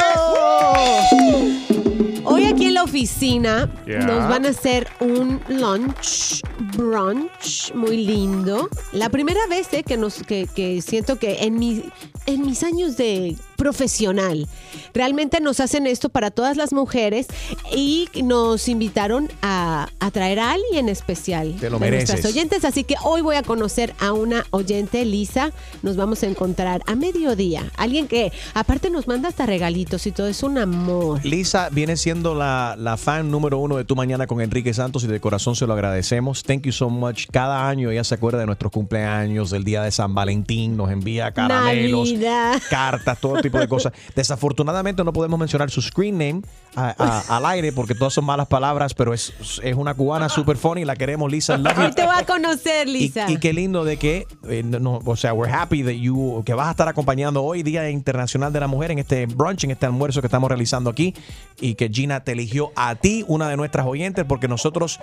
Hoy 2.26 2.46
aquí 2.46 2.66
en 2.68 2.74
la 2.74 2.84
oficina 2.84 3.70
nos 3.86 4.30
van 4.30 4.46
a 4.46 4.50
hacer 4.50 4.88
un 5.00 5.40
lunch, 5.48 6.42
brunch 6.76 7.74
muy 7.74 8.06
lindo. 8.06 8.70
La 8.92 9.10
primera 9.10 9.40
vez 9.50 9.72
eh, 9.74 9.84
que, 9.84 9.98
nos, 9.98 10.22
que, 10.24 10.48
que 10.54 10.82
siento 10.82 11.18
que 11.18 11.44
en, 11.44 11.58
mi, 11.58 11.84
en 12.26 12.42
mis 12.42 12.64
años 12.64 12.98
de 12.98 13.36
profesional 13.60 14.48
realmente 14.94 15.40
nos 15.42 15.60
hacen 15.60 15.86
esto 15.86 16.10
para 16.10 16.32
todas 16.32 16.58
las 16.58 16.74
mujeres 16.74 17.28
y 17.76 18.08
nos 18.24 18.68
invitaron 18.68 19.30
a, 19.42 19.88
a 20.00 20.12
traer 20.12 20.40
a 20.40 20.52
alguien 20.54 20.90
especial 20.90 21.56
Te 21.60 21.70
lo 21.70 21.78
de 21.78 21.92
nuestras 21.92 22.20
mereces. 22.22 22.26
oyentes. 22.36 22.66
Así 22.66 22.84
que 22.84 22.96
hoy 23.04 23.22
voy 23.22 23.36
a 23.36 23.44
conocer 23.44 23.94
a 24.00 24.14
una 24.14 24.46
oyente, 24.52 25.04
Lisa. 25.06 25.52
Nos 25.84 25.96
vamos 25.98 26.24
a 26.24 26.28
encontrar 26.28 26.82
a 26.88 26.96
mediodía. 26.96 27.72
Alguien 27.78 28.08
que 28.08 28.32
aparte 28.54 28.90
nos 28.90 29.08
manda 29.08 29.30
hasta 29.30 29.46
regalitos 29.46 30.08
y 30.08 30.12
todo. 30.12 30.28
Es 30.28 30.42
un 30.44 30.58
amor. 30.58 31.24
Lisa 31.26 31.70
viene 31.70 31.98
siendo 31.98 32.34
la, 32.36 32.76
la 32.78 32.96
fan 32.98 33.30
número 33.30 33.58
uno 33.60 33.76
de 33.78 33.84
Tu 33.86 33.96
Mañana 33.96 34.26
con 34.26 34.42
Enrique 34.42 34.74
Santos 34.74 35.04
y 35.04 35.08
de 35.08 35.20
corazón 35.20 35.56
se 35.56 35.68
lo 35.68 35.74
agradecemos. 35.74 36.44
Thank 36.44 36.64
you 36.64 36.72
so 36.72 36.90
much. 36.90 37.26
Cada 37.32 37.68
año 37.68 37.92
ella 37.92 38.04
se 38.04 38.16
acuerda 38.16 38.40
de 38.40 38.46
nuestros 38.46 38.72
cumpleaños, 38.72 39.50
del 39.50 39.64
día 39.66 39.84
de 39.84 39.92
San 39.92 40.16
Valentín, 40.16 40.78
nos 40.78 40.90
envía 40.92 41.32
caramelos, 41.34 42.08
Navidad. 42.12 42.62
cartas, 42.70 43.20
todo 43.20 43.42
tipo 43.42 43.49
de 43.58 43.68
cosas. 43.68 43.94
Desafortunadamente 44.16 45.04
no 45.04 45.14
podemos 45.14 45.40
mencionar 45.40 45.72
su 45.72 45.82
screen 45.82 46.18
name 46.18 46.42
a- 46.76 46.94
a- 46.98 47.24
al 47.38 47.46
aire 47.46 47.72
porque 47.72 47.96
todas 47.96 48.14
son 48.14 48.26
malas 48.26 48.48
palabras, 48.48 48.94
pero 48.94 49.14
es, 49.14 49.34
es 49.64 49.76
una 49.76 49.94
cubana 49.94 50.30
super 50.30 50.58
funny, 50.58 50.86
la 50.86 50.96
queremos, 50.96 51.32
Lisa. 51.32 51.56
Hoy 51.56 51.92
te 51.96 52.06
voy 52.06 52.16
a 52.16 52.26
conocer, 52.26 52.88
Lisa. 52.88 53.30
y 53.32 53.38
qué 53.38 53.54
lindo 53.54 53.84
de 53.86 53.98
que, 53.98 54.28
eh, 54.48 54.62
no, 54.64 55.00
o 55.04 55.16
sea, 55.16 55.34
we're 55.34 55.52
happy 55.54 55.84
that 55.84 55.92
you, 55.94 56.44
que 56.46 56.54
vas 56.54 56.68
a 56.68 56.72
estar 56.72 56.88
acompañando 56.88 57.44
hoy, 57.44 57.64
Día 57.64 57.90
Internacional 57.90 58.52
de 58.54 58.60
la 58.60 58.68
Mujer, 58.68 58.92
en 58.92 59.00
este 59.00 59.26
brunch, 59.26 59.64
en 59.64 59.72
este 59.72 59.86
almuerzo 59.86 60.22
que 60.22 60.28
estamos 60.28 60.50
realizando 60.50 60.90
aquí, 60.90 61.14
y 61.62 61.76
que 61.76 61.90
Gina 61.90 62.24
te 62.24 62.34
eligió 62.34 62.72
a 62.76 62.96
ti, 62.96 63.24
una 63.28 63.48
de 63.50 63.56
nuestras 63.58 63.86
oyentes, 63.86 64.26
porque 64.28 64.48
nosotros 64.48 65.00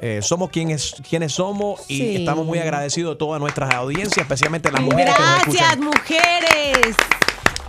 eh, 0.00 0.20
somos 0.22 0.50
quienes, 0.50 0.94
quienes 1.08 1.32
somos 1.32 1.80
y 1.88 1.96
Sí. 1.98 2.16
estamos 2.18 2.46
muy 2.46 2.58
agradecidos 2.60 3.14
de 3.14 3.18
todas 3.18 3.40
nuestras 3.40 3.74
audiencias, 3.74 4.18
especialmente 4.18 4.70
las 4.70 4.80
mujeres 4.82 5.12
que 5.14 5.20
nos 5.22 5.30
Gracias, 5.30 5.54
escuchan. 5.72 5.80
mujeres. 5.84 6.96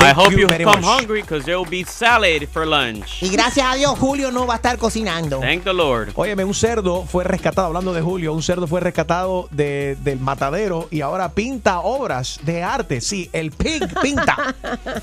I 0.01 0.11
hope 0.13 0.31
you 0.31 0.39
you, 0.39 0.47
very 0.47 0.63
come 0.63 0.81
much. 0.81 0.85
hungry 0.99 1.21
because 1.21 1.43
there 1.45 1.57
will 1.57 1.69
be 1.69 1.83
salad 1.83 2.47
for 2.51 2.65
lunch. 2.65 3.21
Y 3.21 3.29
gracias 3.29 3.65
a 3.69 3.75
Dios, 3.75 3.97
Julio 3.99 4.31
no 4.31 4.45
va 4.47 4.53
a 4.53 4.57
estar 4.57 4.77
cocinando. 4.77 5.39
Thank 5.39 5.63
the 5.63 5.73
Lord. 5.73 6.11
Óyeme, 6.15 6.43
un 6.45 6.53
cerdo 6.53 7.03
fue 7.05 7.23
rescatado, 7.23 7.67
hablando 7.67 7.93
de 7.93 8.01
Julio, 8.01 8.33
un 8.33 8.41
cerdo 8.43 8.65
fue 8.67 8.79
rescatado 8.79 9.47
de- 9.51 9.97
del 10.03 10.19
matadero 10.19 10.87
y 10.91 11.01
ahora 11.01 11.33
pinta 11.33 11.79
obras 11.81 12.39
de 12.43 12.63
arte. 12.63 13.01
Sí, 13.01 13.29
el 13.33 13.51
pig 13.51 13.83
pinta. 14.01 14.55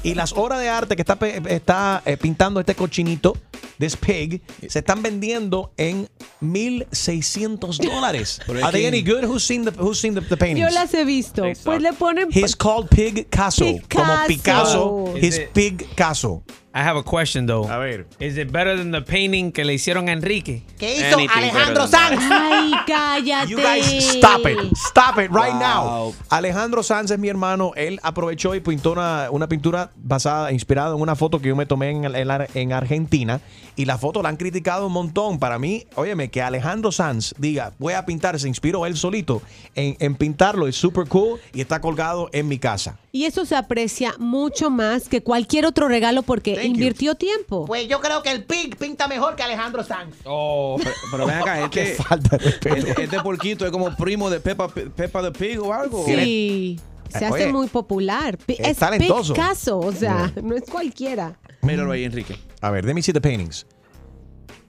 y 0.03 0.15
las 0.15 0.33
obras 0.33 0.61
de 0.61 0.69
arte 0.69 0.97
que 0.97 1.03
está, 1.03 1.19
está 1.49 2.03
eh, 2.07 2.17
pintando 2.17 2.61
este 2.61 2.75
cochinito, 2.75 3.37
this 3.79 3.97
pig, 3.97 4.41
se 4.69 4.79
están 4.79 5.03
vendiendo 5.03 5.73
en 5.77 6.09
1.600 6.43 7.79
dólares. 7.79 8.41
Are 8.63 8.73
they 8.73 8.87
any 8.87 9.03
good? 9.03 9.25
Who's 9.25 9.45
seen 9.45 9.65
the, 9.65 9.71
who's 9.73 9.99
seen 10.01 10.15
the, 10.15 10.21
the 10.21 10.31
Yo 10.31 10.37
paintings? 10.37 10.75
las 10.75 10.93
he 10.95 11.05
visto. 11.05 11.43
Pues 11.65 11.81
le 11.83 11.93
ponen. 11.93 12.29
He's 12.31 12.57
called 12.57 12.89
Pigcasso. 12.89 13.65
Como 13.93 14.13
Picasso, 14.27 14.86
Is 15.17 15.23
his 15.23 15.39
it- 15.39 15.55
Pigcasso. 15.55 16.43
I 16.79 16.81
have 16.81 16.99
a 16.99 17.03
question 17.03 17.47
though. 17.47 17.67
A 17.71 17.79
ver. 17.79 18.07
Is 18.21 18.37
it 18.37 18.53
better 18.53 18.77
than 18.77 18.91
the 18.93 19.01
painting 19.01 19.51
que 19.51 19.65
le 19.65 19.73
hicieron 19.73 20.11
a 20.11 20.13
Enrique? 20.13 20.63
¿Qué 20.79 20.95
hizo 20.99 21.17
Alejandro 21.35 21.87
Sanz? 21.87 22.21
Ay, 22.31 22.71
cállate. 22.87 23.49
You 23.51 23.57
guys 23.57 23.87
stop 24.17 24.47
it. 24.47 24.59
Stop 24.77 25.19
it 25.19 25.31
right 25.31 25.55
now. 25.55 26.13
Alejandro 26.29 26.83
Sanz 26.83 27.11
es 27.11 27.19
mi 27.19 27.31
hermano. 27.31 27.73
Él 27.77 27.99
aprovechó 28.03 28.55
y 28.55 28.61
pintó 28.61 28.93
una, 28.93 29.29
una 29.31 29.49
pintura 29.49 29.91
basada, 29.97 30.53
inspirada 30.53 30.95
en 30.95 31.01
una 31.01 31.17
foto 31.17 31.41
que 31.41 31.49
yo 31.49 31.57
me 31.57 31.65
tomé 31.65 31.93
en, 31.93 32.05
en 32.15 32.31
Ar- 32.31 32.51
en 32.53 32.75
Argentina. 32.75 33.41
Y 33.75 33.87
la 33.87 33.97
foto 33.97 34.23
la 34.23 34.29
han 34.29 34.37
criticado 34.37 34.87
un 34.87 34.93
montón. 34.93 35.39
Para 35.39 35.59
mí, 35.59 35.87
óyeme, 35.95 36.29
que 36.31 36.43
Alejandro 36.43 36.93
Sanz 36.93 37.35
diga, 37.39 37.73
voy 37.79 37.95
a 37.95 38.05
pintar, 38.05 38.39
se 38.39 38.49
inspiró 38.49 38.85
él 38.85 38.99
solito 38.99 39.41
en, 39.75 39.97
en 39.99 40.15
pintarlo. 40.15 40.67
Es 40.67 40.77
super 40.77 41.09
cool 41.09 41.41
y 41.55 41.63
está 41.63 41.81
colgado 41.81 42.29
en 42.33 42.49
mi 42.49 42.59
casa. 42.59 42.99
Y 43.13 43.25
eso 43.25 43.47
se 43.47 43.57
aprecia 43.57 44.15
mucho 44.19 44.69
más 44.69 45.09
que 45.09 45.23
cualquier 45.23 45.65
otro 45.65 45.89
regalo 45.89 46.23
porque 46.23 46.66
invirtió 46.67 47.15
tiempo. 47.15 47.65
Pues 47.67 47.89
yo 47.89 48.01
creo 48.01 48.23
que 48.23 48.31
el 48.31 48.45
pig 48.45 48.77
pinta 48.77 49.09
mejor 49.09 49.37
que 49.37 49.43
Alejandro 49.43 49.83
Sanz. 49.85 50.17
Oh, 50.25 50.77
pero, 50.79 50.95
pero 51.11 51.27
ven 51.27 51.37
acá, 51.37 51.65
este, 51.65 51.95
falta 51.95 52.37
de 52.37 52.49
este, 52.49 53.03
este 53.05 53.21
porquito 53.21 53.65
es 53.65 53.73
como 53.73 53.95
primo 53.97 54.31
de 54.31 54.41
Peppa, 54.41 54.69
Peppa 54.69 55.23
the 55.23 55.33
Pig 55.33 55.61
o 55.61 55.73
algo. 55.73 56.05
Sí. 56.05 56.79
Se 57.09 57.25
hace 57.25 57.45
oye, 57.45 57.53
muy 57.53 57.69
popular. 57.69 58.37
Es 58.49 58.61
Es 58.61 58.77
talentoso. 58.79 59.33
Picasso, 59.33 59.79
o 59.79 59.93
sea, 59.93 60.33
no 60.43 60.57
es 60.57 60.65
cualquiera. 60.65 61.39
Míralo 61.63 61.93
ahí, 61.93 62.05
Enrique. 62.05 62.37
A 62.61 62.71
ver, 62.71 62.85
let 62.85 62.95
me 62.95 63.03
see 63.03 63.13
the 63.13 63.21
paintings. 63.21 63.67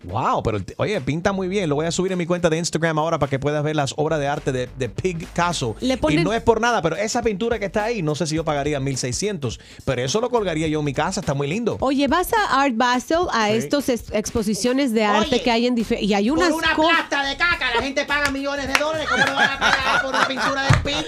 Wow, 0.03 0.43
pero 0.43 0.59
oye, 0.77 1.01
pinta 1.01 1.31
muy 1.31 1.47
bien. 1.47 1.67
Lo 1.69 1.75
voy 1.75 1.85
a 1.87 1.91
subir 1.91 2.11
en 2.11 2.17
mi 2.17 2.25
cuenta 2.25 2.49
de 2.49 2.57
Instagram 2.57 2.99
ahora 2.99 3.17
para 3.19 3.29
que 3.29 3.39
puedas 3.39 3.63
ver 3.63 3.75
las 3.75 3.93
obras 3.97 4.19
de 4.19 4.27
arte 4.27 4.51
de, 4.51 4.69
de. 4.77 4.89
Le 5.81 5.97
ponen- 5.97 6.19
Y 6.21 6.23
no 6.23 6.33
es 6.33 6.41
por 6.43 6.61
nada, 6.61 6.81
pero 6.81 6.95
esa 6.95 7.21
pintura 7.23 7.57
que 7.59 7.65
está 7.65 7.85
ahí, 7.85 8.01
no 8.01 8.13
sé 8.15 8.27
si 8.27 8.35
yo 8.35 8.45
pagaría 8.45 8.79
1600, 8.79 9.59
pero 9.85 10.01
eso 10.03 10.21
lo 10.21 10.29
colgaría 10.29 10.67
yo 10.67 10.79
en 10.79 10.85
mi 10.85 10.93
casa, 10.93 11.19
está 11.19 11.33
muy 11.33 11.47
lindo. 11.47 11.77
Oye, 11.79 12.07
vas 12.07 12.29
a 12.33 12.61
Art 12.61 12.75
Basel, 12.77 13.21
a 13.31 13.47
Sí. 13.49 13.67
ex- 13.91 14.11
exposiciones 14.11 14.93
de 14.93 15.03
arte 15.03 15.35
Oye, 15.35 15.43
que 15.43 15.51
hay 15.51 15.65
en 15.67 15.75
dife- 15.75 15.99
y 16.01 16.13
hay 16.13 16.29
unas 16.29 16.49
Por 16.49 16.57
una 16.59 16.75
co- 16.75 16.87
plasta 16.87 17.23
de 17.23 17.35
caca, 17.35 17.73
la 17.75 17.81
gente 17.81 18.05
paga 18.05 18.29
millones 18.31 18.67
de 18.67 18.73
dólares. 18.79 19.07
¿Cómo 19.09 19.25
no 19.25 19.33
van 19.33 19.49
a 19.51 19.59
pagar 19.59 20.01
por 20.03 20.09
una 20.15 20.27
pintura 20.27 20.63
del 20.63 20.81
pig? 20.83 21.05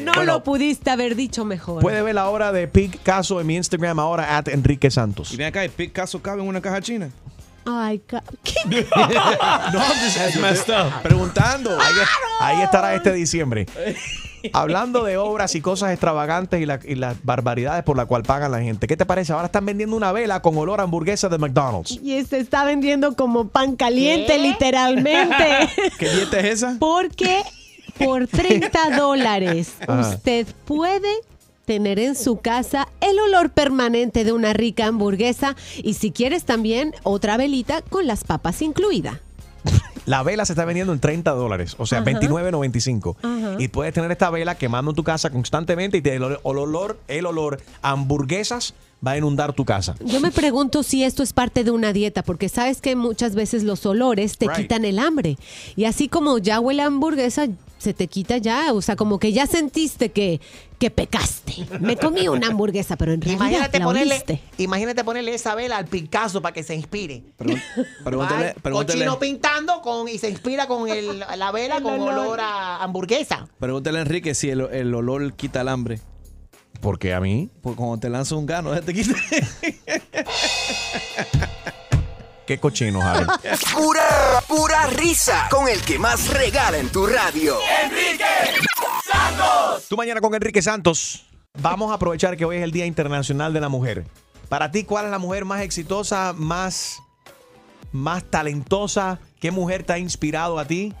No 0.04 0.24
lo 0.24 0.42
pudiste 0.42 0.90
haber 0.90 1.14
dicho 1.16 1.44
mejor. 1.44 1.80
Puede 1.80 2.02
ver 2.02 2.14
la 2.14 2.28
obra 2.28 2.52
de 2.52 2.66
Picasso 2.68 3.40
en 3.40 3.46
mi 3.46 3.56
Instagram 3.56 3.98
ahora, 4.00 4.36
at 4.36 4.48
Enrique 4.48 4.90
Santos. 4.90 5.32
Y 5.32 5.36
ven 5.36 5.46
acá, 5.48 5.64
¿el 5.64 5.70
Picasso 5.70 6.20
cabe 6.20 6.42
en 6.42 6.48
una 6.48 6.60
caja 6.60 6.80
china? 6.80 7.10
Ay, 7.64 8.00
¿qué? 8.06 8.16
no, 9.72 9.78
That's 10.14 10.36
messed 10.40 10.68
up. 10.70 11.02
Preguntando. 11.02 11.70
Ahí, 11.80 11.94
ahí 12.40 12.62
estará 12.62 12.94
este 12.94 13.12
diciembre. 13.12 13.66
Hablando 14.52 15.04
de 15.04 15.16
obras 15.18 15.54
y 15.54 15.60
cosas 15.60 15.92
extravagantes 15.92 16.60
y, 16.60 16.66
la- 16.66 16.80
y 16.84 16.96
las 16.96 17.16
barbaridades 17.24 17.84
por 17.84 17.96
la 17.96 18.06
cual 18.06 18.24
pagan 18.24 18.50
la 18.50 18.60
gente. 18.60 18.88
¿Qué 18.88 18.96
te 18.96 19.06
parece? 19.06 19.32
Ahora 19.32 19.46
están 19.46 19.64
vendiendo 19.64 19.94
una 19.94 20.10
vela 20.10 20.42
con 20.42 20.56
olor 20.58 20.80
a 20.80 20.82
hamburguesa 20.82 21.28
de 21.28 21.38
McDonald's. 21.38 21.92
Y 22.02 22.20
se 22.24 22.38
está 22.38 22.64
vendiendo 22.64 23.14
como 23.14 23.46
pan 23.48 23.76
caliente, 23.76 24.38
literalmente. 24.38 25.68
¿Qué 25.96 26.08
dieta 26.08 26.40
es 26.40 26.44
esa? 26.46 26.76
Porque 26.80 27.40
por 27.98 28.26
30 28.26 28.96
dólares 28.96 29.74
usted 29.86 30.48
puede 30.64 31.08
tener 31.72 31.98
en 31.98 32.14
su 32.16 32.36
casa 32.36 32.86
el 33.00 33.18
olor 33.18 33.48
permanente 33.48 34.24
de 34.24 34.32
una 34.32 34.52
rica 34.52 34.86
hamburguesa 34.88 35.56
y 35.82 35.94
si 35.94 36.10
quieres 36.10 36.44
también 36.44 36.92
otra 37.02 37.38
velita 37.38 37.80
con 37.80 38.06
las 38.06 38.24
papas 38.24 38.60
incluida. 38.60 39.20
La 40.04 40.22
vela 40.22 40.44
se 40.44 40.52
está 40.52 40.66
vendiendo 40.66 40.92
en 40.92 40.98
30 41.00 41.30
dólares, 41.30 41.76
o 41.78 41.86
sea, 41.86 42.00
Ajá. 42.00 42.10
29.95. 42.10 43.16
Ajá. 43.22 43.56
Y 43.58 43.68
puedes 43.68 43.94
tener 43.94 44.10
esta 44.12 44.28
vela 44.28 44.56
quemando 44.56 44.90
en 44.90 44.94
tu 44.96 45.02
casa 45.02 45.30
constantemente 45.30 45.96
y 45.96 46.02
te- 46.02 46.14
el, 46.14 46.22
olor- 46.22 46.40
el 46.44 46.58
olor, 46.58 46.98
el 47.08 47.24
olor 47.26 47.62
a 47.80 47.92
hamburguesas 47.92 48.74
va 49.06 49.12
a 49.12 49.16
inundar 49.18 49.54
tu 49.54 49.64
casa. 49.64 49.94
Yo 50.04 50.20
me 50.20 50.30
pregunto 50.30 50.82
si 50.82 51.04
esto 51.04 51.22
es 51.22 51.32
parte 51.32 51.64
de 51.64 51.70
una 51.70 51.94
dieta, 51.94 52.22
porque 52.22 52.50
sabes 52.50 52.82
que 52.82 52.96
muchas 52.96 53.34
veces 53.34 53.62
los 53.62 53.86
olores 53.86 54.36
te 54.36 54.46
Right. 54.46 54.56
quitan 54.58 54.84
el 54.84 54.98
hambre. 54.98 55.38
Y 55.76 55.86
así 55.86 56.08
como 56.08 56.36
ya 56.38 56.60
huele 56.60 56.82
a 56.82 56.86
hamburguesa, 56.86 57.46
se 57.82 57.92
te 57.94 58.08
quita 58.08 58.38
ya. 58.38 58.72
O 58.72 58.80
sea, 58.80 58.96
como 58.96 59.18
que 59.18 59.32
ya 59.32 59.46
sentiste 59.46 60.10
que, 60.10 60.40
que 60.78 60.90
pecaste. 60.90 61.66
Me 61.80 61.96
comí 61.96 62.28
una 62.28 62.48
hamburguesa, 62.48 62.96
pero 62.96 63.12
en 63.12 63.20
realidad 63.20 63.46
Imagínate 63.46 63.78
la 63.78 63.84
ponerle, 63.84 64.14
oliste. 64.14 64.40
imagínate 64.58 65.04
ponerle 65.04 65.34
esa 65.34 65.54
vela 65.54 65.76
al 65.76 65.86
Picasso 65.86 66.40
para 66.40 66.54
que 66.54 66.62
se 66.62 66.74
inspire. 66.74 67.22
Pregúntale, 67.36 68.54
pregúntale, 68.62 68.98
Cochino 69.04 69.18
pintando 69.18 69.82
con, 69.82 70.08
y 70.08 70.18
se 70.18 70.30
inspira 70.30 70.66
con 70.66 70.88
el- 70.88 71.20
la 71.36 71.52
vela 71.52 71.82
con 71.82 72.00
olor 72.00 72.40
a 72.40 72.82
hamburguesa. 72.82 73.46
pregúntale 73.58 73.98
a 73.98 74.02
Enrique 74.02 74.34
si 74.34 74.48
el, 74.50 74.62
el 74.72 74.94
olor 74.94 75.34
quita 75.34 75.60
el 75.60 75.68
hambre. 75.68 76.00
Porque 76.80 77.12
a 77.14 77.20
mí. 77.20 77.48
Porque 77.60 77.76
cuando 77.76 77.98
te 77.98 78.08
lanza 78.08 78.34
un 78.34 78.46
gano, 78.46 78.74
ya 78.74 78.80
te 78.80 78.92
quita. 78.94 79.14
Qué 82.46 82.58
cochino, 82.58 83.00
Javi. 83.00 83.26
Pura, 83.74 84.42
pura 84.48 84.86
risa 84.86 85.46
con 85.50 85.68
el 85.68 85.80
que 85.82 85.98
más 85.98 86.28
regala 86.28 86.78
en 86.78 86.88
tu 86.90 87.06
radio. 87.06 87.56
Enrique 87.84 88.24
Santos. 89.10 89.86
Tú 89.88 89.96
mañana 89.96 90.20
con 90.20 90.34
Enrique 90.34 90.60
Santos. 90.60 91.26
Vamos 91.60 91.90
a 91.90 91.94
aprovechar 91.94 92.36
que 92.36 92.44
hoy 92.44 92.56
es 92.56 92.62
el 92.62 92.72
Día 92.72 92.86
Internacional 92.86 93.52
de 93.52 93.60
la 93.60 93.68
Mujer. 93.68 94.04
Para 94.48 94.70
ti, 94.70 94.84
¿cuál 94.84 95.04
es 95.06 95.10
la 95.10 95.18
mujer 95.18 95.44
más 95.44 95.60
exitosa, 95.62 96.32
más, 96.36 96.98
más 97.92 98.24
talentosa? 98.24 99.18
¿Qué 99.40 99.50
mujer 99.50 99.84
te 99.84 99.92
ha 99.92 99.98
inspirado 99.98 100.58
a 100.58 100.64
ti? 100.66 100.94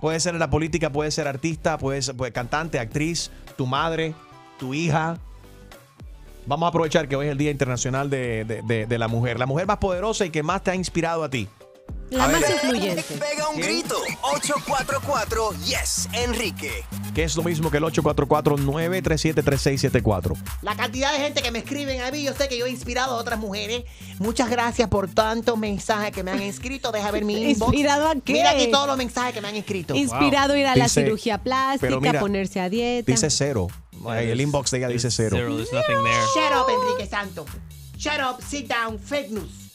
Puede 0.00 0.20
ser 0.20 0.34
en 0.34 0.38
la 0.40 0.48
política, 0.50 0.90
puede 0.90 1.10
ser 1.10 1.26
artista, 1.26 1.76
puede 1.78 2.00
ser 2.02 2.16
puede- 2.16 2.32
cantante, 2.32 2.78
actriz, 2.78 3.30
tu 3.56 3.66
madre, 3.66 4.14
tu 4.58 4.74
hija. 4.74 5.18
Vamos 6.48 6.66
a 6.66 6.70
aprovechar 6.70 7.08
que 7.08 7.14
hoy 7.14 7.26
es 7.26 7.32
el 7.32 7.36
Día 7.36 7.50
Internacional 7.50 8.08
de, 8.08 8.86
la 8.88 9.08
Mujer. 9.08 9.38
La 9.38 9.44
mujer 9.44 9.66
más 9.66 9.76
poderosa 9.76 10.24
y 10.24 10.30
que 10.30 10.42
más 10.42 10.62
te 10.62 10.70
ha 10.70 10.74
inspirado 10.74 11.22
a 11.22 11.28
ti. 11.28 11.46
La 12.10 12.24
A 12.24 12.28
ver. 12.28 12.40
más 12.40 12.50
influyente. 12.50 13.02
Pega 13.02 13.48
un 13.50 13.60
grito. 13.60 13.94
844 14.22 15.50
Yes, 15.66 16.08
Enrique. 16.12 16.72
Que 17.14 17.24
es 17.24 17.36
lo 17.36 17.42
mismo 17.42 17.70
que 17.70 17.76
el 17.78 17.84
844-937-3674. 17.84 20.36
La 20.62 20.74
cantidad 20.76 21.12
de 21.12 21.18
gente 21.18 21.42
que 21.42 21.50
me 21.50 21.58
escriben 21.60 22.00
a 22.00 22.10
mí, 22.10 22.22
yo 22.22 22.32
sé 22.34 22.48
que 22.48 22.56
yo 22.58 22.64
he 22.66 22.70
inspirado 22.70 23.14
a 23.14 23.16
otras 23.18 23.38
mujeres. 23.38 23.84
Muchas 24.18 24.48
gracias 24.48 24.88
por 24.88 25.08
tantos 25.08 25.58
mensajes 25.58 26.12
que 26.12 26.22
me 26.22 26.30
han 26.30 26.40
escrito. 26.42 26.92
Deja 26.92 27.10
ver 27.10 27.24
mi 27.24 27.34
inbox. 27.50 27.72
¿Inspirado 27.72 28.08
a 28.08 28.14
qué? 28.14 28.32
Mira 28.32 28.50
aquí 28.52 28.70
todos 28.70 28.86
los 28.86 28.96
mensajes 28.96 29.34
que 29.34 29.40
me 29.40 29.48
han 29.48 29.56
escrito. 29.56 29.94
Inspirado 29.94 30.54
a 30.54 30.58
ir 30.58 30.66
a 30.66 30.76
la 30.76 30.84
Dice- 30.84 31.04
cirugía 31.04 31.38
plástica, 31.38 32.00
mira, 32.00 32.20
ponerse 32.20 32.60
a 32.60 32.68
dieta. 32.70 33.10
Dice 33.12 33.28
cero. 33.30 33.66
Ay, 34.06 34.30
El 34.30 34.40
inbox 34.40 34.70
de 34.70 34.78
ella 34.78 34.88
dice 34.88 35.10
cero. 35.10 35.36
Zero, 35.36 35.56
there's 35.56 35.72
nothing 35.72 35.96
there. 36.04 36.22
Shut 36.34 36.52
up, 36.56 36.66
Enrique 36.70 37.06
Santo. 37.10 37.44
Shut 37.98 38.20
up, 38.20 38.40
sit 38.42 38.66
down, 38.68 38.98
fake 38.98 39.30
news. 39.30 39.67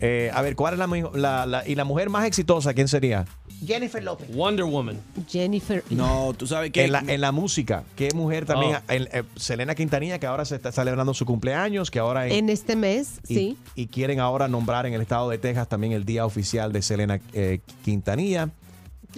Eh, 0.00 0.30
a 0.34 0.42
ver, 0.42 0.56
¿cuál 0.56 0.74
es 0.74 0.78
la, 0.78 0.86
la- 1.14 1.46
la- 1.46 1.68
y 1.68 1.74
la 1.74 1.84
mujer 1.84 2.10
más 2.10 2.26
exitosa? 2.26 2.74
¿Quién 2.74 2.88
sería? 2.88 3.24
Jennifer 3.64 4.04
López. 4.04 4.28
Wonder 4.34 4.66
Woman. 4.66 4.98
Jennifer. 5.28 5.82
No, 5.88 6.34
tú 6.36 6.46
sabes 6.46 6.70
que. 6.70 6.84
En 6.84 6.92
la, 6.92 6.98
en 7.06 7.20
la 7.22 7.32
música, 7.32 7.84
¿qué 7.96 8.10
mujer 8.14 8.44
también? 8.44 8.76
Oh. 8.76 8.92
El- 8.92 9.08
eh, 9.12 9.22
Selena 9.36 9.74
Quintanilla, 9.74 10.18
que 10.18 10.26
ahora 10.26 10.44
se 10.44 10.56
está 10.56 10.72
celebrando 10.72 11.14
su 11.14 11.24
cumpleaños, 11.24 11.90
que 11.90 11.98
ahora 11.98 12.26
en- 12.26 12.32
En 12.32 12.50
este 12.50 12.76
mes, 12.76 13.20
y, 13.26 13.34
sí. 13.34 13.58
y 13.74 13.86
quieren 13.86 14.20
ahora 14.20 14.46
nombrar 14.48 14.84
en 14.84 14.92
el 14.92 15.00
estado 15.00 15.30
de 15.30 15.38
Texas 15.38 15.68
también 15.68 15.94
el 15.94 16.04
día 16.04 16.26
oficial 16.26 16.70
de 16.72 16.82
Selena 16.82 17.18
eh, 17.32 17.60
Quintanilla. 17.82 18.50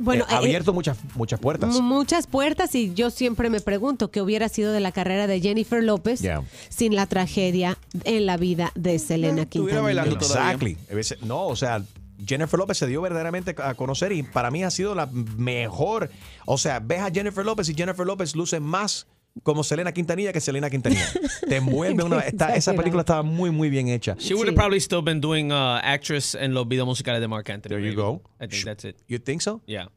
Bueno, 0.00 0.24
Eh, 0.24 0.26
ha 0.30 0.34
eh, 0.34 0.38
abierto 0.38 0.72
muchas, 0.72 0.98
muchas 1.14 1.40
puertas. 1.40 1.80
Muchas 1.80 2.26
puertas 2.26 2.74
y 2.74 2.94
yo 2.94 3.10
siempre 3.10 3.50
me 3.50 3.60
pregunto 3.60 4.10
qué 4.10 4.22
hubiera 4.22 4.48
sido 4.48 4.72
de 4.72 4.80
la 4.80 4.92
carrera 4.92 5.26
de 5.26 5.40
Jennifer 5.40 5.82
López 5.82 6.20
Yeah. 6.20 6.42
sin 6.68 6.94
la 6.94 7.06
tragedia 7.06 7.78
en 8.04 8.26
la 8.26 8.36
vida 8.36 8.72
de 8.74 8.98
Selena 8.98 9.42
estuviera 9.42 9.80
Quintanilla. 9.80 9.82
bailando 9.82 10.18
todavía. 10.18 10.76
Exactly. 10.90 11.26
No, 11.26 11.46
o 11.46 11.56
sea, 11.56 11.82
Jennifer 12.26 12.58
López 12.58 12.78
se 12.78 12.86
dio 12.86 13.00
verdaderamente 13.00 13.54
a 13.62 13.74
conocer 13.74 14.12
y 14.12 14.22
para 14.24 14.50
mí 14.50 14.64
ha 14.64 14.70
sido 14.70 14.94
la 14.94 15.06
mejor. 15.06 16.10
O 16.46 16.58
sea, 16.58 16.80
ves 16.80 17.00
a 17.00 17.10
Jennifer 17.10 17.44
López 17.44 17.68
y 17.68 17.74
Jennifer 17.74 18.04
López 18.06 18.34
luce 18.34 18.58
más 18.60 19.06
como 19.42 19.62
Selena 19.64 19.92
Quintanilla 19.92 20.32
que 20.32 20.40
Selena 20.40 20.68
Quintanilla. 20.70 21.06
Te 21.48 21.56
envuelve 21.56 22.02
una. 22.04 22.20
está- 22.20 22.54
esa 22.56 22.74
película 22.74 23.02
estaba 23.02 23.22
muy, 23.22 23.50
muy 23.50 23.70
bien 23.70 23.88
hecha. 23.88 24.14
She 24.18 24.34
would 24.34 24.46
have 24.48 24.54
probably 24.56 24.80
still 24.80 25.02
been 25.02 25.20
doing 25.20 25.50
uh, 25.52 25.78
actress 25.82 26.34
en 26.34 26.54
los 26.54 26.66
videos 26.68 26.86
musicales 26.86 27.20
de 27.20 27.28
Marc 27.28 27.48
Anthony. 27.50 27.70
There 27.70 27.82
you 27.90 27.94
go. 27.94 28.22
I 28.40 28.46
think 28.48 28.64
that's 28.64 28.84
it. 28.84 28.96
You 29.08 29.18
think 29.18 29.40
so? 29.42 29.60
Yeah. 29.66 29.88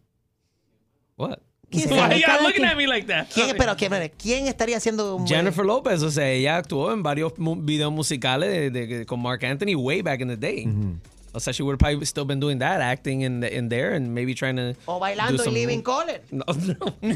What? 1.15 1.39
¿Quién 1.69 1.89
Why 1.91 2.15
you 2.19 2.25
Cada 2.25 2.43
looking 2.43 2.65
at 2.65 2.75
me 2.75 2.85
like 2.87 3.07
that? 3.07 3.27
¿Quién, 3.33 3.55
pero, 3.57 3.75
¿quién, 3.77 3.91
¿quién 4.17 4.47
estaría 4.47 4.75
haciendo 4.77 5.15
un 5.15 5.25
Jennifer 5.25 5.63
Lopez, 5.65 6.01
o 6.03 6.11
sea, 6.11 6.29
ella 6.29 6.57
actuó 6.57 6.91
en 6.91 7.01
varios 7.01 7.37
mu- 7.39 7.55
videos 7.55 7.91
musicales 7.93 8.73
de, 8.73 8.85
de- 8.87 9.05
con 9.05 9.21
Mark 9.21 9.45
Anthony 9.45 9.75
way 9.75 10.01
back 10.01 10.19
in 10.21 10.27
the 10.27 10.35
day. 10.37 10.65
O 10.67 11.20
sea, 11.39 11.53
she 11.53 11.63
would 11.63 11.77
probably 11.79 12.05
still 12.05 12.25
been 12.25 12.39
doing 12.39 12.59
that, 12.59 12.81
acting 12.81 13.21
in, 13.21 13.39
the, 13.39 13.55
in 13.55 13.69
there 13.69 13.93
and 13.95 14.13
maybe 14.13 14.33
trying 14.33 14.57
to. 14.57 14.73
O 14.85 14.95
do 14.95 14.99
bailando 14.99 15.37
y 15.41 15.45
some- 15.45 15.53
living 15.53 15.81
color? 15.81 16.21
No, 16.31 16.43
no. 17.01 17.09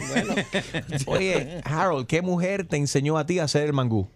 Oye, 1.07 1.61
Harold, 1.65 2.07
¿qué 2.07 2.21
mujer 2.21 2.65
te 2.65 2.77
enseñó 2.77 3.17
a 3.17 3.25
ti 3.25 3.39
a 3.39 3.43
hacer 3.43 3.63
el 3.65 3.73
mangú? 3.73 4.07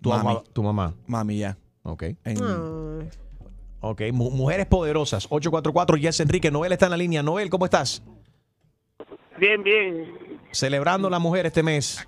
Tu 0.00 0.10
Mami. 0.10 0.24
mamá. 0.24 0.42
Tu 0.52 0.62
mamá. 0.62 0.94
Mami, 1.06 1.38
ya. 1.38 1.56
Ok. 1.82 2.02
En- 2.24 3.08
Ok, 3.80 4.02
mu- 4.12 4.30
mujeres 4.32 4.66
poderosas. 4.66 5.26
844 5.30 5.96
Yes 5.98 6.18
Enrique. 6.20 6.50
Noel 6.50 6.72
está 6.72 6.86
en 6.86 6.90
la 6.90 6.96
línea. 6.96 7.22
Noel, 7.22 7.48
¿cómo 7.48 7.64
estás? 7.64 8.02
Bien, 9.38 9.62
bien. 9.62 10.12
Celebrando 10.50 11.08
la 11.08 11.20
mujer 11.20 11.46
este 11.46 11.62
mes. 11.62 12.04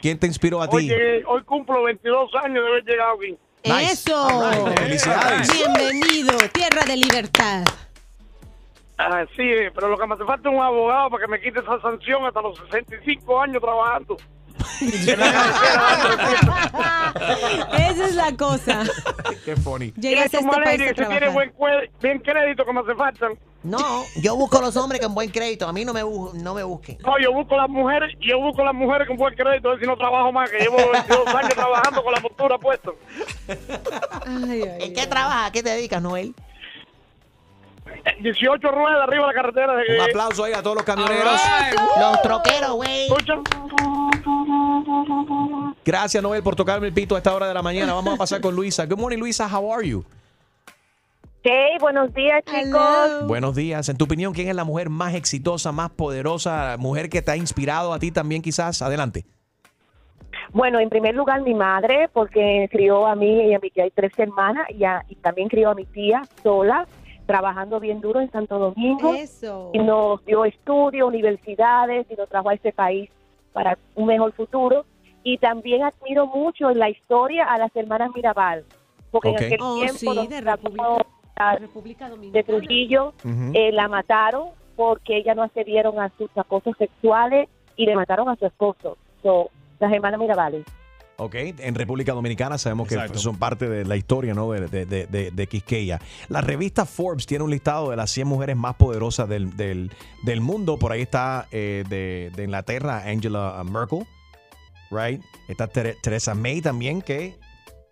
¿Quién 0.00 0.18
te 0.18 0.26
inspiró 0.26 0.62
a 0.62 0.68
ti? 0.68 0.76
Oye, 0.76 1.22
hoy 1.26 1.42
cumplo 1.44 1.82
22 1.82 2.30
años 2.42 2.62
de 2.64 2.68
haber 2.70 2.84
llegado 2.84 3.16
aquí. 3.18 3.36
Eso. 3.64 4.14
All 4.14 4.66
right. 4.66 4.78
Felicidades. 4.78 5.50
Bienvenido, 5.50 6.36
tierra 6.52 6.82
de 6.86 6.96
libertad. 6.98 7.64
Así 8.98 9.50
es, 9.50 9.72
pero 9.74 9.88
lo 9.88 9.96
que 9.96 10.06
me 10.06 10.14
hace 10.14 10.24
falta 10.24 10.50
es 10.50 10.54
un 10.54 10.62
abogado 10.62 11.10
para 11.10 11.24
que 11.24 11.30
me 11.30 11.40
quite 11.40 11.60
esa 11.60 11.80
sanción 11.80 12.26
hasta 12.26 12.42
los 12.42 12.58
65 12.58 13.40
años 13.40 13.62
trabajando. 13.62 14.18
Esa 17.78 18.06
es 18.06 18.14
la 18.14 18.36
cosa. 18.36 18.82
Qué 19.44 19.56
funny. 19.56 19.92
Llegas 19.96 20.22
a 20.34 20.38
este 20.38 20.48
país 20.48 20.80
a 20.90 20.94
tiene 21.08 21.28
buen, 21.28 21.52
bien 22.02 22.18
crédito 22.20 22.64
que 22.64 22.72
me 22.72 22.80
hace 22.80 22.94
falta. 22.94 23.28
No, 23.62 24.04
yo 24.16 24.36
busco 24.36 24.60
los 24.60 24.76
hombres 24.76 25.00
con 25.00 25.14
buen 25.14 25.30
crédito. 25.30 25.66
A 25.66 25.72
mí 25.72 25.84
no 25.86 25.92
me, 25.94 26.02
bu- 26.04 26.34
no 26.34 26.52
me 26.54 26.62
busquen. 26.62 26.98
No, 27.04 27.18
yo 27.18 27.32
busco 27.32 27.56
las 27.56 27.68
mujeres, 27.68 28.14
yo 28.20 28.38
busco 28.38 28.62
las 28.62 28.74
mujeres 28.74 29.08
con 29.08 29.16
buen 29.16 29.34
crédito, 29.34 29.68
a 29.68 29.72
ver 29.72 29.80
si 29.80 29.86
no 29.86 29.96
trabajo 29.96 30.30
más, 30.32 30.50
que 30.50 30.58
llevo 30.58 30.76
22 30.76 31.26
años 31.34 31.54
trabajando 31.54 32.02
con 32.04 32.12
la 32.12 32.20
postura 32.20 32.58
puesta. 32.58 32.90
¿En 34.26 34.92
qué 34.92 35.06
trabajas? 35.06 35.48
¿A 35.48 35.52
qué 35.52 35.62
te 35.62 35.70
dedicas, 35.70 36.02
Noel? 36.02 36.34
18 38.20 38.68
ruedas 38.70 39.02
arriba 39.08 39.26
de 39.26 39.34
la 39.34 39.34
carretera. 39.34 39.72
Un 39.74 40.00
aplauso 40.10 40.44
ahí 40.44 40.52
a 40.52 40.62
todos 40.62 40.76
los 40.76 40.84
camioneros. 40.84 41.40
Los 41.98 42.22
troqueros, 42.22 42.72
güey. 42.74 43.08
Gracias, 45.84 46.22
Noel, 46.22 46.42
por 46.42 46.56
tocarme 46.56 46.86
el 46.88 46.92
pito 46.94 47.14
a 47.14 47.18
esta 47.18 47.34
hora 47.34 47.46
de 47.48 47.54
la 47.54 47.62
mañana. 47.62 47.92
Vamos 47.94 48.14
a 48.14 48.16
pasar 48.16 48.40
con 48.40 48.54
Luisa. 48.54 48.86
Good 48.86 48.98
morning, 48.98 49.18
Luisa. 49.18 49.46
How 49.48 49.72
are 49.72 49.86
you? 49.86 50.04
Hey, 51.42 51.76
buenos 51.78 52.12
días, 52.14 52.42
chicos. 52.46 53.26
Buenos 53.26 53.54
días. 53.54 53.86
En 53.90 53.98
tu 53.98 54.04
opinión, 54.06 54.32
¿quién 54.32 54.48
es 54.48 54.54
la 54.56 54.64
mujer 54.64 54.88
más 54.88 55.14
exitosa, 55.14 55.72
más 55.72 55.90
poderosa, 55.90 56.76
mujer 56.78 57.10
que 57.10 57.20
te 57.20 57.32
ha 57.32 57.36
inspirado 57.36 57.92
a 57.92 57.98
ti 57.98 58.10
también 58.10 58.40
quizás? 58.40 58.80
Adelante. 58.80 59.26
Bueno, 60.52 60.78
en 60.80 60.88
primer 60.88 61.14
lugar, 61.14 61.42
mi 61.42 61.52
madre, 61.52 62.08
porque 62.12 62.68
crió 62.70 63.06
a 63.06 63.14
mí 63.14 63.48
y 63.50 63.54
a 63.54 63.58
mi 63.58 63.70
tía 63.70 63.86
y 63.86 63.90
tres 63.90 64.12
hermanas, 64.16 64.66
y, 64.70 64.84
a- 64.84 65.04
y 65.08 65.16
también 65.16 65.48
crió 65.48 65.70
a 65.70 65.74
mi 65.74 65.84
tía 65.84 66.22
sola, 66.42 66.86
trabajando 67.26 67.80
bien 67.80 68.00
duro 68.00 68.20
en 68.20 68.30
Santo 68.30 68.58
Domingo. 68.58 69.14
Eso. 69.14 69.70
Y 69.72 69.78
nos 69.78 70.24
dio 70.24 70.44
estudios, 70.44 71.08
universidades, 71.08 72.06
y 72.10 72.14
nos 72.14 72.28
trajo 72.28 72.48
a 72.50 72.54
este 72.54 72.72
país 72.72 73.10
para 73.52 73.78
un 73.94 74.06
mejor 74.06 74.32
futuro. 74.32 74.84
Y 75.22 75.38
también 75.38 75.82
admiro 75.82 76.26
mucho 76.26 76.70
en 76.70 76.78
la 76.78 76.90
historia 76.90 77.44
a 77.44 77.56
las 77.58 77.74
hermanas 77.74 78.10
Mirabal, 78.14 78.64
porque 79.10 79.30
en 79.30 79.36
aquel 79.36 79.58
Oh, 79.62 79.74
tiempo 79.76 79.94
sí, 79.98 80.06
nos 80.06 80.28
de 80.28 80.42
trató 80.42 80.98
a- 81.36 81.56
República 81.56 82.10
de. 82.10 82.42
Trujillo 82.44 83.14
eh, 83.54 83.72
la 83.72 83.88
mataron 83.88 84.48
porque 84.76 85.16
ella 85.16 85.34
no 85.34 85.42
accedieron 85.42 85.98
a 86.00 86.10
sus 86.18 86.28
acosos 86.36 86.76
sexuales 86.76 87.48
y 87.76 87.86
le 87.86 87.96
mataron 87.96 88.28
a 88.28 88.36
su 88.36 88.44
esposo. 88.46 88.98
So, 89.22 89.50
las 89.80 89.92
hermanas 89.92 90.20
Mirabales. 90.20 90.64
Ok, 91.16 91.34
en 91.36 91.74
República 91.76 92.12
Dominicana 92.12 92.58
sabemos 92.58 92.90
Exacto. 92.90 93.12
que 93.12 93.18
son 93.20 93.36
parte 93.38 93.68
de 93.68 93.84
la 93.84 93.96
historia 93.96 94.34
¿no? 94.34 94.50
de, 94.50 94.66
de, 94.66 94.84
de, 95.06 95.30
de- 95.30 95.46
Quisqueya. 95.46 96.00
La 96.28 96.40
revista 96.40 96.86
Forbes 96.86 97.24
tiene 97.26 97.44
un 97.44 97.50
listado 97.50 97.90
de 97.90 97.96
las 97.96 98.10
100 98.10 98.26
mujeres 98.26 98.56
más 98.56 98.74
poderosas 98.74 99.28
del, 99.28 99.56
del, 99.56 99.92
del 100.24 100.40
mundo. 100.40 100.76
Por 100.76 100.90
ahí 100.90 101.02
está 101.02 101.46
eh, 101.52 101.84
de, 101.88 102.32
de 102.34 102.42
Inglaterra 102.44 103.04
Angela 103.06 103.62
Merkel, 103.64 104.00
right? 104.90 105.22
Está 105.46 105.68
Tere- 105.68 105.96
Theresa 106.02 106.34
May 106.34 106.60
también, 106.60 107.00
que 107.00 107.36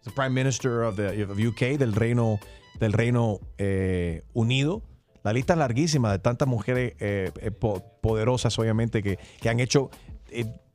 es 0.04 0.12
Prime 0.14 0.30
Minister 0.30 0.70
of, 0.80 0.96
the, 0.96 1.22
of 1.22 1.38
UK, 1.38 1.78
del 1.78 1.92
Reino, 1.94 2.40
del 2.80 2.92
Reino 2.92 3.38
eh, 3.56 4.22
Unido. 4.32 4.82
La 5.22 5.32
lista 5.32 5.52
es 5.52 5.60
larguísima 5.60 6.10
de 6.10 6.18
tantas 6.18 6.48
mujeres 6.48 6.94
eh, 6.98 7.30
eh, 7.40 7.50
po- 7.52 7.84
poderosas, 8.00 8.58
obviamente, 8.58 9.00
que, 9.00 9.20
que 9.40 9.48
han 9.48 9.60
hecho 9.60 9.90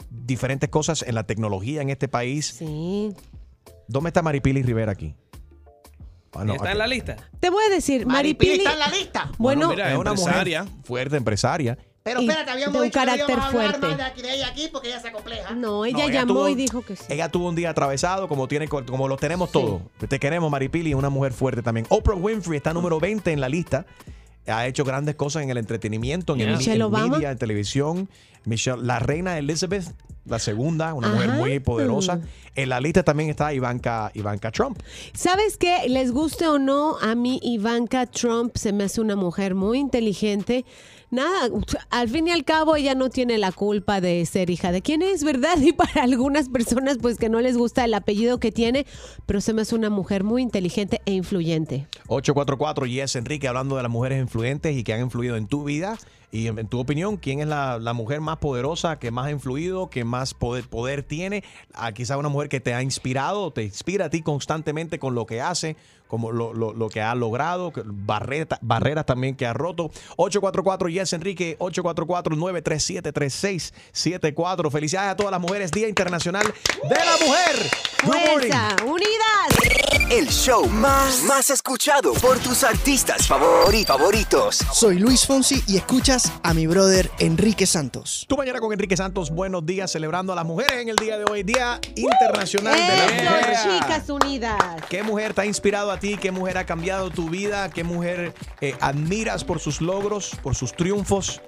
diferentes 0.09 0.69
cosas 0.69 1.03
en 1.03 1.15
la 1.15 1.23
tecnología 1.25 1.81
en 1.81 1.89
este 1.89 2.07
país. 2.07 2.55
Sí. 2.57 3.13
¿Dónde 3.87 4.09
está 4.09 4.21
Maripili 4.21 4.61
Rivera 4.63 4.91
aquí? 4.91 5.15
Ah, 6.33 6.43
no, 6.43 6.53
¿Está 6.53 6.65
aquí. 6.65 6.71
en 6.73 6.77
la 6.77 6.87
lista? 6.87 7.15
Te 7.39 7.49
voy 7.49 7.63
a 7.65 7.69
decir, 7.69 8.05
Maripili 8.05 8.51
Maripili. 8.51 8.57
está 8.59 8.73
en 8.73 8.79
la 8.79 8.87
lista. 8.89 9.31
Bueno, 9.37 9.69
mira, 9.69 9.91
es 9.91 9.97
una 9.97 10.11
empresaria. 10.11 10.63
mujer 10.63 10.83
fuerte, 10.85 11.17
empresaria. 11.17 11.77
Pero 12.03 12.21
espérate, 12.21 12.51
habíamos 12.51 12.73
de 12.73 12.79
un 12.79 12.85
dicho 12.85 12.99
que 12.99 13.05
no 13.05 13.11
carácter 13.11 13.35
hablar 13.37 13.51
fuerte. 13.51 13.87
más 13.87 13.97
de 13.97 14.03
aquí, 14.03 14.21
de 14.21 14.33
ella 14.33 14.47
aquí 14.47 14.69
porque 14.71 14.87
ella 14.89 14.99
se 15.01 15.11
compleja. 15.11 15.51
no, 15.55 15.83
ella 15.83 15.97
No, 15.97 16.03
ella 16.05 16.13
llamó 16.21 16.33
tuvo- 16.35 16.49
y 16.49 16.55
dijo 16.55 16.81
que 16.81 16.95
sí. 16.95 17.03
Ella 17.09 17.29
tuvo 17.29 17.49
un 17.49 17.55
día 17.55 17.69
atravesado, 17.71 18.27
como 18.29 18.47
tiene 18.47 18.67
como 18.69 19.07
lo 19.09 19.17
tenemos 19.17 19.51
todos. 19.51 19.81
Te 20.07 20.19
queremos, 20.19 20.49
Maripili, 20.49 20.91
es 20.91 20.95
una 20.95 21.09
mujer 21.09 21.33
fuerte 21.33 21.61
también. 21.61 21.85
Oprah 21.89 22.15
Winfrey 22.15 22.57
está 22.57 22.73
número 22.73 22.99
20 22.99 23.31
en 23.33 23.41
la 23.41 23.49
lista. 23.49 23.85
Ha 24.47 24.67
hecho 24.67 24.83
grandes 24.83 25.15
cosas 25.15 25.43
en 25.43 25.49
el 25.49 25.57
entretenimiento, 25.57 26.33
en 26.33 26.41
el 26.41 26.67
en 26.67 26.91
media, 26.91 27.31
en 27.31 27.37
televisión. 27.37 28.09
Michelle, 28.45 28.81
la 28.81 28.99
reina 28.99 29.37
Elizabeth, 29.37 29.93
la 30.25 30.39
segunda, 30.39 30.93
una 30.93 31.09
mujer 31.09 31.29
muy 31.31 31.59
poderosa. 31.59 32.21
En 32.55 32.69
la 32.69 32.79
lista 32.79 33.03
también 33.03 33.29
está 33.29 33.53
Ivanka, 33.53 34.11
Ivanka 34.13 34.51
Trump. 34.51 34.79
¿Sabes 35.13 35.57
qué? 35.57 35.87
Les 35.89 36.11
guste 36.11 36.47
o 36.47 36.59
no, 36.59 36.97
a 36.99 37.15
mí 37.15 37.39
Ivanka 37.43 38.05
Trump 38.05 38.55
se 38.55 38.73
me 38.73 38.85
hace 38.85 39.01
una 39.01 39.15
mujer 39.15 39.55
muy 39.55 39.79
inteligente. 39.79 40.65
Nada, 41.09 41.49
al 41.89 42.09
fin 42.09 42.27
y 42.27 42.31
al 42.31 42.43
cabo 42.43 42.75
ella 42.75 42.93
no 42.93 43.09
tiene 43.09 43.37
la 43.37 43.53
culpa 43.53 44.01
de 44.01 44.25
ser 44.25 44.49
hija 44.49 44.73
de 44.73 44.81
quién 44.81 45.01
es, 45.01 45.23
¿verdad? 45.23 45.57
Y 45.67 45.71
para 45.71 46.03
algunas 46.03 46.49
personas 46.49 46.97
pues 47.01 47.17
que 47.17 47.29
no 47.29 47.39
les 47.39 47.57
gusta 47.57 47.85
el 47.85 47.93
apellido 47.93 48.39
que 48.39 48.51
tiene, 48.51 48.85
pero 49.25 49.39
se 49.39 49.53
me 49.53 49.61
hace 49.61 49.75
una 49.75 49.89
mujer 49.89 50.23
muy 50.23 50.41
inteligente 50.41 51.01
e 51.05 51.13
influyente. 51.13 51.87
844 52.07 52.85
Yes 52.85 53.15
Enrique 53.15 53.47
hablando 53.47 53.77
de 53.77 53.83
las 53.83 53.91
mujeres 53.91 54.21
influyentes 54.21 54.75
y 54.75 54.83
que 54.83 54.93
han 54.93 55.01
influido 55.01 55.37
en 55.37 55.47
tu 55.47 55.63
vida 55.63 55.97
y 56.29 56.47
en, 56.47 56.67
tu 56.67 56.79
opinión 56.79 57.15
quién 57.15 57.39
es 57.39 57.47
la, 57.47 57.93
mujer 57.93 58.19
más 58.19 58.37
poderosa 58.37 58.99
que 58.99 59.11
más 59.11 59.27
ha 59.27 59.31
influido 59.31 59.89
que 59.89 60.03
más 60.03 60.33
poder, 60.33 60.67
poder 60.67 61.03
tiene 61.03 61.43
Ah, 61.73 61.93
quizá 61.93 62.17
una 62.17 62.27
mujer 62.27 62.49
que 62.49 62.59
te 62.59 62.73
ha 62.73 62.81
inspirado 62.83 63.51
te 63.51 63.63
inspira 63.63 64.05
a 64.05 64.09
ti 64.09 64.21
constantemente 64.21 64.99
con 64.99 65.15
lo 65.15 65.25
que 65.25 65.39
hace 65.41 65.77
como 66.07 66.31
lo, 66.31 66.53
lo- 66.53 66.73
lo 66.73 66.89
que 66.89 67.01
ha 67.01 67.13
logrado 67.15 67.71
barreta- 67.85 68.57
barreras 68.61 69.05
también 69.05 69.35
que 69.35 69.45
ha 69.45 69.53
roto 69.53 69.91
844 70.17 70.89
Yes 70.89 71.13
Enrique 71.13 71.55
844 71.59 72.35
937 72.35 73.11
3674 73.11 74.71
felicidades 74.71 75.11
a 75.11 75.15
todas 75.15 75.31
las 75.31 75.41
mujeres 75.41 75.71
Día 75.71 75.87
Internacional 75.87 76.45
de 76.83 76.95
la 76.95 77.25
Mujer. 77.25 77.69
¡Fuerza! 78.03 78.75
¡Unidas! 78.85 80.07
El 80.09 80.29
show 80.29 80.65
más, 80.69 81.23
más 81.23 81.49
escuchado 81.49 82.13
por 82.13 82.37
tus 82.39 82.63
artistas 82.63 83.29
favori- 83.29 83.85
favoritos. 83.85 84.59
Soy 84.71 84.99
Luis 84.99 85.25
Fonsi 85.25 85.61
y 85.67 85.75
escuchas 85.77 86.31
a 86.43 86.53
mi 86.53 86.65
brother 86.67 87.11
Enrique 87.19 87.65
Santos. 87.65 88.25
Tu 88.29 88.37
mañana 88.37 88.59
con 88.59 88.71
Enrique 88.71 88.95
Santos, 88.95 89.31
buenos 89.31 89.65
días, 89.65 89.91
celebrando 89.91 90.31
a 90.31 90.35
las 90.35 90.45
mujeres 90.45 90.73
en 90.81 90.89
el 90.89 90.95
día 90.95 91.17
de 91.17 91.25
hoy, 91.29 91.43
Día 91.43 91.81
Internacional 91.95 92.75
de 92.75 92.87
la 92.87 93.05
¡Eso, 93.05 93.23
Mujer. 93.67 93.79
chicas 93.81 94.09
unidas! 94.09 94.57
¿Qué 94.89 95.03
mujer 95.03 95.33
te 95.33 95.41
ha 95.41 95.45
inspirado 95.45 95.91
a 95.97 95.99
ti? 95.99 96.15
¿Qué 96.17 96.31
mujer 96.31 96.57
ha 96.57 96.65
cambiado 96.65 97.09
tu 97.09 97.29
vida? 97.29 97.69
¿Qué 97.69 97.83
mujer 97.83 98.33
eh, 98.61 98.75
admiras 98.79 99.43
por 99.43 99.59
sus 99.59 99.81
logros, 99.81 100.31
por 100.43 100.55
sus 100.55 100.73
triunfos? 100.73 101.41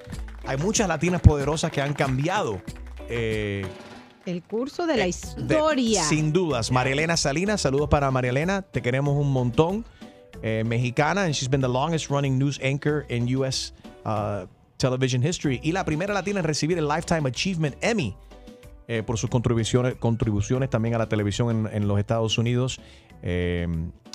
Hay 0.46 0.58
muchas 0.58 0.88
latinas 0.88 1.22
poderosas 1.22 1.72
que 1.72 1.82
han 1.82 1.94
cambiado. 1.94 2.62
eh, 3.08 3.66
El 4.26 4.42
curso 4.44 4.86
de 4.86 4.98
la 4.98 5.04
de- 5.04 5.10
historia. 5.10 6.04
sin 6.04 6.34
dudas. 6.34 6.72
María 6.72 6.94
Elena 6.94 7.16
Salinas, 7.18 7.62
saludos 7.62 7.90
para 7.90 8.12
María 8.12 8.32
Elena, 8.32 8.62
te 8.64 8.82
queremos 8.82 9.16
un 9.16 9.32
montón. 9.32 9.86
Eh, 10.42 10.64
mexicana, 10.66 11.24
and 11.24 11.34
she's 11.34 11.50
been 11.50 11.60
the 11.60 11.68
longest 11.68 12.10
running 12.10 12.38
news 12.40 12.60
anchor 12.64 13.06
in 13.10 13.28
U.S. 13.38 13.74
uh, 14.06 14.46
television 14.78 15.22
history. 15.22 15.60
Y 15.64 15.74
la 15.74 15.84
primera 15.84 16.14
latina 16.14 16.40
en 16.40 16.46
recibir 16.46 16.78
el 16.78 16.88
Lifetime 16.88 17.28
Achievement 17.28 17.76
Emmy 17.82 18.16
eh, 18.88 19.04
por 19.06 19.18
sus 19.18 19.30
contribuciones, 19.30 19.96
contribuciones 19.96 20.70
también 20.70 20.96
a 20.96 20.98
la 20.98 21.10
televisión 21.10 21.68
en, 21.68 21.76
en 21.76 21.88
los 21.90 22.00
Estados 22.00 22.38
Unidos. 22.38 22.80
Eh, 23.24 23.68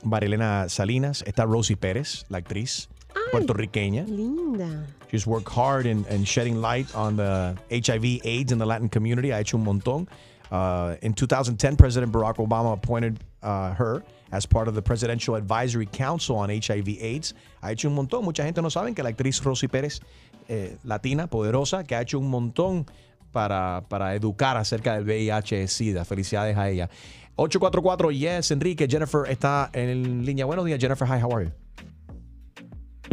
María 0.05 0.27
Elena 0.27 0.69
Salinas, 0.69 1.23
está 1.27 1.45
Rosie 1.45 1.77
Pérez, 1.77 2.25
la 2.29 2.39
actriz 2.39 2.89
puertorriqueña. 3.33 4.07
Linda. 4.07 4.87
She's 5.11 5.27
worked 5.27 5.49
hard 5.49 5.87
in, 5.87 6.05
in 6.11 6.25
shedding 6.25 6.61
light 6.61 6.93
on 6.95 7.17
the 7.17 7.57
HIV 7.71 8.21
AIDS 8.25 8.53
in 8.53 8.59
the 8.59 8.67
Latin 8.67 8.89
community. 8.89 9.31
Ha 9.31 9.39
hecho 9.39 9.57
un 9.57 9.65
montón. 9.65 10.09
Uh, 10.51 10.97
in 11.03 11.15
2010, 11.15 11.77
President 11.77 12.13
Barack 12.13 12.37
Obama 12.37 12.75
appointed 12.75 13.19
uh, 13.43 13.73
her 13.75 14.05
as 14.33 14.47
part 14.47 14.69
of 14.69 14.75
the 14.75 14.83
Presidential 14.83 15.37
Advisory 15.37 15.87
Council 15.87 16.37
on 16.37 16.51
HIV/AIDS. 16.51 17.35
Ha 17.63 17.69
hecho 17.69 17.89
un 17.89 17.95
montón. 17.95 18.25
Mucha 18.25 18.45
gente 18.45 18.61
no 18.61 18.69
sabe 18.69 18.95
que 18.95 19.03
la 19.03 19.11
actriz 19.11 19.43
Rosy 19.43 19.69
Pérez, 19.69 20.01
eh, 20.49 20.77
latina, 20.85 21.29
poderosa, 21.29 21.85
que 21.85 21.95
ha 21.95 22.03
hecho 22.03 22.19
un 22.19 22.29
montón 22.29 22.87
para, 23.33 23.85
para 23.89 24.15
educar 24.15 24.57
acerca 24.57 24.95
del 24.95 25.05
VIH-Sida. 25.05 26.05
Felicidades 26.05 26.57
a 26.57 26.69
ella. 26.69 26.89
844 27.37 28.11
Yes, 28.12 28.51
Enrique. 28.51 28.87
Jennifer 28.89 29.28
está 29.28 29.70
en 29.72 30.24
línea. 30.24 30.45
Buenos 30.45 30.64
días, 30.64 30.78
Jennifer. 30.80 31.07
Hi, 31.09 31.20
how 31.20 31.35
are 31.37 31.47
you? 31.47 31.53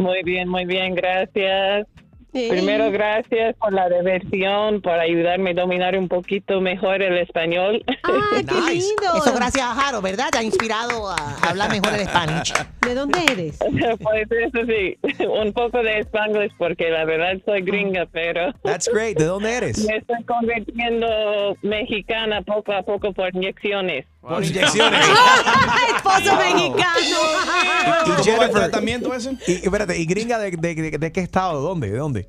Muy 0.02 0.22
bien, 0.22 0.48
muy 0.48 0.64
bien, 0.64 0.94
gracias. 0.94 1.86
Primero, 2.32 2.90
gracias 2.90 3.54
por 3.56 3.74
la 3.74 3.90
diversión, 3.90 4.80
por 4.80 4.98
ayudarme 4.98 5.50
a 5.50 5.54
dominar 5.54 5.98
un 5.98 6.08
poquito 6.08 6.62
mejor 6.62 7.02
el 7.02 7.18
español. 7.18 7.84
Nice. 8.42 8.94
Eso 9.16 9.34
gracias 9.34 9.64
a 9.64 9.74
Jaro, 9.74 10.00
¿verdad? 10.00 10.28
Te 10.30 10.38
ha 10.38 10.42
inspirado 10.42 11.08
a 11.08 11.36
hablar 11.48 11.70
mejor 11.70 11.94
el 11.94 12.00
español. 12.00 12.42
¿De 12.86 12.94
dónde 12.94 13.18
eres? 13.30 13.58
pues 14.02 14.28
eso 14.30 14.66
sí, 14.66 14.98
un 15.26 15.52
poco 15.52 15.82
de 15.82 16.00
español 16.00 16.50
porque 16.56 16.90
la 16.90 17.04
verdad 17.04 17.34
soy 17.44 17.62
gringa, 17.62 18.06
pero... 18.06 18.52
That's 18.62 18.88
great. 18.92 19.18
¿De 19.18 19.26
dónde 19.26 19.54
eres? 19.54 19.78
Me 19.86 19.96
estoy 19.96 20.22
convirtiendo 20.24 21.56
mexicana 21.62 22.42
poco 22.42 22.72
a 22.72 22.82
poco 22.82 23.12
por 23.12 23.34
inyecciones. 23.34 24.06
Por 24.22 24.44
inyecciones. 24.44 25.00
Esposo 25.96 26.36
mexicano. 26.36 27.16
Y 28.06 28.22
Jennifer, 28.22 28.50
tratamiento 28.50 29.12
ese? 29.12 29.36
Y, 29.46 29.52
espérate, 29.64 29.98
¿y 29.98 30.06
gringa 30.06 30.38
de, 30.38 30.52
de- 30.52 30.74
de- 30.74 30.98
de 30.98 31.12
qué 31.12 31.20
estado? 31.20 31.60
¿De 31.60 31.68
dónde? 31.68 31.90
¿De 31.90 31.98
dónde? 31.98 32.26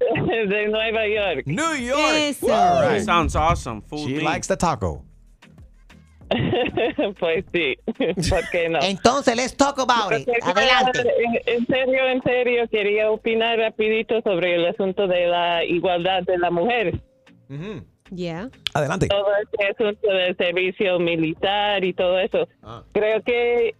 de 0.48 0.68
Nueva 0.68 1.06
York. 1.06 1.46
New 1.46 1.74
York. 1.76 2.14
Eso. 2.16 2.46
All 2.52 2.88
right. 2.94 3.04
Sounds 3.04 3.36
awesome. 3.36 3.82
Full 3.82 3.98
She 4.06 4.12
bean. 4.14 4.24
likes 4.24 4.48
the 4.48 4.56
taco. 4.56 5.04
pues 7.20 7.44
sí, 7.52 7.76
¿por 8.30 8.48
qué 8.50 8.68
no? 8.70 8.78
Entonces, 8.82 9.36
let's 9.36 9.54
talk 9.54 9.78
about 9.78 10.18
it. 10.18 10.26
Adelante. 10.42 11.00
En, 11.00 11.58
en 11.58 11.66
serio, 11.66 12.08
en 12.08 12.22
serio, 12.22 12.68
quería 12.70 13.10
opinar 13.10 13.58
rapidito 13.58 14.20
sobre 14.22 14.54
el 14.56 14.66
asunto 14.66 15.06
de 15.06 15.26
la 15.26 15.64
igualdad 15.64 16.22
de 16.22 16.38
la 16.38 16.50
mujer. 16.50 17.00
Yeah. 18.14 18.50
Adelante. 18.72 19.08
Todo 19.08 19.26
este 19.42 19.66
asunto 19.66 20.08
del 20.08 20.36
servicio 20.36 20.98
militar 20.98 21.84
y 21.84 21.92
todo 21.92 22.18
eso. 22.18 22.48
Creo 22.92 23.22
que 23.22 23.74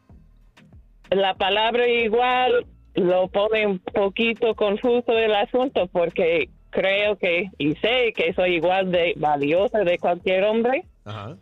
la 1.11 1.35
palabra 1.35 1.87
igual 1.87 2.67
lo 2.95 3.29
pone 3.29 3.67
un 3.67 3.79
poquito 3.79 4.55
confuso 4.55 5.19
el 5.19 5.35
asunto 5.35 5.89
porque 5.89 6.49
creo 6.71 7.17
que 7.17 7.51
y 7.59 7.75
sé 7.77 8.13
que 8.15 8.33
soy 8.35 8.57
igual 8.57 8.91
de 8.91 9.15
valiosa 9.17 9.81
de 9.81 9.99
cualquier 9.99 10.45
hombre, 10.45 10.85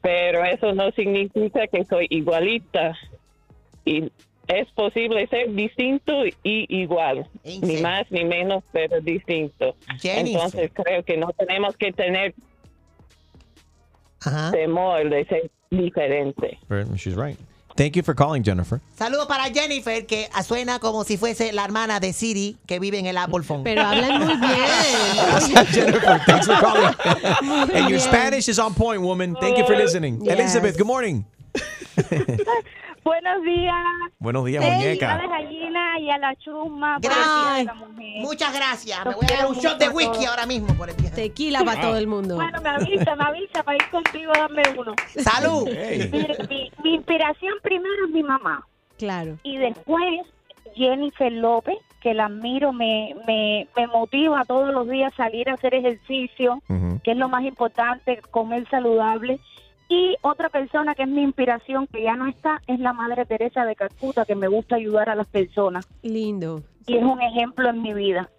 pero 0.01 0.45
eso 0.45 0.73
no 0.75 0.91
significa 0.93 1.67
que 1.67 1.85
soy 1.85 2.07
igualita. 2.11 2.97
Y 3.85 4.11
es 4.49 4.71
posible 4.73 5.27
ser 5.29 5.53
distinto 5.53 6.25
y 6.27 6.67
igual, 6.69 7.27
ni 7.45 7.81
más 7.81 8.11
ni 8.11 8.25
menos, 8.25 8.63
pero 8.73 9.01
distinto. 9.01 9.77
Jennifer. 10.01 10.27
Entonces 10.27 10.71
creo 10.75 11.03
que 11.05 11.17
no 11.17 11.33
tenemos 11.33 11.77
que 11.77 11.93
tener 11.93 12.35
temor 14.53 15.09
de 15.11 15.25
ser 15.27 15.51
diferente. 15.71 16.59
She's 16.97 17.15
right. 17.15 17.39
Thank 17.75 17.97
you 17.97 18.03
for 18.03 18.15
calling, 18.15 18.43
Jennifer. 18.45 18.83
Saludos 18.99 19.27
para 19.27 19.45
Jennifer, 19.45 20.05
que 20.07 20.29
suena 20.45 20.79
como 20.79 21.05
si 21.05 21.17
fuese 21.17 21.53
la 21.53 21.65
hermana 21.65 22.01
de 22.01 22.13
Siri, 22.13 22.59
que 22.67 22.79
vive 22.79 22.99
en 22.99 23.07
el 23.07 23.17
Apple 23.17 23.43
Phone. 23.43 23.65
Pero 23.65 23.81
hablan 23.81 24.21
muy 24.21 24.37
bien. 24.41 25.67
Jennifer, 25.73 26.21
thanks 26.27 26.47
for 26.47 26.57
calling. 26.61 26.95
Muy 27.43 27.75
and 27.75 27.89
your. 27.89 27.99
Spanish 27.99 28.49
is 28.51 28.59
on 28.59 28.75
point, 28.75 29.01
woman. 29.01 29.35
Thank 29.41 29.57
you 29.57 29.65
for 29.65 29.75
listening. 29.75 30.23
Yes. 30.23 30.39
Elizabeth, 30.39 30.77
good 30.77 30.87
morning. 30.87 31.25
Buenos 33.05 33.43
días. 33.43 33.75
Buenos 34.19 34.45
días, 34.45 34.65
A 34.65 34.69
muñeca. 34.71 35.17
la 35.17 35.27
gallina 35.27 35.99
y 35.99 36.11
a 36.11 36.19
la 36.19 36.37
chuma. 36.37 36.99
por 37.01 37.11
el 37.11 37.17
Gracias. 37.17 37.45
Día 37.45 37.55
de 37.59 37.65
la 37.65 37.75
Mujer. 37.75 38.23
Muchas 38.23 38.55
gracias. 38.55 39.05
Me 39.07 39.15
voy 39.15 39.27
a 39.33 39.37
dar 39.39 39.47
un 39.47 39.55
shot 39.57 39.79
de 39.79 39.87
a 39.87 39.91
whisky 39.91 40.25
ahora 40.25 40.47
mismo 40.47 40.75
por 40.75 40.89
el 40.91 40.97
día. 40.97 41.11
Tequila 41.11 41.65
para 41.65 41.81
todo 41.81 41.97
el 41.97 42.07
mundo. 42.07 42.37
Bueno, 42.37 42.61
me 42.63 42.69
avisa, 42.69 43.17
me 43.17 43.25
avisa 43.25 43.63
para 43.65 43.77
ir 43.77 43.91
contigo, 43.91 44.33
dame 44.35 44.63
uno. 44.79 44.95
Salud. 45.17 45.67
Mire, 45.69 46.37
mi, 46.49 46.71
mi 46.85 46.95
inspiración 46.95 47.55
primero 47.63 48.05
es 48.07 48.11
mi 48.13 48.23
mamá. 48.23 48.67
Claro. 48.99 49.37
Y 49.43 49.57
después 49.57 50.21
Jennifer 50.77 51.33
López, 51.33 51.79
que 52.01 52.15
la 52.15 52.27
admiro, 52.27 52.73
me, 52.73 53.17
me, 53.27 53.67
me 53.77 53.87
motiva 53.89 54.45
todos 54.45 54.73
los 54.73 54.89
días 54.89 55.13
a 55.15 55.17
salir 55.17 55.49
a 55.51 55.55
hacer 55.55 55.75
ejercicio, 55.75 56.63
que 57.03 57.11
es 57.11 57.17
lo 57.17 57.29
más 57.29 57.43
importante, 57.45 58.21
comer 58.31 58.69
saludable. 58.71 59.41
Y 59.89 60.17
otra 60.23 60.49
persona 60.49 60.95
que 60.95 61.03
es 61.03 61.09
mi 61.09 61.23
inspiración, 61.23 61.87
que 61.87 62.03
ya 62.03 62.17
no 62.17 62.27
está, 62.27 62.63
es 62.67 62.79
la 62.81 62.93
Madre 62.93 63.27
Teresa 63.27 63.65
de 63.65 63.77
Calcuta, 63.77 64.25
que 64.25 64.35
me 64.35 64.49
gusta 64.49 64.77
ayudar 64.77 65.11
a 65.11 65.15
las 65.15 65.27
personas. 65.27 65.87
Lindo. 66.03 66.63
Y 66.87 66.97
es 66.97 67.03
un 67.05 67.21
ejemplo 67.21 67.69
en 67.69 67.83
mi 67.83 67.93
vida, 67.93 68.31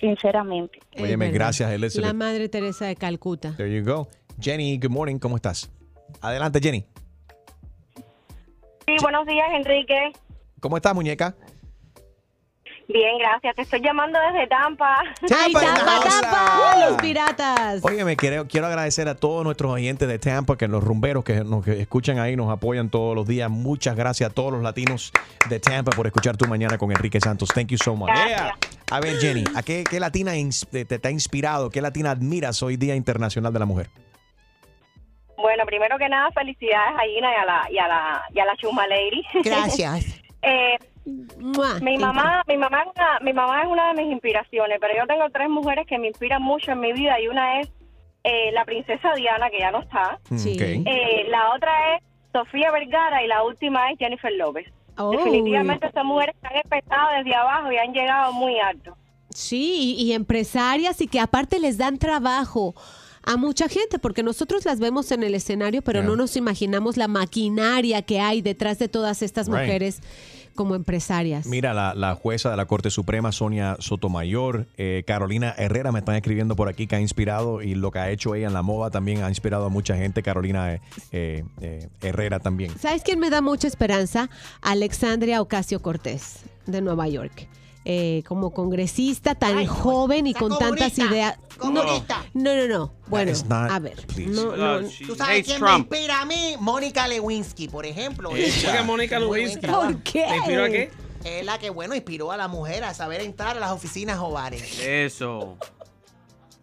sinceramente. 0.00 0.80
Óyeme, 1.00 1.30
gracias, 1.30 1.68
La 1.68 1.74
Elizabeth. 1.76 2.14
Madre 2.14 2.48
Teresa 2.48 2.86
de 2.86 2.96
Calcuta. 2.96 3.54
There 3.56 3.72
you 3.72 3.84
go. 3.84 4.08
Jenny, 4.40 4.78
good 4.78 4.90
morning. 4.90 5.18
¿Cómo 5.18 5.36
estás? 5.36 5.70
Adelante, 6.20 6.60
Jenny. 6.60 6.84
Sí, 8.86 8.96
buenos 9.02 9.26
días, 9.26 9.46
Enrique. 9.52 10.12
¿Cómo 10.60 10.76
estás, 10.76 10.94
muñeca? 10.94 11.36
Bien, 12.88 13.18
gracias. 13.18 13.54
Te 13.54 13.62
estoy 13.62 13.82
llamando 13.82 14.18
desde 14.32 14.46
Tampa. 14.46 15.02
¡Ay, 15.22 15.52
Tampa, 15.52 16.00
Tampa! 16.00 16.86
Los 16.88 16.96
piratas. 16.96 17.84
Óyeme, 17.84 18.16
quiero, 18.16 18.48
quiero 18.48 18.66
agradecer 18.66 19.08
a 19.08 19.14
todos 19.14 19.44
nuestros 19.44 19.70
oyentes 19.70 20.08
de 20.08 20.18
Tampa, 20.18 20.56
que 20.56 20.68
los 20.68 20.82
rumberos 20.82 21.22
que 21.22 21.44
nos 21.44 21.62
que 21.62 21.82
escuchan 21.82 22.18
ahí, 22.18 22.34
nos 22.34 22.50
apoyan 22.50 22.88
todos 22.88 23.14
los 23.14 23.26
días. 23.26 23.50
Muchas 23.50 23.94
gracias 23.94 24.30
a 24.30 24.32
todos 24.32 24.52
los 24.52 24.62
latinos 24.62 25.12
de 25.50 25.60
Tampa 25.60 25.92
por 25.92 26.06
escuchar 26.06 26.38
tu 26.38 26.46
mañana 26.46 26.78
con 26.78 26.90
Enrique 26.90 27.20
Santos. 27.20 27.50
Thank 27.54 27.68
you 27.68 27.78
so 27.78 27.94
much. 27.94 28.08
A 28.90 29.00
ver, 29.00 29.18
Jenny, 29.18 29.44
¿a 29.54 29.62
qué, 29.62 29.84
qué 29.84 30.00
latina 30.00 30.32
te, 30.70 30.86
te 30.86 31.08
ha 31.08 31.10
inspirado? 31.10 31.68
¿Qué 31.68 31.82
latina 31.82 32.10
admiras 32.10 32.62
hoy 32.62 32.78
Día 32.78 32.94
Internacional 32.94 33.52
de 33.52 33.58
la 33.58 33.66
Mujer? 33.66 33.90
Bueno, 35.36 35.66
primero 35.66 35.98
que 35.98 36.08
nada, 36.08 36.30
felicidades 36.32 36.96
a 36.98 37.02
Gina 37.02 37.30
y 37.32 37.36
a 37.36 37.44
la, 37.44 37.70
y 37.70 37.78
a 37.78 37.86
la, 37.86 38.22
y 38.34 38.40
a 38.40 38.44
la 38.46 38.56
Chuma 38.56 38.86
Lady. 38.86 39.22
Gracias. 39.44 40.22
Eh, 40.40 40.78
mi 41.82 41.98
mamá, 41.98 42.42
mi 42.46 42.56
mamá, 42.56 42.82
es 42.82 42.88
una, 42.94 43.20
mi 43.20 43.32
mamá 43.32 43.62
es 43.62 43.68
una 43.68 43.92
de 43.92 44.02
mis 44.02 44.12
inspiraciones, 44.12 44.78
pero 44.80 44.94
yo 44.96 45.06
tengo 45.06 45.28
tres 45.30 45.48
mujeres 45.48 45.86
que 45.86 45.98
me 45.98 46.08
inspiran 46.08 46.42
mucho 46.42 46.72
en 46.72 46.80
mi 46.80 46.92
vida 46.92 47.20
y 47.20 47.28
una 47.28 47.60
es 47.60 47.70
eh, 48.24 48.50
la 48.52 48.64
princesa 48.64 49.14
Diana 49.14 49.50
que 49.50 49.58
ya 49.60 49.70
no 49.70 49.80
está, 49.80 50.18
Sí. 50.36 50.54
Ok. 50.54 50.86
Eh, 50.86 51.26
la 51.28 51.54
otra 51.54 51.96
es 51.96 52.02
Sofía 52.32 52.70
Vergara 52.70 53.22
y 53.22 53.26
la 53.26 53.42
última 53.44 53.90
es 53.90 53.98
Jennifer 53.98 54.32
López. 54.32 54.66
Oh. 54.96 55.10
Definitivamente 55.10 55.86
estas 55.86 56.04
mujeres 56.04 56.34
han 56.42 56.56
empezado 56.56 57.08
desde 57.16 57.34
abajo 57.34 57.70
y 57.72 57.76
han 57.76 57.92
llegado 57.92 58.32
muy 58.32 58.58
alto. 58.58 58.96
Sí, 59.30 59.96
y, 59.98 60.02
y 60.02 60.12
empresarias 60.14 61.00
y 61.00 61.06
que 61.06 61.20
aparte 61.20 61.60
les 61.60 61.78
dan 61.78 61.98
trabajo 61.98 62.74
a 63.28 63.36
mucha 63.36 63.68
gente, 63.68 63.98
porque 63.98 64.22
nosotros 64.22 64.64
las 64.64 64.80
vemos 64.80 65.12
en 65.12 65.22
el 65.22 65.34
escenario, 65.34 65.82
pero 65.82 66.00
Yeah. 66.00 66.08
no 66.08 66.16
nos 66.16 66.36
imaginamos 66.36 66.96
la 66.96 67.08
maquinaria 67.08 68.02
que 68.02 68.20
hay 68.20 68.40
detrás 68.42 68.78
de 68.78 68.88
todas 68.88 69.20
estas 69.22 69.48
Right. 69.48 69.58
mujeres 69.60 70.00
como 70.54 70.74
empresarias. 70.74 71.46
Mira, 71.46 71.72
la, 71.74 71.94
la 71.94 72.14
jueza 72.16 72.50
de 72.50 72.56
la 72.56 72.64
Corte 72.66 72.90
Suprema, 72.90 73.30
Sonia 73.30 73.76
Sotomayor, 73.78 74.66
eh, 74.76 75.04
Carolina 75.06 75.54
Herrera, 75.56 75.92
me 75.92 76.00
están 76.00 76.16
escribiendo 76.16 76.56
por 76.56 76.68
aquí 76.68 76.86
que 76.88 76.96
ha 76.96 77.00
inspirado 77.00 77.62
y 77.62 77.74
lo 77.76 77.90
que 77.92 77.98
ha 78.00 78.10
hecho 78.10 78.34
ella 78.34 78.48
en 78.48 78.54
la 78.54 78.62
moda 78.62 78.90
también 78.90 79.22
ha 79.22 79.28
inspirado 79.28 79.66
a 79.66 79.68
mucha 79.68 79.94
gente. 79.96 80.22
Carolina 80.22 80.74
eh, 80.74 80.80
eh, 81.12 81.44
eh, 81.60 81.88
Herrera 82.00 82.40
también. 82.40 82.76
¿Sabes 82.78 83.02
quién 83.02 83.20
me 83.20 83.30
da 83.30 83.40
mucha 83.40 83.68
esperanza? 83.68 84.30
Alexandria 84.62 85.40
Ocasio 85.42 85.80
Cortés, 85.80 86.40
de 86.66 86.80
Nueva 86.80 87.06
York. 87.08 87.46
Eh, 87.84 88.22
como 88.26 88.50
congresista 88.52 89.34
tan 89.34 89.64
joven 89.66 90.26
y 90.26 90.34
con 90.34 90.56
tantas 90.58 90.98
ideas. 90.98 91.38
No, 91.62 91.70
no, 92.34 92.54
no, 92.54 92.68
no. 92.68 92.92
Bueno, 93.06 93.32
not- 93.48 93.70
a 93.70 93.78
ver. 93.78 93.96
no, 94.26 94.56
no, 94.56 94.88
¿Tú 95.06 95.14
sabes 95.14 95.46
quién 95.46 95.62
me 95.62 95.74
inspira 95.76 96.20
a 96.20 96.24
mí? 96.26 96.54
Mónica 96.60 97.08
Lewinsky, 97.08 97.68
por 97.68 97.86
ejemplo. 97.86 98.30
¿Por 98.30 98.38
qué 98.38 98.82
Mónica 98.84 99.18
Lewinsky? 99.18 99.66
¿Por 99.66 100.02
qué? 100.02 100.24
¿Te 100.28 100.36
inspiró 100.36 100.64
a 100.64 100.68
qué? 100.68 100.90
Es 101.24 101.44
la 101.44 101.58
que, 101.58 101.70
bueno, 101.70 101.94
inspiró 101.94 102.30
a 102.30 102.36
la 102.36 102.46
mujer 102.46 102.84
a 102.84 102.94
saber 102.94 103.20
entrar 103.22 103.56
a 103.56 103.60
las 103.60 103.72
oficinas 103.72 104.18
ovales. 104.18 104.78
Eso. 104.80 105.56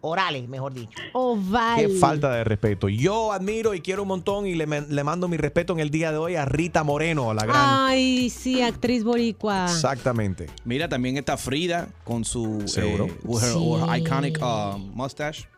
Orales, 0.06 0.48
mejor 0.48 0.72
dicho. 0.74 0.98
Oval. 1.12 1.76
Qué 1.80 1.88
falta 1.98 2.30
de 2.32 2.44
respeto. 2.44 2.88
Yo 2.88 3.32
admiro 3.32 3.74
y 3.74 3.80
quiero 3.80 4.02
un 4.02 4.08
montón 4.08 4.46
y 4.46 4.54
le, 4.54 4.66
mando 4.66 5.28
mi 5.28 5.36
respeto 5.36 5.72
en 5.72 5.80
el 5.80 5.90
día 5.90 6.12
de 6.12 6.18
hoy 6.18 6.36
a 6.36 6.44
Rita 6.44 6.84
Moreno, 6.84 7.32
la 7.34 7.44
gran. 7.44 7.56
Ay, 7.58 8.30
sí, 8.30 8.62
actriz 8.62 9.04
boricua. 9.04 9.64
Exactamente. 9.66 10.46
Mira, 10.64 10.88
también 10.88 11.16
está 11.16 11.36
Frida 11.36 11.88
con 12.04 12.24
su 12.24 12.62
Seguro. 12.66 13.06
eh, 13.06 13.08
her, 13.08 13.20
Sí. 13.20 13.58
with 13.58 13.82
her 13.82 13.98
iconic 14.00 14.38
uh, 14.42 14.78
mustache. 14.78 15.48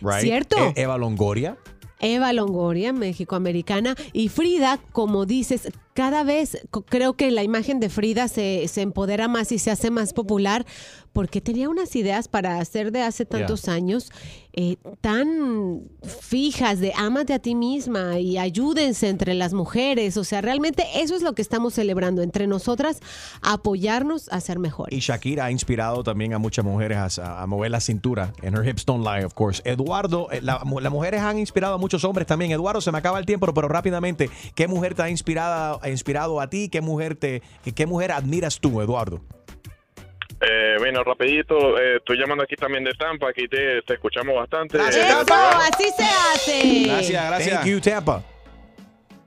Right. 0.00 0.20
¿Cierto? 0.22 0.56
E- 0.56 0.72
Eva 0.82 0.96
Longoria. 0.96 1.56
Eva 2.02 2.32
Longoria, 2.32 2.94
México-americana, 2.94 3.94
y 4.14 4.28
Frida, 4.30 4.78
como 4.92 5.26
dices, 5.26 5.68
cada 5.94 6.22
vez 6.24 6.58
creo 6.88 7.14
que 7.14 7.30
la 7.30 7.42
imagen 7.42 7.80
de 7.80 7.88
Frida 7.88 8.28
se, 8.28 8.66
se 8.68 8.82
empodera 8.82 9.28
más 9.28 9.52
y 9.52 9.58
se 9.58 9.70
hace 9.70 9.90
más 9.90 10.12
popular 10.12 10.64
porque 11.12 11.40
tenía 11.40 11.68
unas 11.68 11.96
ideas 11.96 12.28
para 12.28 12.58
hacer 12.60 12.92
de 12.92 13.02
hace 13.02 13.24
tantos 13.26 13.66
años 13.66 14.12
eh, 14.52 14.76
tan 15.00 15.82
fijas 16.20 16.78
de 16.78 16.92
ámate 16.96 17.32
a 17.34 17.40
ti 17.40 17.54
misma 17.56 18.18
y 18.20 18.38
ayúdense 18.38 19.08
entre 19.08 19.34
las 19.34 19.52
mujeres. 19.52 20.16
O 20.16 20.22
sea, 20.24 20.40
realmente 20.40 20.84
eso 20.96 21.16
es 21.16 21.22
lo 21.22 21.34
que 21.34 21.42
estamos 21.42 21.74
celebrando 21.74 22.22
entre 22.22 22.46
nosotras, 22.46 23.00
apoyarnos 23.42 24.28
a 24.28 24.40
ser 24.40 24.58
mejores. 24.58 24.96
Y 24.96 25.00
Shakira 25.00 25.46
ha 25.46 25.50
inspirado 25.50 26.04
también 26.04 26.32
a 26.34 26.38
muchas 26.38 26.64
mujeres 26.64 27.18
a, 27.18 27.42
a 27.42 27.46
mover 27.46 27.70
la 27.72 27.80
cintura. 27.80 28.32
En 28.42 28.54
Her 28.56 28.66
Hips 28.68 28.84
Don't 28.86 29.04
Lie, 29.04 29.24
of 29.24 29.34
course. 29.34 29.60
Eduardo, 29.64 30.30
eh, 30.30 30.40
la- 30.42 30.60
mu- 30.64 30.80
las 30.80 30.92
mujeres 30.92 31.20
han 31.20 31.38
inspirado 31.38 31.74
a 31.74 31.78
muchos 31.78 32.04
hombres 32.04 32.26
también. 32.26 32.52
Eduardo, 32.52 32.80
se 32.80 32.92
me 32.92 32.98
acaba 32.98 33.18
el 33.18 33.26
tiempo, 33.26 33.52
pero 33.52 33.68
rápidamente, 33.68 34.30
¿qué 34.54 34.68
mujer 34.68 34.94
te 34.94 35.02
ha 35.02 35.10
inspirado, 35.10 35.79
ha 35.82 35.88
inspirado 35.88 36.40
a 36.40 36.48
ti? 36.50 36.68
¿Qué 36.68 36.80
mujer, 36.80 37.14
te, 37.16 37.42
qué 37.74 37.86
mujer 37.86 38.12
admiras 38.12 38.60
tú, 38.60 38.80
Eduardo? 38.80 39.20
Eh, 40.42 40.76
bueno, 40.78 41.04
rapidito, 41.04 41.78
eh, 41.78 41.96
estoy 41.96 42.18
llamando 42.18 42.44
aquí 42.44 42.56
también 42.56 42.82
de 42.84 42.92
Tampa, 42.92 43.28
aquí 43.28 43.46
te, 43.46 43.82
te 43.82 43.94
escuchamos 43.94 44.34
bastante. 44.34 44.78
Eso, 44.78 44.98
Eh, 44.98 45.02
así 45.70 45.84
se 47.12 47.18
hace. 47.18 47.50
Thank 47.50 47.66
you, 47.66 47.80
Tampa. 47.80 48.22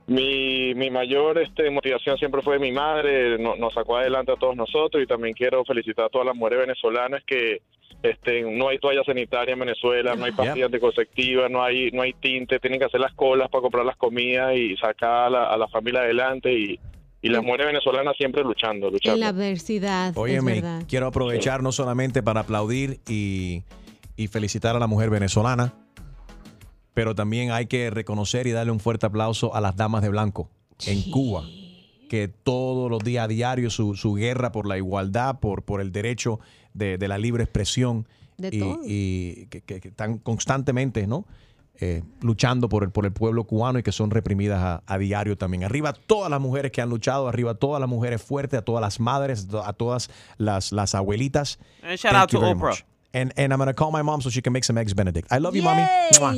Mi, 0.06 0.74
mi 0.74 0.90
mayor 0.90 1.38
este, 1.38 1.70
motivación 1.70 2.18
siempre 2.18 2.42
fue 2.42 2.58
mi 2.58 2.72
madre, 2.72 3.38
no- 3.38 3.56
nos 3.56 3.72
sacó 3.72 3.96
adelante 3.96 4.32
a 4.32 4.36
todos 4.36 4.54
nosotros 4.54 5.02
y 5.02 5.06
también 5.06 5.34
quiero 5.34 5.64
felicitar 5.64 6.06
a 6.06 6.08
todas 6.10 6.26
las 6.26 6.36
mujeres 6.36 6.58
venezolanas 6.66 7.22
que 7.26 7.62
este, 8.10 8.42
no 8.42 8.68
hay 8.68 8.78
toalla 8.78 9.02
sanitaria 9.04 9.52
en 9.54 9.60
Venezuela, 9.60 10.14
no 10.14 10.24
hay 10.24 10.32
pastillas 10.32 10.66
anticonceptivas, 10.66 11.50
no 11.50 11.62
hay, 11.62 11.90
no 11.90 12.02
hay 12.02 12.12
tinte, 12.14 12.58
tienen 12.60 12.78
que 12.78 12.86
hacer 12.86 13.00
las 13.00 13.12
colas 13.14 13.48
para 13.50 13.62
comprar 13.62 13.84
las 13.84 13.96
comidas 13.96 14.54
y 14.56 14.76
sacar 14.76 15.26
a 15.26 15.30
la, 15.30 15.44
a 15.46 15.56
la 15.56 15.68
familia 15.68 16.00
adelante 16.00 16.52
y, 16.52 16.78
y 17.22 17.28
las 17.30 17.42
mujeres 17.42 17.66
venezolanas 17.68 18.14
siempre 18.16 18.42
luchando, 18.42 18.88
En 18.88 18.92
luchando. 18.92 19.18
la 19.18 19.28
adversidad, 19.28 20.10
es 20.10 20.16
Óyeme, 20.16 20.54
verdad. 20.56 20.82
quiero 20.88 21.06
aprovechar 21.06 21.62
no 21.62 21.72
solamente 21.72 22.22
para 22.22 22.40
aplaudir 22.40 23.00
y, 23.08 23.62
y 24.16 24.26
felicitar 24.28 24.76
a 24.76 24.78
la 24.78 24.86
mujer 24.86 25.08
venezolana, 25.10 25.72
pero 26.92 27.14
también 27.14 27.50
hay 27.50 27.66
que 27.66 27.90
reconocer 27.90 28.46
y 28.46 28.52
darle 28.52 28.72
un 28.72 28.80
fuerte 28.80 29.06
aplauso 29.06 29.54
a 29.54 29.60
las 29.60 29.76
damas 29.76 30.02
de 30.02 30.10
blanco 30.10 30.50
en 30.86 31.02
Cuba, 31.10 31.44
que 32.08 32.28
todos 32.28 32.90
los 32.90 33.02
días 33.02 33.24
a 33.24 33.28
diario 33.28 33.70
su, 33.70 33.94
su 33.94 34.14
guerra 34.14 34.52
por 34.52 34.66
la 34.66 34.76
igualdad, 34.76 35.40
por, 35.40 35.62
por 35.62 35.80
el 35.80 35.90
derecho 35.92 36.40
de, 36.72 36.98
de 36.98 37.08
la 37.08 37.18
libre 37.18 37.44
expresión 37.44 38.06
De 38.36 38.50
y, 38.84 39.46
que, 39.46 39.60
que- 39.62 39.80
que 39.80 39.88
están 39.88 40.18
constantemente, 40.18 41.06
¿no? 41.06 41.24
Eh, 41.80 42.02
luchando 42.20 42.68
por 42.68 42.84
el, 42.84 42.90
por 42.90 43.04
el 43.04 43.12
pueblo 43.12 43.44
cubano 43.44 43.80
y 43.80 43.82
que 43.82 43.90
son 43.90 44.12
reprimidas 44.12 44.62
a, 44.62 44.82
a 44.86 44.96
diario 44.96 45.36
también. 45.36 45.64
Arriba 45.64 45.92
todas 45.92 46.30
las 46.30 46.40
mujeres 46.40 46.70
que 46.70 46.80
han 46.80 46.88
luchado, 46.88 47.26
arriba 47.26 47.54
todas 47.54 47.80
las 47.80 47.88
mujeres 47.88 48.22
fuertes, 48.22 48.60
a 48.60 48.62
todas 48.62 48.80
las 48.80 49.00
madres, 49.00 49.48
a 49.64 49.72
todas 49.72 50.08
las, 50.38 50.70
las 50.70 50.94
abuelitas. 50.94 51.58
And 51.82 51.98
shout 51.98 52.12
Thank 52.12 52.22
out 52.22 52.30
to 52.30 52.38
Oprah. 52.38 52.70
much. 52.70 52.84
And, 53.14 53.32
and 53.36 53.52
I'm 53.52 53.58
going 53.58 53.68
to 53.68 53.74
call 53.74 53.92
my 53.92 54.02
mom 54.02 54.20
so 54.22 54.28
she 54.28 54.42
can 54.42 54.52
make 54.52 54.64
some 54.64 54.76
eggs 54.76 54.92
Benedict. 54.92 55.28
I 55.30 55.38
love 55.38 55.54
you, 55.54 55.62
mommy. 55.62 55.82
Mwah. 56.18 56.34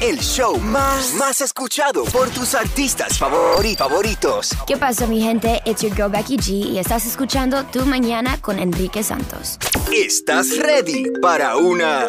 El 0.00 0.18
show 0.20 0.56
más, 0.60 1.12
más 1.14 1.40
escuchado 1.40 2.04
por 2.04 2.28
tus 2.30 2.54
artistas 2.54 3.18
favori- 3.18 3.76
favoritos. 3.76 4.50
¿Qué 4.66 4.76
pasa, 4.76 5.06
mi 5.08 5.20
gente? 5.20 5.60
It's 5.64 5.82
your 5.82 5.92
girl 5.94 6.08
Becky 6.10 6.36
G 6.36 6.50
y 6.72 6.78
estás 6.78 7.04
escuchando 7.06 7.64
Tu 7.72 7.84
Mañana 7.84 8.38
con 8.40 8.58
Enrique 8.60 9.02
Santos. 9.02 9.58
¿Estás 9.92 10.56
ready 10.58 11.10
para 11.20 11.56
una 11.56 12.06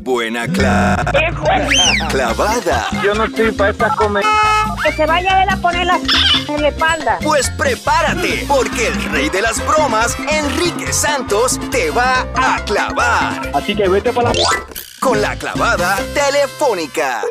buena 0.00 0.46
cla- 0.46 1.04
clavada? 2.10 2.88
Yo 3.04 3.14
no 3.14 3.24
estoy 3.24 3.52
para 3.52 3.70
esta 3.70 3.94
comer. 3.94 4.24
Que 4.84 4.92
se 4.92 5.06
vaya 5.06 5.36
a 5.36 5.42
él 5.42 5.48
a 5.50 5.56
poner 5.56 5.86
la 5.86 6.00
en 6.48 6.62
la 6.62 6.68
espalda. 6.68 7.18
Pues 7.22 7.50
prepárate, 7.50 8.44
porque 8.48 8.86
el 8.86 9.02
rey 9.10 9.28
de 9.28 9.42
las 9.42 9.64
bromas, 9.66 10.16
Enrique 10.30 10.92
Santos, 10.92 11.58
te 11.70 11.90
va 11.90 12.26
a 12.34 12.64
clavar. 12.64 13.50
Así 13.54 13.74
que 13.74 13.88
vete 13.88 14.12
para 14.12 14.32
la... 14.32 14.42
Con 15.00 15.20
la 15.20 15.36
clavada 15.36 15.98
telefónica. 16.14 17.22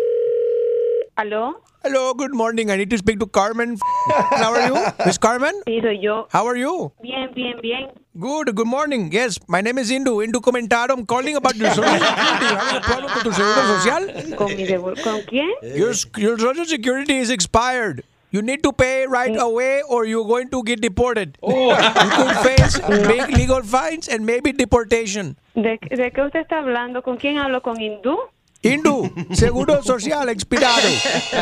¿Aló? 1.15 1.61
Hello, 1.87 2.13
good 2.13 2.33
morning. 2.35 2.69
I 2.69 2.75
need 2.75 2.89
to 2.89 2.97
speak 2.97 3.17
to 3.19 3.25
Carmen. 3.27 3.77
How 4.41 4.51
are 4.53 4.63
you? 4.67 4.75
Miss 5.05 5.17
Carmen? 5.17 5.53
Sí, 5.67 5.79
soy 5.81 5.93
yo. 6.05 6.27
How 6.33 6.45
are 6.45 6.57
you? 6.57 6.91
Bien, 7.01 7.29
bien, 7.33 7.55
bien. 7.61 7.85
Good, 8.19 8.53
good 8.55 8.67
morning. 8.67 9.09
Yes, 9.09 9.37
my 9.47 9.61
name 9.61 9.77
is 9.77 9.89
Indu. 9.89 10.15
Indu 10.25 10.41
Comentario. 10.43 10.93
I'm 10.97 11.05
calling 11.05 11.37
about 11.37 11.55
your 11.55 11.69
social 11.71 11.97
security. 12.01 12.43
You 12.43 12.57
having 12.57 12.75
a 12.75 12.81
problem 12.81 13.13
con 13.13 13.23
tu 13.23 13.31
seguro 13.31 13.63
social? 13.71 14.35
¿Con, 14.35 14.57
mi 14.57 14.65
seguro- 14.67 14.95
¿Con 15.01 15.21
quién? 15.31 15.49
Your, 15.77 15.93
your 16.17 16.37
social 16.37 16.65
security 16.65 17.15
is 17.19 17.29
expired. 17.29 18.03
You 18.31 18.41
need 18.41 18.61
to 18.63 18.73
pay 18.73 19.07
right 19.07 19.37
away 19.39 19.81
or 19.87 20.03
you're 20.05 20.25
going 20.27 20.49
to 20.49 20.61
get 20.63 20.81
deported. 20.81 21.37
Oh. 21.41 21.69
You 21.69 22.09
could 22.17 22.35
face 22.47 22.77
big 23.07 23.29
legal 23.37 23.61
fines 23.63 24.09
and 24.09 24.25
maybe 24.25 24.51
deportation. 24.51 25.37
¿De, 25.55 25.79
¿De 25.89 26.11
qué 26.11 26.21
usted 26.25 26.41
está 26.41 26.57
hablando? 26.59 27.01
¿Con 27.01 27.15
quién 27.17 27.37
hablo? 27.37 27.61
¿Con 27.61 27.79
Hindú? 27.79 28.17
Indu, 28.73 29.09
seguro 29.33 29.81
social 29.83 30.29
expirado. 30.29 30.87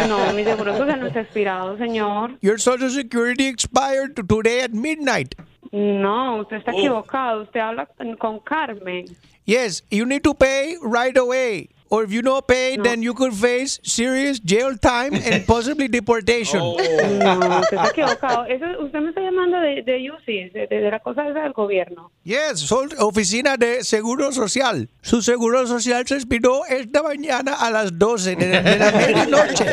No, 0.07 0.33
mi 0.33 0.43
seguro 0.43 0.75
social 0.77 0.99
no 0.99 1.07
está 1.07 1.21
expirado, 1.21 1.77
señor. 1.77 2.37
Your 2.41 2.59
social 2.59 2.89
security 2.89 3.47
expired 3.47 4.15
to 4.15 4.23
today 4.23 4.61
at 4.61 4.71
midnight. 4.71 5.35
No, 5.71 6.41
usted 6.41 6.57
Oh. 6.57 6.59
está 6.59 6.71
equivocado. 6.71 7.43
Usted 7.43 7.59
habla 7.59 7.87
con 8.19 8.39
Carmen. 8.39 9.05
Yes, 9.45 9.83
you 9.91 10.05
need 10.05 10.23
to 10.23 10.33
pay 10.33 10.77
right 10.81 11.17
away. 11.17 11.69
Or 11.89 12.03
if 12.03 12.11
you 12.11 12.21
don't 12.23 12.45
pay, 12.47 12.77
then 12.81 13.03
you 13.03 13.13
could 13.13 13.33
face 13.33 13.79
serious 13.83 14.39
jail 14.39 14.75
time 14.77 15.13
and 15.13 15.45
possibly 15.47 15.87
deportation. 15.87 16.59
No, 16.59 16.73
usted 16.73 17.77
está 17.77 17.89
equivocado. 17.91 18.45
Eso, 18.45 18.65
usted 18.83 18.99
me 19.01 19.09
está 19.09 19.21
llamando 19.21 19.59
de, 19.59 19.83
de 19.83 20.09
UCI, 20.11 20.49
de, 20.49 20.67
de 20.67 20.89
la 20.89 20.99
cosa 20.99 21.27
esa 21.29 21.41
del 21.43 21.53
gobierno. 21.53 22.11
Yes, 22.23 22.59
son 22.59 22.89
oficina 22.99 23.55
de 23.55 23.83
seguro 23.83 24.31
social. 24.31 24.89
Su 25.01 25.21
seguro 25.21 25.67
social 25.67 26.05
se 26.07 26.15
expiró 26.15 26.65
esta 26.65 27.03
mañana 27.03 27.53
a 27.53 27.69
las 27.69 27.97
12 27.97 28.35
de, 28.35 28.61
de 28.61 28.77
la 28.79 28.91
medianoche. 28.91 29.65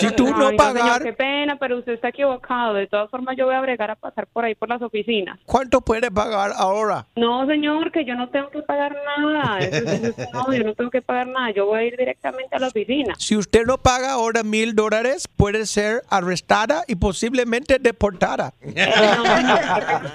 Si 0.00 0.10
tú 0.16 0.26
no 0.36 0.50
pagar, 0.56 0.82
señor, 0.98 1.02
qué 1.04 1.12
pena, 1.12 1.56
pero 1.56 1.78
usted 1.78 1.92
está 1.92 2.08
equivocado. 2.08 2.74
De 2.74 2.88
todas 2.88 3.08
formas, 3.10 3.36
yo 3.36 3.46
voy 3.46 3.54
a 3.54 3.60
bregar 3.60 3.90
a 3.92 3.94
pasar 3.96 4.26
por 4.26 4.44
ahí 4.44 4.54
por 4.56 4.68
las 4.68 4.82
oficinas. 4.82 5.38
¿cuánto 5.46 5.80
puede 5.80 6.10
pagar 6.10 6.52
ahora? 6.56 7.06
No, 7.16 7.46
señor, 7.46 7.92
que 7.92 8.04
yo 8.04 8.14
no 8.16 8.28
tengo 8.30 8.50
que 8.50 8.62
pagar 8.62 8.96
nada. 9.16 9.58
Eso- 9.60 9.76
eso- 9.88 10.06
eso- 10.08 10.30
no, 10.32 10.52
yo 10.52 10.64
no 10.64 10.74
tengo 10.74 10.90
que 10.90 11.00
pagar 11.02 11.27
nada. 11.28 11.50
Yo 11.50 11.66
voy 11.66 11.80
a 11.80 11.84
ir 11.84 11.96
directamente 11.96 12.56
a 12.56 12.58
la 12.58 12.68
oficina. 12.68 13.14
Si 13.18 13.36
usted 13.36 13.64
no 13.66 13.78
paga 13.78 14.12
ahora 14.12 14.42
mil 14.42 14.74
dólares, 14.74 15.28
puede 15.28 15.66
ser 15.66 16.02
arrestada 16.08 16.84
y 16.86 16.96
posiblemente 16.96 17.78
deportada. 17.78 18.54
Eh, 18.78 18.86
no, 19.16 19.36
señor, 19.36 19.58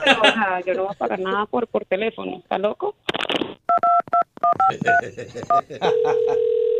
pero, 0.04 0.22
o 0.22 0.26
sea, 0.26 0.60
yo 0.66 0.74
no 0.74 0.84
voy 0.84 0.94
a 0.94 0.98
pagar 0.98 1.20
nada 1.20 1.46
por, 1.46 1.68
por 1.68 1.86
teléfono. 1.86 2.38
¿Está 2.38 2.58
loco? 2.58 2.96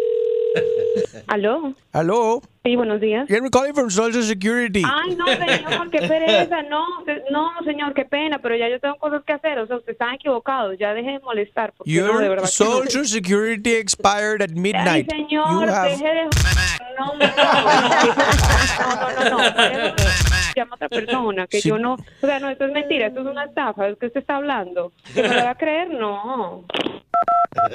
¿Aló? 1.28 1.74
Hello? 1.94 2.42
Sí, 2.64 2.76
buenos 2.76 3.02
días. 3.02 3.30
I'm 3.30 3.50
calling 3.50 3.74
from 3.74 3.90
Social 3.90 4.24
Security. 4.24 4.84
Ay, 4.86 5.16
no, 5.16 5.26
señor, 5.28 5.90
qué 5.90 6.00
pereza. 6.08 6.62
No, 6.64 6.86
no, 7.32 7.52
señor, 7.66 7.94
qué 7.94 8.06
pena, 8.06 8.40
pero 8.40 8.56
ya 8.56 8.70
yo 8.70 8.80
tengo 8.80 8.96
cosas 8.98 9.24
que 9.26 9.34
hacer. 9.34 9.58
O 9.60 9.68
sea, 9.68 9.78
usted 9.78 9.94
está 9.94 10.14
equivocado. 10.14 10.74
Ya 10.74 10.94
deje 10.94 11.12
de 11.12 11.20
molestar. 11.20 11.74
Porque 11.76 11.92
no, 11.92 11.96
de 12.06 12.08
Your 12.08 12.20
verdad 12.22 12.50
que 12.58 12.64
no. 12.64 12.72
Social 12.72 13.06
Security 13.08 13.74
expired 13.76 14.42
at 14.42 14.50
midnight. 14.52 15.10
Ay, 15.12 15.20
señor, 15.28 15.50
You 15.52 15.62
have- 15.74 15.90
deje 15.90 16.06
de... 16.06 16.24
No, 16.98 17.06
no, 17.06 17.20
no, 17.20 17.30
no, 18.90 19.30
no, 19.30 19.38
no, 19.38 19.38
no. 19.38 20.33
Llama 20.56 20.74
a 20.74 20.76
otra 20.76 20.90
persona, 20.90 21.48
que 21.48 21.62
Sí. 21.62 21.70
yo 21.70 21.78
no... 21.78 21.94
O 21.94 22.28
sea, 22.28 22.40
no, 22.40 22.50
esto 22.50 22.66
es 22.66 22.72
mentira, 22.72 23.08
esto 23.08 23.22
es 23.22 23.28
una 23.28 23.46
estafa, 23.46 23.88
es 23.88 23.98
que 23.98 24.08
usted 24.08 24.22
está 24.22 24.38
hablando. 24.38 24.92
¿Que 25.14 25.22
me 25.24 25.36
lo 25.36 25.44
va 25.44 25.52
a 25.52 25.56
creer? 25.56 25.90
No. 25.90 26.66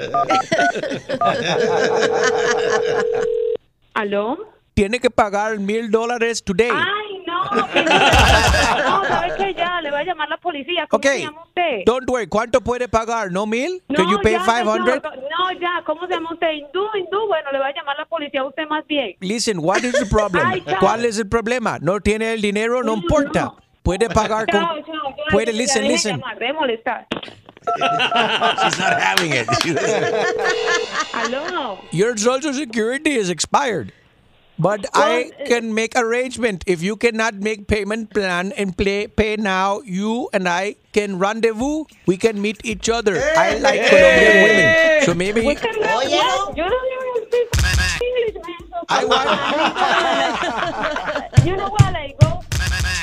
¿Aló? 3.93 4.37
Tiene 4.73 4.99
que 4.99 5.09
pagar 5.09 5.59
mil 5.59 5.91
dólares 5.91 6.43
today. 6.43 6.69
Ay, 6.71 7.08
no, 7.55 7.69
que 7.71 7.83
no, 7.83 7.91
no, 7.91 9.05
¿sabe 9.05 9.33
qué? 9.37 9.53
Ya, 9.53 9.81
le 9.81 9.91
voy 9.91 9.99
a 9.99 10.03
llamar 10.03 10.27
a 10.27 10.31
la 10.31 10.37
policía. 10.37 10.87
¿Cómo 10.87 10.99
Ok. 10.99 11.05
se 11.05 11.21
llama 11.21 11.43
usted? 11.43 11.83
Don't 11.85 12.09
worry. 12.09 12.27
¿Cuánto 12.27 12.61
puede 12.61 12.87
pagar? 12.87 13.31
¿No 13.31 13.45
mil? 13.45 13.81
No, 13.87 13.95
Can 13.95 14.09
you 14.09 14.19
pay 14.21 14.33
ya, 14.33 14.39
500? 14.43 14.73
señor, 14.75 15.01
No, 15.29 15.51
ya, 15.59 15.81
¿cómo 15.85 16.07
se 16.07 16.13
llama 16.13 16.33
usted? 16.33 16.51
Hindú, 16.51 16.87
hindú. 16.95 17.27
Bueno, 17.27 17.51
le 17.51 17.57
voy 17.59 17.67
a 17.67 17.73
llamar 17.73 17.95
a 17.95 17.99
la 17.99 18.05
policía 18.05 18.41
a 18.41 18.45
usted 18.45 18.67
más 18.67 18.85
bien. 18.87 19.15
Listen, 19.19 19.59
what 19.59 19.79
is 19.83 19.93
the 19.93 20.05
problem? 20.05 20.45
Ay. 20.45 20.63
¿Cuál 20.79 21.05
es 21.05 21.17
el 21.17 21.27
problema? 21.27 21.77
¿No 21.79 21.99
tiene 21.99 22.33
el 22.33 22.41
dinero? 22.41 22.83
No 22.83 22.93
importa. 22.93 23.53
Puede 23.83 24.09
pagar 24.09 24.45
con... 24.47 24.59
Chao, 24.61 24.75
chao, 24.85 25.15
Puede, 25.31 25.53
listen, 25.53 25.87
listen. 25.87 26.17
llamar, 26.19 26.37
de 26.37 26.53
molestar. 26.53 27.07
She's 28.63 28.79
not 28.79 28.99
having 28.99 29.31
it. 29.33 29.47
¿Aló? 31.13 31.79
Your 31.91 32.17
social 32.17 32.53
security 32.53 33.11
is 33.15 33.29
expired. 33.29 33.91
But 34.59 34.85
I 34.93 35.31
can 35.47 35.73
make 35.73 35.95
arrangement. 35.95 36.65
If 36.67 36.83
you 36.83 36.97
cannot 36.97 37.35
make 37.35 37.67
payment 37.67 38.11
plan 38.11 38.51
and 38.59 38.75
play, 38.75 39.07
pay 39.07 39.37
now, 39.37 39.79
you 39.87 40.27
and 40.33 40.49
I 40.49 40.75
can 40.91 41.17
rendezvous. 41.17 41.85
We 42.05 42.17
can 42.17 42.41
meet 42.41 42.59
each 42.65 42.89
other. 42.89 43.15
I 43.15 43.55
like 43.57 43.87
Colombian 43.87 44.43
women. 44.43 45.03
So 45.07 45.13
maybe... 45.13 45.47
Oye, 45.47 45.55
no. 45.55 46.51
Yo 46.55 46.67
no 46.67 46.79
speak 47.23 47.47
English, 48.03 48.35
man. 48.35 48.59
So 48.69 48.83
I 48.89 48.99
you 51.45 51.55
know 51.55 51.69
what, 51.69 51.95
I 51.95 52.13
go. 52.19 52.48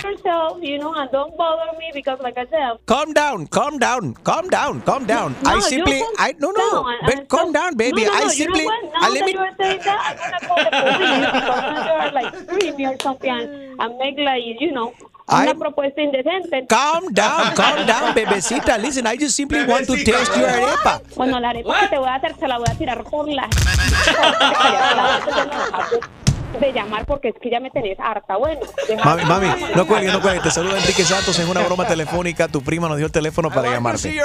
On, 0.04 1.08
don't 1.12 1.36
bother 1.36 1.76
me 1.78 1.90
because, 1.94 2.18
like 2.20 2.36
I 2.38 2.46
said, 2.46 2.78
Calm 2.86 3.12
down, 3.12 3.46
calm 3.48 3.78
down, 3.78 4.14
calm 4.14 4.48
down, 4.48 4.80
calm 4.82 5.04
down. 5.06 5.34
No, 5.42 5.50
I 5.50 5.54
you 5.54 5.60
simply, 5.62 6.02
I 6.18 6.34
no 6.38 6.50
no, 6.50 6.70
down, 6.70 6.84
but 7.04 7.18
and 7.18 7.28
calm 7.28 7.52
down, 7.52 7.76
baby. 7.76 8.04
No, 8.04 8.12
no, 8.12 8.14
I 8.14 8.28
simply, 8.28 8.60
you 8.60 8.66
know 8.68 8.88
what? 8.88 9.02
I 9.02 9.08
let 9.08 9.18
that 9.20 9.26
me. 9.26 9.32
you're 9.32 9.54
saying 9.58 9.80
that, 9.84 9.98
I'm 10.06 10.16
gonna 10.18 10.40
call 10.46 10.64
the 10.64 10.70
police 10.70 11.26
because 11.32 11.86
you're 11.86 12.12
like 12.12 12.34
screaming 12.48 12.86
or 12.86 12.96
something 13.00 13.30
and, 13.30 13.80
and 13.80 13.98
make 13.98 14.18
like 14.18 14.42
you 14.60 14.72
know 14.72 14.92
una 15.28 15.54
propuesta 15.54 16.00
indecente. 16.00 16.66
Calm 16.68 17.12
down, 17.12 17.54
calm 17.54 17.86
down, 17.86 18.14
bebecita. 18.14 18.78
Listen, 18.78 19.06
I 19.06 19.16
just 19.16 19.36
simply 19.36 19.64
want 19.66 19.86
to 19.86 19.96
taste 19.96 20.36
your 20.36 20.48
arepa. 20.48 21.00
Bueno, 21.16 21.40
la 21.40 21.50
arepa 21.50 21.80
que 21.80 21.88
te 21.88 21.98
voy 21.98 22.08
a 22.08 22.14
hacer 22.14 22.36
se 22.38 22.46
la 22.46 22.58
voy 22.58 22.68
a 22.70 22.74
tirar 22.74 23.02
por 23.04 23.28
la. 23.28 23.48
de 26.60 26.72
llamar 26.72 27.04
porque 27.06 27.28
es 27.28 27.34
que 27.40 27.50
ya 27.50 27.60
me 27.60 27.70
tenés 27.70 27.98
harta. 28.00 28.36
Bueno, 28.36 28.60
Mami, 29.04 29.24
mami, 29.24 29.48
no 29.74 29.86
cuelgues, 29.86 30.12
no 30.12 30.20
cuelgues. 30.20 30.42
Te 30.42 30.50
saluda 30.50 30.78
Enrique 30.78 31.04
Santos 31.04 31.38
en 31.38 31.48
una 31.48 31.62
broma 31.62 31.86
telefónica. 31.88 32.48
Tu 32.48 32.62
prima 32.62 32.88
nos 32.88 32.96
dio 32.96 33.06
el 33.06 33.12
teléfono 33.12 33.50
para 33.50 33.70
llamarte. 33.70 34.18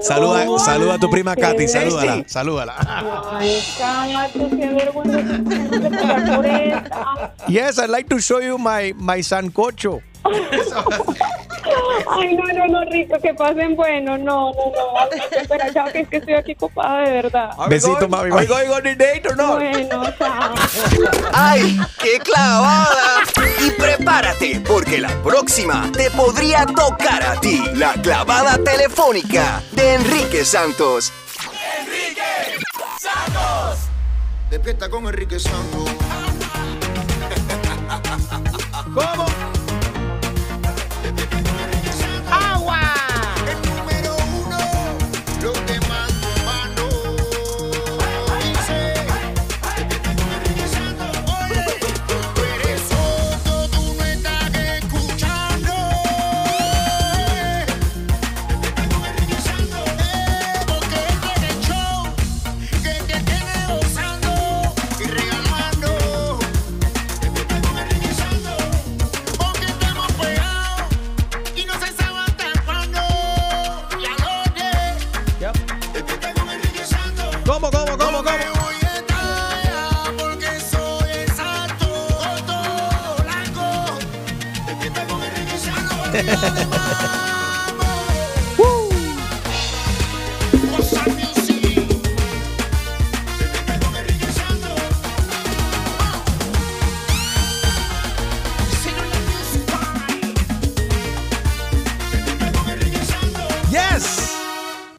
Saluda, 0.00 0.46
saluda 0.58 0.94
a 0.94 0.98
tu 0.98 1.10
prima 1.10 1.36
Katy, 1.36 1.68
salúdala, 1.68 2.24
salúdala. 2.26 2.74
Ay, 3.32 3.62
qué 4.32 4.68
vergüenza. 4.68 5.20
Yes, 7.48 7.78
I'd 7.78 7.90
like 7.90 8.08
to 8.08 8.18
show 8.20 8.40
you 8.40 8.58
my, 8.58 8.92
my 8.96 9.22
sancocho. 9.22 10.00
Ay, 12.10 12.36
no, 12.36 12.44
no, 12.44 12.66
no, 12.66 12.84
rico, 12.90 13.16
que 13.20 13.34
pasen 13.34 13.74
bueno. 13.76 14.16
No, 14.18 14.52
no, 14.52 14.72
no. 14.74 15.10
Espera, 15.40 15.72
chao, 15.72 15.90
que 15.92 16.00
es 16.00 16.08
que 16.08 16.16
estoy 16.18 16.34
aquí 16.34 16.52
ocupada 16.52 17.00
de 17.00 17.10
verdad. 17.10 17.50
Besito, 17.68 18.08
mami. 18.08 18.30
Are 18.30 18.40
we 18.40 18.46
going 18.46 18.68
on 18.70 18.86
a 18.86 18.94
date 18.94 19.26
or 19.26 19.36
not? 19.36 19.54
Bueno, 19.56 20.04
chao. 20.18 20.54
¡Ay, 21.32 21.78
qué 21.98 22.18
clavada! 22.20 23.22
Y 23.60 23.70
prepárate, 23.70 24.60
porque 24.66 24.98
la 24.98 25.10
próxima 25.22 25.90
te 25.92 26.10
podría 26.10 26.66
tocar 26.66 27.22
a 27.22 27.40
ti. 27.40 27.62
La 27.74 27.94
clavada 27.94 28.58
telefónica 28.58 29.62
de 29.72 29.94
Enrique 29.94 30.44
Santos. 30.44 31.12
Despierta 34.50 34.88
con 34.88 35.06
Enrique 35.06 35.38
Santos. 35.38 35.90
¿Cómo? 38.94 39.26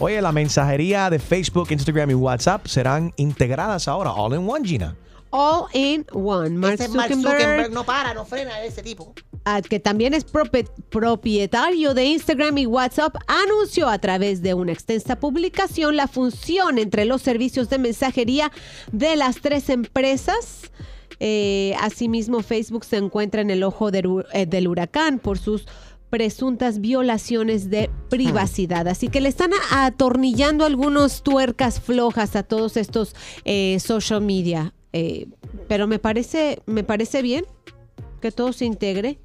Oye, 0.05 0.21
la 0.21 0.31
mensajería 0.31 1.09
de 1.09 1.17
Facebook, 1.17 1.71
Instagram 1.71 2.11
y 2.11 2.13
WhatsApp 2.13 2.67
serán 2.67 3.11
integradas 3.15 3.87
ahora, 3.87 4.11
all 4.11 4.33
in 4.33 4.47
one, 4.47 4.63
Gina. 4.63 4.95
All 5.31 5.67
in 5.73 6.05
one. 6.13 6.51
Mark 6.51 6.75
Ese 6.75 6.89
Mark 6.89 7.11
Zuckerberg, 7.11 7.41
Zuckerberg 7.41 7.71
no 7.71 7.83
para, 7.83 8.13
no 8.13 8.23
frena 8.23 8.61
ese 8.61 8.83
tipo. 8.83 9.15
Que 9.69 9.79
también 9.79 10.13
es 10.13 10.25
propietario 10.89 11.93
de 11.93 12.05
Instagram 12.05 12.57
y 12.57 12.65
WhatsApp, 12.65 13.15
anunció 13.27 13.87
a 13.87 13.99
través 13.99 14.41
de 14.41 14.53
una 14.53 14.71
extensa 14.71 15.19
publicación 15.19 15.95
la 15.95 16.07
función 16.07 16.79
entre 16.79 17.05
los 17.05 17.21
servicios 17.21 17.69
de 17.69 17.77
mensajería 17.77 18.51
de 18.91 19.15
las 19.15 19.41
tres 19.41 19.69
empresas. 19.69 20.71
Eh, 21.19 21.75
asimismo, 21.79 22.41
Facebook 22.41 22.85
se 22.85 22.97
encuentra 22.97 23.41
en 23.41 23.51
el 23.51 23.63
ojo 23.63 23.89
eh, 23.89 24.45
del 24.45 24.67
huracán 24.67 25.19
por 25.19 25.37
sus 25.37 25.67
presuntas 26.09 26.81
violaciones 26.81 27.69
de 27.69 27.89
privacidad. 28.09 28.87
Así 28.87 29.09
que 29.09 29.21
le 29.21 29.29
están 29.29 29.51
atornillando 29.71 30.65
algunos 30.65 31.23
tuercas 31.23 31.79
flojas 31.79 32.35
a 32.35 32.43
todos 32.43 32.77
estos 32.77 33.15
eh, 33.43 33.77
social 33.79 34.21
media. 34.21 34.73
Pero 35.67 35.87
me 35.87 35.99
parece, 35.99 36.61
me 36.65 36.85
parece 36.85 37.21
bien 37.21 37.45
que 38.21 38.31
todo 38.31 38.53
se 38.53 38.63
integre. 38.63 39.19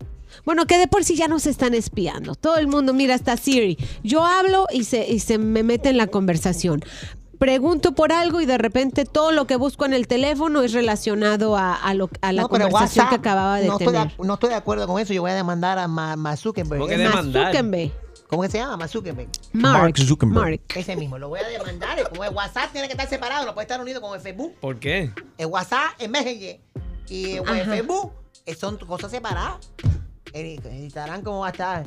Bueno, 0.45 0.67
que 0.67 0.79
de 0.79 0.87
por 0.89 1.05
sí 1.05 1.17
ya 1.17 1.29
nos 1.29 1.47
están 1.47 1.75
espiando. 1.75 2.35
Todo 2.35 2.57
el 2.59 2.67
mundo, 2.67 2.93
mira, 2.95 3.15
hasta 3.15 3.37
Siri. 3.37 3.77
Yo 4.03 4.25
hablo 4.25 4.67
y 4.73 4.85
se, 4.85 5.09
y 5.09 5.21
se 5.21 5.39
me 5.39 5.63
mete 5.63 5.89
en 5.91 5.97
la 5.97 6.07
conversación. 6.07 6.83
Pregunto 7.39 7.95
por 7.95 8.13
algo 8.13 8.43
y 8.43 8.47
de 8.47 8.59
repente 8.59 9.07
todo 9.07 9.33
lo 9.33 9.47
que 9.47 9.57
busco 9.57 9.87
en 9.87 9.95
el 9.95 10.07
teléfono 10.07 10.61
es 10.63 10.73
relacionado 10.75 11.57
a, 11.57 11.75
a 11.75 11.95
lo- 11.95 12.11
a 12.21 12.33
la 12.33 12.43
No, 12.43 12.49
conversación 12.51 13.07
que 13.07 13.15
WhatsApp, 13.15 13.21
acababa 13.21 13.57
de 13.61 13.67
no 13.67 13.73
estoy 13.79 13.87
tener. 13.95 14.09
de, 14.17 14.25
no 14.27 14.35
estoy 14.35 14.51
de 14.51 14.57
acuerdo 14.57 14.87
con 14.87 15.01
eso. 15.01 15.15
Yo 15.15 15.23
voy 15.23 15.31
a 15.31 15.35
demandar 15.35 15.79
a 15.79 15.89
Ma, 15.89 16.17
Ma 16.17 16.37
Zuckerberg. 16.37 16.79
¿Cómo 16.81 16.87
que 16.89 16.99
Ma 16.99 17.05
demandar? 17.05 17.47
Zuckerberg. 17.57 17.93
¿Cómo 18.29 18.43
que 18.43 18.49
se 18.51 18.59
llama? 18.59 18.77
Ma 18.77 18.87
Zuckerberg. 18.89 19.29
Mark 19.55 19.83
Mark 19.83 19.99
Zuckerberg. 19.99 20.35
Mark. 20.39 20.61
Ese 20.77 20.97
mismo. 20.97 21.17
Lo 21.19 21.31
voy 21.31 21.41
a 21.41 21.49
demandar. 21.49 22.09
Como 22.11 22.25
el 22.25 22.35
WhatsApp 22.35 22.73
tiene 22.73 22.89
que 22.89 22.93
estar 22.93 23.09
separado, 23.09 23.47
no 23.47 23.55
puede 23.55 23.65
estar 23.65 23.81
unido 23.81 24.03
con 24.03 24.15
el 24.15 24.21
Facebook. 24.21 24.55
¿Por 24.61 24.79
qué? 24.79 25.11
El 25.39 25.47
WhatsApp 25.47 25.93
es 25.99 26.11
Messenger. 26.11 26.61
Y 27.09 27.33
el 27.33 27.43
Ajá. 27.49 27.65
Facebook 27.65 28.13
eh, 28.45 28.55
son 28.55 28.77
cosas 28.77 29.11
separadas. 29.11 29.57
Eh, 30.33 30.59
Editarán 30.65 31.23
cómo 31.23 31.41
va 31.41 31.49
a 31.49 31.51
estar. 31.51 31.87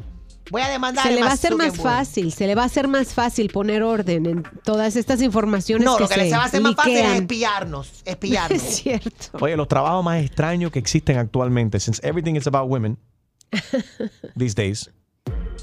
Voy 0.51 0.61
a 0.61 0.67
demandar 0.67 1.07
Se 1.07 1.13
le 1.13 1.21
va 1.21 1.29
a 1.29 1.34
hacer 1.34 1.55
más 1.55 1.77
fácil, 1.77 2.34
se 2.34 2.47
le 2.47 2.53
va 2.55 2.63
a 2.63 2.65
hacer 2.65 2.89
más 2.89 3.13
fácil 3.13 3.49
poner 3.49 3.81
orden 3.81 4.25
en 4.25 4.43
todas 4.63 4.97
estas 4.97 5.21
informaciones 5.21 5.86
No, 5.86 5.95
que 5.95 6.03
lo 6.03 6.09
que 6.09 6.15
se 6.15 6.29
se 6.29 6.36
va 6.36 6.43
a 6.43 6.45
hacer 6.47 6.61
más 6.61 6.75
fácil 6.75 6.97
es 6.97 7.01
liquean. 7.03 7.21
espiarnos. 7.23 8.01
Espiarnos. 8.05 8.61
Es 8.61 8.75
cierto. 8.75 9.38
Oye, 9.39 9.55
los 9.55 9.69
trabajos 9.69 10.03
más 10.03 10.21
extraños 10.21 10.69
que 10.71 10.79
existen 10.79 11.17
actualmente, 11.17 11.79
since 11.79 12.05
everything 12.05 12.36
is 12.36 12.45
about 12.45 12.69
women 12.69 12.97
these 14.38 14.53
days. 14.53 14.89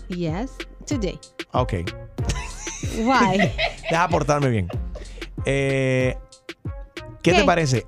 Yes, 0.08 0.50
today. 0.86 1.18
Ok. 1.52 1.74
Why? 2.96 3.52
Deja 3.90 4.08
portarme 4.08 4.48
bien. 4.48 4.68
Eh, 5.44 6.16
¿qué, 7.22 7.32
¿Qué? 7.32 7.34
te 7.34 7.44
parece? 7.44 7.86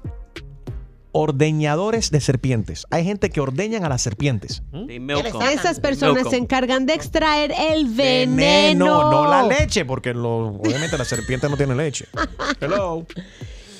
Ordeñadores 1.12 2.10
de 2.10 2.20
serpientes. 2.20 2.86
Hay 2.90 3.04
gente 3.04 3.28
que 3.30 3.40
ordeñan 3.40 3.84
a 3.84 3.88
las 3.90 4.00
serpientes. 4.02 4.62
Esas 5.52 5.78
personas 5.78 6.28
se 6.30 6.36
encargan 6.36 6.86
de 6.86 6.94
extraer 6.94 7.52
el 7.72 7.86
veneno. 7.86 8.36
Veneno, 8.36 9.10
no 9.10 9.28
la 9.30 9.42
leche, 9.46 9.84
porque 9.84 10.14
lo- 10.14 10.48
obviamente 10.56 10.96
la 10.96 11.04
serpiente 11.04 11.48
no 11.50 11.56
tiene 11.56 11.74
leche. 11.74 12.06
Hello. 12.60 13.06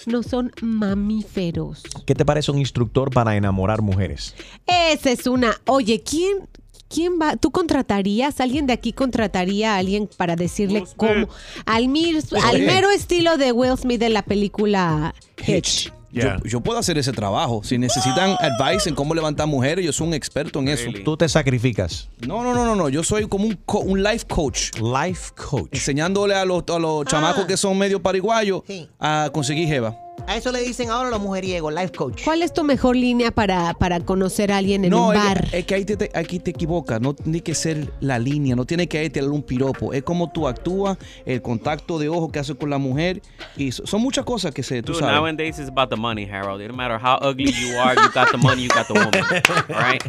No 0.04 0.22
son 0.22 0.52
mamíferos. 0.60 1.82
¿Qué 2.06 2.14
te 2.14 2.24
parece 2.24 2.50
un 2.50 2.58
instructor 2.58 3.10
para 3.10 3.36
enamorar 3.36 3.82
mujeres? 3.82 4.34
Esa 4.66 5.10
es 5.10 5.26
una. 5.26 5.58
Oye, 5.66 6.02
¿quién, 6.02 6.48
quién 6.88 7.12
va? 7.22 7.36
¿Tú 7.36 7.50
contratarías? 7.50 8.40
¿Alguien 8.40 8.66
de 8.66 8.72
aquí 8.72 8.92
contrataría 8.92 9.74
a 9.74 9.78
alguien 9.78 10.08
para 10.16 10.34
decirle 10.36 10.84
cómo? 10.96 11.28
Al, 11.66 11.88
mir- 11.88 12.22
al 12.44 12.56
Oye. 12.56 12.66
mero 12.66 12.90
estilo 12.90 13.36
de 13.38 13.52
Will 13.52 13.78
Smith 13.78 14.00
de 14.00 14.08
la 14.08 14.22
película 14.22 15.14
Hitch. 15.46 15.92
Yo, 16.12 16.44
yo 16.44 16.60
puedo 16.60 16.78
hacer 16.78 16.98
ese 16.98 17.12
trabajo. 17.12 17.62
Si 17.64 17.78
necesitan 17.78 18.36
advice 18.40 18.88
en 18.88 18.94
cómo 18.94 19.14
levantar 19.14 19.46
mujeres, 19.46 19.84
yo 19.84 19.92
soy 19.92 20.08
un 20.08 20.14
experto 20.14 20.58
en 20.60 20.68
eso. 20.68 20.90
Tú 21.04 21.16
te 21.16 21.28
sacrificas. 21.28 22.08
No, 22.26 22.42
no, 22.42 22.52
no, 22.54 22.64
no, 22.64 22.76
no. 22.76 22.88
Yo 22.90 23.02
soy 23.02 23.26
como 23.28 23.46
un, 23.46 23.58
co- 23.64 23.80
un 23.80 24.02
life 24.02 24.26
coach. 24.28 24.72
Life 24.78 25.32
coach. 25.34 25.68
Enseñándole 25.72 26.34
a 26.34 26.44
los, 26.44 26.64
a 26.68 26.78
los 26.78 27.04
chamacos 27.06 27.46
que 27.46 27.56
son 27.56 27.78
medio 27.78 28.02
pariguayos 28.02 28.62
a 29.00 29.30
conseguir 29.32 29.66
jeva. 29.68 29.96
A 30.26 30.36
eso 30.36 30.50
le 30.52 30.60
dicen 30.62 30.90
ahora 30.90 31.10
los 31.10 31.20
mujeriegos, 31.20 31.72
life 31.74 31.92
coach. 31.92 32.22
¿Cuál 32.24 32.42
es 32.42 32.52
tu 32.54 32.64
mejor 32.64 32.96
línea 32.96 33.30
para, 33.32 33.74
para 33.74 34.00
conocer 34.00 34.50
a 34.52 34.58
alguien 34.58 34.84
en 34.84 34.90
No, 34.90 35.08
un 35.08 35.16
es 35.16 35.22
bar? 35.22 35.48
Es, 35.52 35.66
que 35.66 35.74
ahí 35.74 35.84
te, 35.84 35.96
te- 35.96 36.10
aquí 36.18 36.38
te 36.38 36.52
equivocas. 36.52 37.00
No 37.00 37.12
tiene 37.14 37.40
que 37.42 37.54
ser 37.54 37.92
la 38.00 38.18
línea, 38.18 38.56
no 38.56 38.64
tiene 38.64 38.86
que 38.88 38.98
ahí 38.98 39.10
tener 39.10 39.28
un 39.30 39.42
piropo. 39.42 39.92
Es 39.92 40.02
como 40.04 40.30
tú 40.30 40.48
actúas, 40.48 40.96
el 41.26 41.42
contacto 41.42 41.98
de 41.98 42.08
ojo 42.08 42.30
que 42.30 42.38
haces 42.38 42.56
con 42.56 42.70
la 42.70 42.78
mujer. 42.78 43.20
Y 43.56 43.72
so- 43.72 43.86
son 43.86 44.00
muchas 44.00 44.24
cosas 44.24 44.52
que 44.54 44.62
se, 44.62 44.82
tú 44.82 44.92
Dude, 44.92 45.00
sabes. 45.00 45.16
nowadays 45.16 45.58
it's 45.58 45.68
about 45.68 45.90
the 45.90 45.96
money, 45.96 46.24
Harold. 46.24 46.62
It 46.62 46.72
matter 46.72 46.98
how 47.02 47.18
ugly 47.20 47.52
you 47.52 47.78
are, 47.78 47.94
you 47.94 48.08
got 48.14 48.30
the 48.30 48.38
money, 48.38 48.62
you 48.62 48.68
got 48.74 48.86
the 48.86 48.94
woman. 48.94 49.12
Right? 49.68 50.02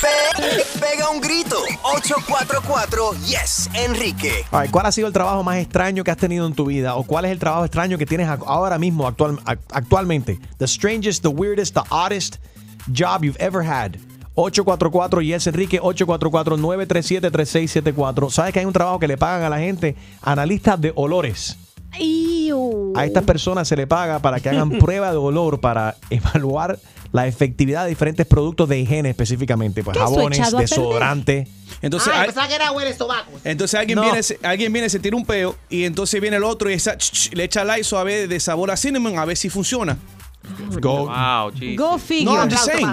Pe- 0.00 0.80
pega 0.80 1.10
un 1.10 1.20
grito. 1.20 1.56
844 1.82 3.12
Yes, 3.26 3.68
Enrique. 3.74 4.32
All 4.50 4.62
right, 4.62 4.70
¿Cuál 4.70 4.86
ha 4.86 4.92
sido 4.92 5.06
el 5.08 5.12
trabajo 5.12 5.42
más 5.42 5.58
extraño 5.58 6.04
que 6.04 6.10
has 6.10 6.16
tenido 6.16 6.46
en 6.46 6.54
tu 6.54 6.66
vida? 6.66 6.94
¿O 6.94 7.02
cuál 7.04 7.24
es 7.24 7.32
el 7.32 7.38
trabajo 7.38 7.64
extraño 7.64 7.98
que 7.98 8.06
tienes 8.06 8.28
ahora 8.46 8.78
mismo, 8.78 9.06
actual- 9.06 9.38
ac- 9.44 9.47
actualmente? 9.72 10.38
The 10.58 10.66
strangest, 10.66 11.22
the 11.22 11.30
weirdest, 11.30 11.74
the 11.74 11.82
oddest 11.90 12.36
job 12.92 13.24
you've 13.24 13.38
ever 13.40 13.66
had. 13.66 13.96
844 14.34 15.22
Yes 15.22 15.46
Enrique 15.48 15.80
844-937-3674. 15.80 18.30
¿Sabes 18.30 18.52
que 18.52 18.60
hay 18.60 18.66
un 18.66 18.72
trabajo 18.72 18.98
que 18.98 19.08
le 19.08 19.16
pagan 19.16 19.42
a 19.44 19.50
la 19.50 19.58
gente? 19.58 19.96
Analistas 20.22 20.80
de 20.80 20.92
olores. 20.94 21.56
Iu. 21.98 22.92
A 22.94 23.04
estas 23.04 23.24
personas 23.24 23.66
se 23.66 23.76
le 23.76 23.86
paga 23.86 24.20
para 24.20 24.40
que 24.40 24.48
hagan 24.48 24.70
prueba 24.78 25.10
de 25.10 25.16
olor 25.16 25.60
para 25.60 25.96
evaluar 26.10 26.78
la 27.12 27.26
efectividad 27.26 27.84
de 27.84 27.90
diferentes 27.90 28.26
productos 28.26 28.68
de 28.68 28.78
higiene 28.78 29.10
específicamente. 29.10 29.82
Pues 29.82 29.96
¿Qué 29.96 30.04
es 30.04 30.10
jabones, 30.10 30.38
echado 30.38 30.58
a 30.58 30.60
perder? 30.60 30.68
desodorante. 30.68 31.48
Entonces, 31.80 32.12
ah, 32.12 32.20
hay- 32.22 32.26
pensaba 32.26 32.48
que 32.48 32.54
era 32.54 32.72
huele 32.72 32.92
sobaco. 32.96 33.30
entonces 33.44 33.78
alguien, 33.78 33.96
No. 33.96 34.02
viene, 34.02 34.22
se- 34.22 34.38
alguien 34.42 34.72
viene, 34.72 34.88
se 34.90 34.98
tira 34.98 35.16
un 35.16 35.24
peo 35.24 35.56
y 35.68 35.84
entonces 35.84 36.20
viene 36.20 36.36
el 36.38 36.44
otro 36.44 36.68
y 36.70 36.74
esa- 36.74 36.96
ch- 36.96 37.12
ch- 37.30 37.34
le 37.34 37.44
echa 37.44 37.64
Lysol 37.64 38.00
a 38.00 38.04
ver 38.04 38.28
de 38.28 38.40
sabor 38.40 38.70
a 38.70 38.76
cinnamon 38.76 39.18
a 39.18 39.24
ver 39.24 39.36
si 39.36 39.48
funciona. 39.48 39.96
Go, 40.80 41.06
Wow. 41.06 41.50
Go 41.76 41.98
figure. 41.98 42.32
No, 42.32 42.38
I'm 42.40 42.50
just 42.50 42.64
saying. 42.64 42.86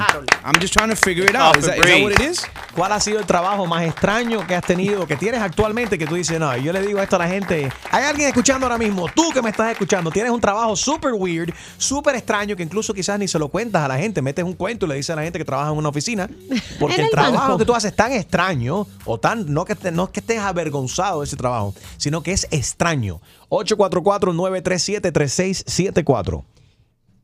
I'm 0.43 0.59
just 0.59 0.73
trying 0.73 0.89
to 0.89 0.95
figure 0.95 1.25
it 1.25 1.35
out. 1.35 1.55
Is 1.57 1.65
that, 1.65 1.77
is 1.77 1.85
that 1.85 2.01
what 2.03 2.11
it 2.13 2.19
is? 2.21 2.41
¿Cuál 2.75 2.91
ha 2.91 2.99
sido 2.99 3.19
el 3.19 3.25
trabajo 3.25 3.65
más 3.65 3.83
extraño 3.85 4.45
que 4.45 4.53
has 4.55 4.63
tenido, 4.63 5.07
que 5.07 5.15
tienes 5.15 5.41
actualmente, 5.41 5.97
que 5.97 6.05
tú 6.05 6.15
dices, 6.15 6.37
no, 6.39 6.55
yo 6.57 6.73
le 6.73 6.81
digo 6.81 6.99
esto 7.01 7.15
a 7.15 7.19
la 7.19 7.27
gente, 7.27 7.71
hay 7.89 8.03
alguien 8.03 8.27
escuchando 8.27 8.65
ahora 8.65 8.77
mismo, 8.77 9.07
tú 9.15 9.31
que 9.31 9.41
me 9.41 9.49
estás 9.49 9.71
escuchando, 9.71 10.11
tienes 10.11 10.29
un 10.31 10.41
trabajo 10.41 10.75
súper 10.75 11.13
weird, 11.13 11.53
súper 11.77 12.15
extraño, 12.15 12.53
que 12.57 12.63
incluso 12.63 12.93
quizás 12.93 13.17
ni 13.17 13.29
se 13.29 13.39
lo 13.39 13.47
cuentas 13.47 13.81
a 13.83 13.87
la 13.87 13.97
gente, 13.97 14.21
metes 14.21 14.43
un 14.43 14.51
cuento 14.53 14.85
y 14.85 14.89
le 14.89 14.95
dices 14.95 15.11
a 15.11 15.15
la 15.15 15.23
gente 15.23 15.39
que 15.39 15.45
trabaja 15.45 15.71
en 15.71 15.77
una 15.77 15.87
oficina, 15.87 16.29
porque 16.79 16.95
el 16.95 17.01
el 17.05 17.09
trabajo 17.11 17.37
banco. 17.37 17.57
que 17.59 17.65
tú 17.65 17.73
haces 17.73 17.91
es 17.91 17.95
tan 17.97 18.11
extraño, 18.11 18.85
o 19.05 19.17
tan, 19.17 19.45
no 19.53 19.63
que, 19.63 19.75
te- 19.75 19.91
no 19.93 20.03
es 20.03 20.09
que 20.09 20.19
estés 20.19 20.39
avergonzado 20.39 21.21
de 21.21 21.27
ese 21.27 21.37
trabajo, 21.37 21.73
sino 21.97 22.21
que 22.21 22.33
es 22.33 22.45
extraño. 22.51 23.21
844-937-3674. 23.49 26.43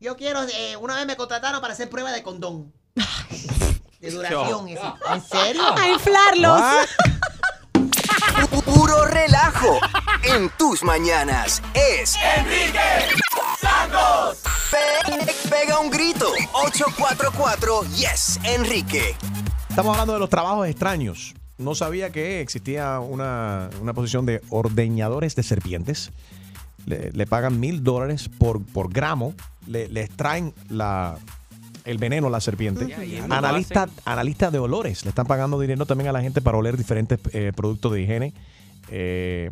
Yo 0.02 0.16
quiero, 0.16 0.42
eh, 0.42 0.76
una 0.78 0.96
vez 0.96 1.06
me 1.06 1.14
contrataron 1.14 1.60
para 1.60 1.74
hacer 1.74 1.88
prueba 1.88 2.10
de 2.10 2.24
condón. 2.24 2.72
De 4.00 4.10
duración. 4.10 4.66
¿En 4.68 5.22
serio? 5.22 5.62
A 5.78 5.88
inflarlos. 5.90 6.60
Pu- 8.50 8.62
Puro 8.64 9.04
relajo 9.06 9.78
en 10.24 10.50
tus 10.58 10.82
mañanas. 10.82 11.62
Es 11.74 12.16
Enrique 12.36 12.80
Santos. 13.60 14.38
pega 15.48 15.78
un 15.78 15.88
grito. 15.88 16.32
844 16.52 17.82
Yes, 17.94 18.40
Enrique. 18.42 19.14
Estamos 19.70 19.92
hablando 19.92 20.14
de 20.14 20.18
los 20.18 20.28
trabajos 20.30 20.66
extraños. 20.66 21.32
No 21.58 21.76
sabía 21.76 22.10
que 22.10 22.40
existía 22.40 22.98
una, 22.98 23.70
una 23.80 23.94
posición 23.94 24.26
de 24.26 24.42
ordeñadores 24.50 25.36
de 25.36 25.44
serpientes. 25.44 26.10
Le, 26.86 27.12
le 27.12 27.26
pagan 27.26 27.60
mil 27.60 27.82
dólares 27.84 28.28
por, 28.28 28.64
por 28.64 28.92
gramo. 28.92 29.34
Le, 29.66 29.88
le 29.88 30.02
extraen 30.02 30.52
la, 30.68 31.16
el 31.84 31.98
veneno 31.98 32.26
a 32.26 32.30
la 32.30 32.40
serpiente. 32.40 32.86
Lo 32.88 33.34
Analista, 34.04 34.50
de 34.50 34.58
olores. 34.58 35.04
Le 35.04 35.10
están 35.10 35.26
pagando 35.26 35.58
dinero 35.60 35.86
también 35.86 36.08
a 36.08 36.12
la 36.12 36.20
gente 36.22 36.40
para 36.40 36.58
oler 36.58 36.76
diferentes 36.76 37.18
eh, 37.32 37.52
productos 37.54 37.92
de 37.92 38.02
higiene. 38.02 38.34
eh, 38.90 39.50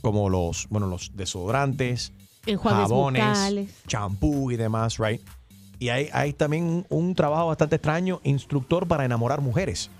como 0.00 0.28
los, 0.28 0.66
bueno, 0.68 0.86
los 0.86 1.12
desodorantes, 1.14 2.12
Enjuagues 2.44 2.78
jabones, 2.88 3.22
bucales. 3.26 3.70
champú 3.86 4.50
y 4.50 4.56
demás, 4.56 4.98
right? 4.98 5.22
Y 5.78 5.88
hay, 5.88 6.08
hay 6.12 6.34
también 6.34 6.64
un, 6.64 6.86
un 6.90 7.14
trabajo 7.14 7.46
bastante 7.46 7.76
extraño, 7.76 8.20
instructor 8.22 8.86
para 8.86 9.06
enamorar 9.06 9.40
mujeres. 9.40 9.90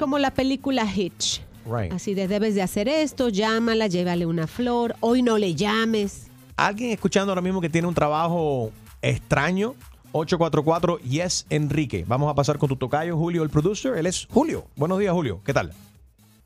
Como 0.00 0.18
la 0.18 0.32
película 0.34 0.84
Hitch. 0.84 1.42
Right. 1.66 1.92
Así 1.92 2.14
de 2.14 2.28
debes 2.28 2.54
de 2.54 2.62
hacer 2.62 2.88
esto, 2.88 3.28
llámala, 3.28 3.88
llévale 3.88 4.24
una 4.24 4.46
flor, 4.46 4.94
hoy 5.00 5.22
no 5.22 5.36
le 5.36 5.54
llames. 5.54 6.30
Alguien 6.56 6.90
escuchando 6.92 7.32
ahora 7.32 7.42
mismo 7.42 7.60
que 7.60 7.68
tiene 7.68 7.88
un 7.88 7.94
trabajo 7.94 8.70
extraño, 9.02 9.74
844 10.12 10.98
Yes 11.00 11.46
Enrique. 11.50 12.04
Vamos 12.06 12.30
a 12.30 12.34
pasar 12.34 12.58
con 12.58 12.68
tu 12.68 12.76
tocayo, 12.76 13.16
Julio, 13.16 13.42
el 13.42 13.50
producer. 13.50 13.96
Él 13.96 14.06
es 14.06 14.26
Julio. 14.30 14.66
Buenos 14.76 14.98
días, 14.98 15.12
Julio. 15.12 15.40
¿Qué 15.44 15.52
tal? 15.52 15.72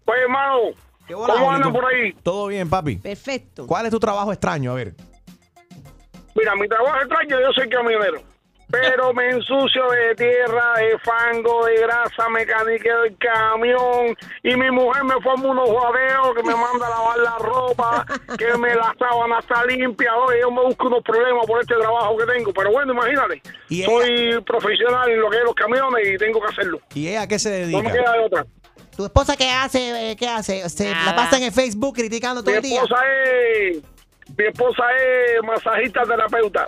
Pues, 0.04 0.18
hermano, 0.22 0.54
hola, 1.14 1.34
¿cómo 1.34 1.50
andan 1.52 1.72
por 1.72 1.84
ahí? 1.84 2.12
Todo 2.22 2.48
bien, 2.48 2.68
papi. 2.68 2.96
Perfecto. 2.96 3.66
¿Cuál 3.66 3.86
es 3.86 3.92
tu 3.92 4.00
trabajo 4.00 4.32
extraño? 4.32 4.72
A 4.72 4.74
ver. 4.74 4.94
Mira, 6.34 6.56
mi 6.56 6.66
trabajo 6.66 6.96
extraño, 6.98 7.40
yo 7.40 7.52
soy 7.52 7.68
camionero. 7.68 8.22
Pero 8.70 9.12
me 9.12 9.30
ensucio 9.30 9.82
de 9.90 10.14
tierra, 10.14 10.74
de 10.76 10.98
fango, 11.00 11.64
de 11.66 11.76
grasa, 11.80 12.28
mecánica 12.28 13.00
del 13.00 13.16
camión. 13.18 14.16
Y 14.42 14.56
mi 14.56 14.70
mujer 14.70 15.04
me 15.04 15.14
forma 15.22 15.48
unos 15.50 15.68
juadeos 15.68 16.34
que 16.36 16.42
me 16.42 16.54
manda 16.54 16.86
a 16.86 16.90
lavar 16.90 17.18
la 17.18 17.38
ropa, 17.38 18.06
que 18.38 18.56
me 18.58 18.74
la 18.74 18.94
sábana 18.98 19.38
está 19.40 19.64
limpia. 19.66 20.14
Oye, 20.16 20.40
yo 20.40 20.50
me 20.50 20.62
busco 20.62 20.86
unos 20.86 21.02
problemas 21.02 21.46
por 21.46 21.60
este 21.60 21.74
trabajo 21.74 22.16
que 22.16 22.26
tengo. 22.26 22.52
Pero 22.52 22.70
bueno, 22.72 22.92
imagínate. 22.92 23.42
¿Y 23.68 23.82
soy 23.82 24.40
profesional 24.46 25.10
en 25.10 25.20
lo 25.20 25.30
que 25.30 25.38
es 25.38 25.44
los 25.44 25.54
camiones 25.54 26.08
y 26.08 26.16
tengo 26.16 26.40
que 26.40 26.46
hacerlo. 26.52 26.80
¿Y 26.94 27.08
ella 27.08 27.22
a 27.22 27.26
qué 27.28 27.38
se 27.38 27.50
No 27.50 27.78
me 27.78 27.82
dedica? 27.90 27.92
queda 27.92 28.12
de 28.12 28.18
otra. 28.24 28.46
¿Tu 28.96 29.04
esposa 29.04 29.36
qué 29.36 29.48
hace? 29.50 30.10
eh, 30.10 30.16
¿Qué 30.16 30.28
hace? 30.28 30.68
Se 30.68 30.90
la 30.90 31.14
pasa 31.16 31.38
en 31.38 31.44
el 31.44 31.52
Facebook 31.52 31.94
criticando 31.94 32.42
todo 32.42 32.50
Mi 32.52 32.56
el 32.58 32.62
día. 32.62 32.82
esposa 32.82 33.02
es... 33.08 33.78
Mi 34.38 34.46
esposa 34.46 34.82
es 34.96 35.42
masajista 35.46 36.02
terapeuta. 36.04 36.66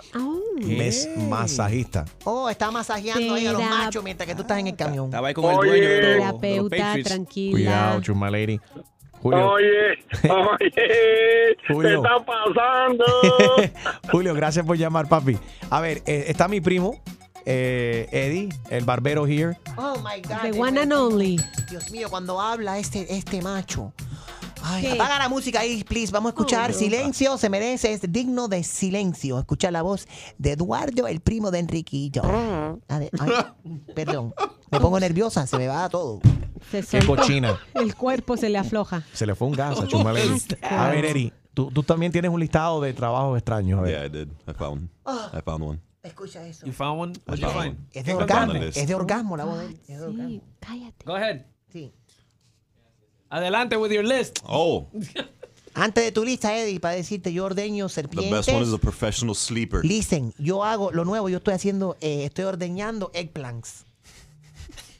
Mes 0.57 1.09
masajista. 1.29 2.05
Oh, 2.23 2.49
está 2.49 2.69
masajeando 2.71 3.33
ahí 3.33 3.47
a 3.47 3.53
los 3.53 3.61
Terap- 3.61 3.69
machos 3.69 4.03
mientras 4.03 4.27
que 4.27 4.35
tú 4.35 4.41
estás 4.41 4.59
en 4.59 4.67
el 4.67 4.75
camión. 4.75 5.05
Estaba 5.05 5.27
ahí 5.29 5.33
con 5.33 5.45
el 5.45 5.57
Oye. 5.57 5.69
dueño 5.69 5.89
de 5.89 5.95
los- 5.95 6.01
de 6.03 6.17
los 6.17 6.39
Terapeuta, 6.39 6.77
Patriots. 6.77 7.09
tranquila. 7.09 7.51
Cuidado, 7.51 8.01
chuma 8.01 8.29
lady. 8.29 8.59
Julio. 9.21 9.51
Oye, 9.51 9.89
oye, 10.29 10.71
¿qué 10.75 11.55
Julio. 11.73 12.03
está 12.03 12.25
pasando? 12.25 13.05
Julio, 14.11 14.33
gracias 14.35 14.65
por 14.65 14.77
llamar, 14.77 15.07
papi. 15.07 15.37
A 15.69 15.79
ver, 15.81 16.03
eh, 16.05 16.25
está 16.27 16.47
mi 16.49 16.59
primo, 16.59 17.01
eh, 17.45 18.07
Eddie, 18.11 18.49
el 18.69 18.83
barbero 18.83 19.25
here. 19.25 19.57
Oh 19.77 19.95
my 20.03 20.21
God. 20.21 20.41
The 20.51 20.59
one 20.59 20.79
and 20.79 20.91
only. 20.93 21.37
Dios 21.69 21.89
mío, 21.91 22.09
cuando 22.09 22.39
habla 22.39 22.77
este, 22.77 23.05
este 23.15 23.41
macho. 23.41 23.93
Ay, 24.63 24.87
apaga 24.87 25.19
la 25.19 25.29
música 25.29 25.59
ahí, 25.59 25.83
please. 25.83 26.11
Vamos 26.11 26.29
a 26.29 26.31
escuchar. 26.31 26.71
Oh, 26.71 26.73
silencio 26.73 27.37
se 27.37 27.49
merece, 27.49 27.93
es 27.93 28.01
digno 28.11 28.47
de 28.47 28.63
silencio. 28.63 29.39
Escuchar 29.39 29.73
la 29.73 29.81
voz 29.81 30.07
de 30.37 30.53
Eduardo, 30.53 31.07
el 31.07 31.19
primo 31.19 31.51
de 31.51 31.59
Enriquillo. 31.59 32.23
A 32.23 32.99
ver, 32.99 33.11
ay, 33.19 33.31
perdón. 33.95 34.33
Me 34.71 34.79
pongo 34.79 34.99
nerviosa, 34.99 35.45
se 35.45 35.57
me 35.57 35.67
va 35.67 35.87
todo. 35.89 36.19
Se 36.71 36.81
Qué 36.81 37.05
cochina. 37.05 37.59
El 37.73 37.93
cuerpo 37.95 38.37
se 38.37 38.49
le 38.49 38.57
afloja. 38.57 39.03
Se 39.13 39.25
le 39.25 39.35
fue 39.35 39.47
un 39.47 39.53
gas 39.53 39.79
a 39.79 39.87
chuma 39.87 40.13
lady. 40.13 40.41
A 40.63 40.87
ver, 40.87 41.05
Eddie, 41.05 41.33
tú, 41.53 41.69
tú 41.71 41.83
también 41.83 42.11
tienes 42.11 42.31
un 42.31 42.39
listado 42.39 42.81
de 42.81 42.93
trabajos 42.93 43.37
extraños. 43.37 43.79
A 43.79 43.81
ver. 43.83 43.91
Yeah, 43.91 44.05
I 44.05 44.09
did. 44.09 44.31
I 44.47 44.53
found. 44.53 44.89
I 45.05 45.41
found 45.43 45.63
one. 45.63 45.79
Escucha 46.03 46.45
eso. 46.45 46.65
You 46.65 46.73
found 46.73 46.99
one? 46.99 47.13
What'd 47.27 47.41
you 47.43 47.49
find? 47.49 47.77
Es 47.91 48.05
de 48.05 48.13
orgasmo. 48.13 48.53
Es 48.55 48.87
de 48.87 48.95
orgasmo 48.95 49.37
la 49.37 49.45
voz 49.45 49.59
de 49.59 49.65
él. 49.67 49.79
Es 49.87 49.99
de 49.99 50.05
orgasmo. 50.05 50.29
Sí, 50.29 50.41
cállate. 50.59 51.05
Go 51.05 51.15
ahead. 51.15 51.41
Adelante 53.33 53.77
with 53.77 53.91
your 53.91 54.03
list. 54.03 54.41
Oh, 54.47 54.87
Antes 55.75 56.03
de 56.03 56.11
tu 56.11 56.23
lista, 56.23 56.55
Eddie, 56.55 56.79
para 56.79 56.93
decirte, 56.93 57.33
yo 57.33 57.45
ordeño 57.45 57.87
the 57.87 57.93
serpientes. 57.93 58.29
best 58.31 58.49
one 58.49 58.61
is 58.61 58.71
a 58.73 58.77
professional 58.77 59.33
sleeper. 59.33 59.83
Listen, 59.83 60.31
yo 60.37 60.63
hago 60.63 60.91
lo 60.91 61.03
nuevo, 61.03 61.29
yo 61.29 61.37
estoy 61.39 61.55
haciendo, 61.55 61.97
eh, 61.99 62.25
estoy 62.25 62.45
ordeñando 62.45 63.09
eggplants. 63.15 63.85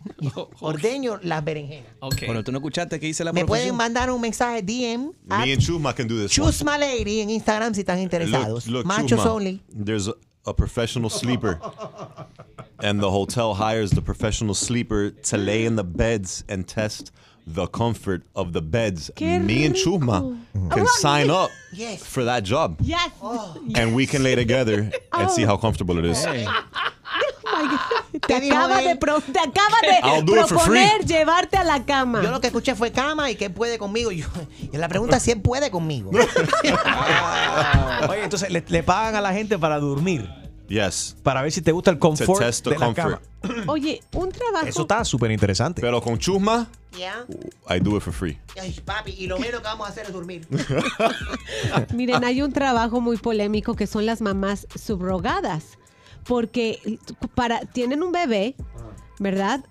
Ordeño 0.59 1.19
las 1.21 1.45
berenjenas. 1.45 1.91
Okay. 1.99 2.25
Bueno, 2.27 2.43
tú 2.43 2.51
no 2.51 2.57
escuchaste 2.57 2.99
que 2.99 3.07
hice 3.07 3.23
la 3.23 3.31
Me 3.31 3.45
pueden 3.45 3.75
mandar 3.75 4.09
un 4.09 4.19
mensaje 4.19 4.61
DM 4.63 5.11
Me 5.25 5.53
and 5.53 5.61
Chuma 5.61 5.93
can 5.93 6.07
do 6.07 6.15
this. 6.15 6.37
one. 6.37 6.51
Chusma 6.51 6.77
Lady 6.79 7.21
en 7.21 7.29
Instagram 7.29 7.73
si 7.75 7.81
están 7.81 7.99
interesados. 7.99 8.65
Look, 8.65 8.85
look, 8.85 8.85
Machos 8.87 9.25
only. 9.27 9.61
There's 9.69 10.07
a, 10.07 10.15
a 10.45 10.53
professional 10.55 11.09
sleeper, 11.11 11.59
and 12.79 12.99
the 12.99 13.11
hotel 13.11 13.53
hires 13.53 13.91
the 13.91 14.01
professional 14.01 14.55
sleeper 14.55 15.11
to 15.11 15.37
lay 15.37 15.65
in 15.65 15.75
the 15.75 15.83
beds 15.83 16.43
and 16.49 16.67
test 16.67 17.11
the 17.45 17.67
comfort 17.67 18.23
of 18.35 18.53
the 18.53 18.61
beds. 18.61 19.11
Qué 19.15 19.39
Me 19.39 19.65
and 19.65 19.75
Chuma 19.75 20.37
can 20.71 20.85
sign 20.87 21.29
up 21.29 21.49
Yes. 21.73 22.03
for 22.03 22.23
that 22.25 22.43
job, 22.43 22.77
Yes. 22.81 23.11
and 23.75 23.93
we 23.95 24.05
can 24.05 24.23
lay 24.23 24.35
together 24.35 24.89
and 25.11 25.29
see 25.31 25.43
how 25.45 25.57
comfortable 25.57 25.97
it 25.99 26.05
is. 26.05 26.25
Te 28.27 28.39
dijo 28.39 28.55
acaba 28.55 28.79
él? 28.81 28.87
de, 28.89 28.95
pro- 28.95 29.19
te 29.21 29.39
acaba 29.39 29.77
de 29.81 29.99
I'll 30.07 30.21
do 30.23 30.35
it 30.35 30.47
for 30.47 30.59
free. 30.59 30.79
proponer 30.85 31.05
llevarte 31.05 31.57
a 31.57 31.63
la 31.63 31.83
cama. 31.85 32.21
Yo 32.23 32.31
lo 32.31 32.39
que 32.39 32.47
escuché 32.47 32.73
fue 32.75 32.91
cama 32.91 33.29
y 33.31 33.35
que 33.35 33.45
él 33.45 33.51
puede 33.51 33.77
conmigo. 33.77 34.11
Yo, 34.11 34.25
y 34.71 34.77
la 34.77 34.87
pregunta 34.87 35.17
es 35.17 35.23
si 35.23 35.31
él 35.31 35.41
puede 35.41 35.69
conmigo. 35.71 36.11
Oye, 38.09 38.23
entonces 38.23 38.49
le, 38.49 38.63
le 38.67 38.83
pagan 38.83 39.15
a 39.15 39.21
la 39.21 39.33
gente 39.33 39.57
para 39.59 39.79
dormir. 39.79 40.29
Yes. 40.73 41.15
Para 41.21 41.43
ver 41.43 41.51
si 41.51 41.61
te 41.61 41.71
gusta 41.71 41.91
el 41.91 41.97
To 41.97 41.99
confort 41.99 42.39
test 42.43 42.63
the 42.63 42.71
de 42.71 42.79
la 42.79 42.85
comfort. 42.87 43.21
cama. 43.43 43.63
Oye, 43.67 44.01
un 44.13 44.31
trabajo. 44.31 44.65
Eso 44.65 44.81
está 44.81 45.05
súper 45.05 45.29
interesante. 45.29 45.81
Pero 45.81 46.01
con 46.01 46.17
chusma, 46.17 46.67
Ya. 46.97 47.25
I 47.69 47.79
do 47.79 47.95
it 47.97 48.01
for 48.01 48.11
free. 48.11 48.39
Ay, 48.59 48.79
papi, 48.83 49.11
y 49.11 49.27
lo 49.27 49.37
menos 49.37 49.61
que 49.61 49.65
vamos 49.67 49.87
a 49.87 49.91
hacer 49.91 50.07
es 50.07 50.13
dormir. 50.13 50.47
Miren, 51.93 52.23
hay 52.23 52.41
un 52.41 52.51
trabajo 52.53 53.01
muy 53.01 53.17
polémico 53.17 53.75
que 53.75 53.85
son 53.87 54.05
las 54.07 54.21
mamás 54.21 54.67
subrogadas. 54.75 55.77
Porque 56.25 56.99
para, 57.35 57.59
tienen 57.61 58.01
un 58.01 58.11
bebé, 58.11 58.55
¿verdad? 59.19 59.63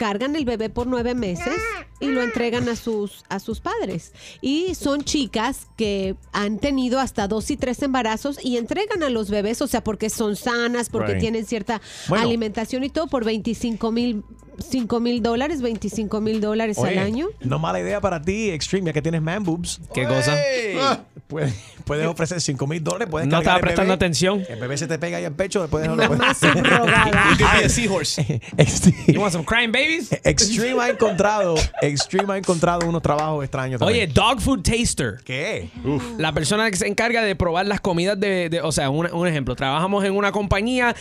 Cargan 0.00 0.34
el 0.34 0.46
bebé 0.46 0.70
por 0.70 0.86
nueve 0.86 1.14
meses 1.14 1.58
y 2.00 2.06
lo 2.06 2.22
entregan 2.22 2.70
a 2.70 2.74
sus, 2.74 3.22
a 3.28 3.38
sus 3.38 3.60
padres. 3.60 4.12
Y 4.40 4.74
son 4.74 5.04
chicas 5.04 5.66
que 5.76 6.16
han 6.32 6.58
tenido 6.58 6.98
hasta 7.00 7.28
dos 7.28 7.50
y 7.50 7.58
tres 7.58 7.82
embarazos 7.82 8.42
y 8.42 8.56
entregan 8.56 9.02
a 9.02 9.10
los 9.10 9.28
bebés, 9.28 9.60
o 9.60 9.66
sea, 9.66 9.84
porque 9.84 10.08
son 10.08 10.36
sanas, 10.36 10.88
porque 10.88 11.12
Right. 11.12 11.20
tienen 11.20 11.44
cierta 11.44 11.82
Bueno. 12.08 12.24
alimentación 12.24 12.82
y 12.82 12.88
todo, 12.88 13.08
por 13.08 13.26
25 13.26 13.92
mil 13.92 14.24
5 14.62 15.00
mil 15.00 15.22
dólares, 15.22 15.62
25 15.62 16.20
mil 16.20 16.40
dólares 16.40 16.78
al 16.78 16.98
año. 16.98 17.28
No 17.40 17.58
mala 17.58 17.80
idea 17.80 18.00
para 18.00 18.20
ti, 18.22 18.50
Extreme, 18.50 18.86
ya 18.86 18.92
que 18.92 19.02
tienes 19.02 19.22
man 19.22 19.42
boobs. 19.44 19.80
¿Qué 19.94 20.06
cosa? 20.06 20.36
Ah, 20.80 21.00
Puedes, 21.26 21.54
puedes 21.84 22.06
ofrecer 22.06 22.40
5 22.40 22.66
mil 22.66 22.82
dólares. 22.82 23.08
puedes 23.10 23.28
No 23.28 23.38
estaba 23.38 23.60
prestando 23.60 23.90
bebé. 23.92 23.94
atención. 24.04 24.44
El 24.48 24.58
bebé 24.58 24.76
se 24.76 24.88
te 24.88 24.98
pega 24.98 25.18
ahí 25.18 25.24
al 25.24 25.32
pecho, 25.34 25.60
después 25.60 25.82
de 25.84 25.88
Mamá 25.88 26.34
subrogada. 26.34 27.10
You 27.30 27.36
could 27.38 27.58
be 27.60 27.64
a 27.64 27.68
seahorse. 27.68 28.40
Extreme, 28.56 29.04
You 29.06 29.20
want 29.20 29.32
some 29.32 29.44
crying 29.44 29.70
babies? 29.70 30.10
Extreme 30.24 30.80
ha 30.80 30.88
encontrado, 30.90 31.54
Extreme 31.82 32.32
ha 32.32 32.36
encontrado 32.38 32.88
unos 32.88 33.00
trabajos 33.02 33.44
extraños 33.44 33.80
Oye, 33.82 34.06
dog 34.08 34.40
food 34.40 34.62
taster. 34.62 35.18
¿Qué? 35.24 35.70
La 36.18 36.32
persona 36.32 36.68
que 36.70 36.76
se 36.76 36.86
encarga 36.88 37.22
de 37.22 37.36
probar 37.36 37.66
las 37.66 37.80
comidas 37.80 38.18
de, 38.18 38.48
de- 38.48 38.60
o 38.62 38.72
sea, 38.72 38.90
un, 38.90 39.06
un 39.12 39.26
ejemplo, 39.28 39.54
trabajamos 39.54 40.04
en 40.04 40.12
una 40.16 40.32
compañía, 40.32 40.96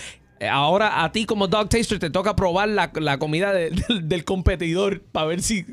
ahora 0.48 1.04
a 1.04 1.12
ti 1.12 1.26
como 1.26 1.48
dog 1.48 1.70
taster 1.70 2.00
te 2.00 2.10
toca 2.10 2.36
probar 2.36 2.70
la, 2.70 2.92
la 2.96 3.18
comida 3.18 3.52
de- 3.52 3.70
del, 3.90 4.08
del 4.08 4.24
competidor 4.26 5.02
para 5.02 5.26
ver 5.28 5.42
si, 5.42 5.66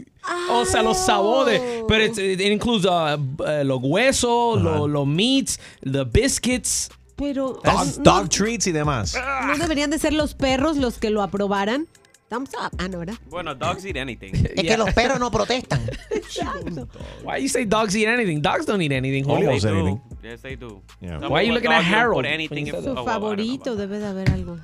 o 0.51 0.64
sea, 0.64 0.83
los 0.83 0.97
sabores. 0.99 1.61
Pero 1.89 2.05
it, 2.05 2.19
it 2.19 2.41
includes 2.41 2.85
uh, 2.87 3.19
uh, 3.43 3.64
los 3.64 3.81
huesos, 3.83 4.61
los, 4.62 4.89
los 4.89 5.07
meats, 5.07 5.59
the 5.83 6.05
biscuits. 6.05 6.89
Pero 7.17 7.61
Dog, 7.64 7.87
no- 7.99 8.03
dog 8.03 8.29
treats 8.29 8.67
y 8.67 8.73
demás. 8.73 9.14
¿No 9.47 9.57
deberían 9.59 9.91
de 9.91 9.99
ser 9.99 10.12
los 10.12 10.35
perros 10.35 10.77
los 10.77 10.99
que 10.99 11.11
lo 11.11 11.23
aprobaran? 11.23 11.87
Thumbs 12.29 12.51
up. 12.61 12.77
Ah, 12.79 12.89
no, 12.89 12.99
¿verdad? 12.99 13.14
Bueno, 13.31 13.55
dogs 13.55 13.85
eat 13.85 13.97
anything. 13.97 14.33
Es 14.57 14.64
que 14.64 14.77
los 14.77 14.93
perros 14.93 15.21
no 15.21 15.31
protestan. 15.31 15.81
Why 17.25 17.41
you 17.41 17.49
say 17.49 17.64
dogs 17.64 17.95
eat 17.95 18.09
anything? 18.09 18.41
Dogs 18.43 18.67
don't 18.67 18.83
eat 18.83 18.93
anything. 18.93 19.23
Julio. 19.25 19.49
Almost 19.49 19.64
anything. 19.67 20.01
Yes, 20.27 20.43
they 20.43 20.57
do. 20.57 20.83
Yeah. 21.01 21.29
Why 21.29 21.43
you 21.43 21.53
of 21.53 21.55
looking 21.55 21.70
at 21.70 21.85
Harold 21.85 22.27
anything 22.27 22.66
you 22.66 22.74
oh, 22.74 22.83
Su 22.83 23.05
favorito 23.05 23.77
debe 23.77 24.01
de 24.01 24.07
haber 24.07 24.29
algo. 24.33 24.59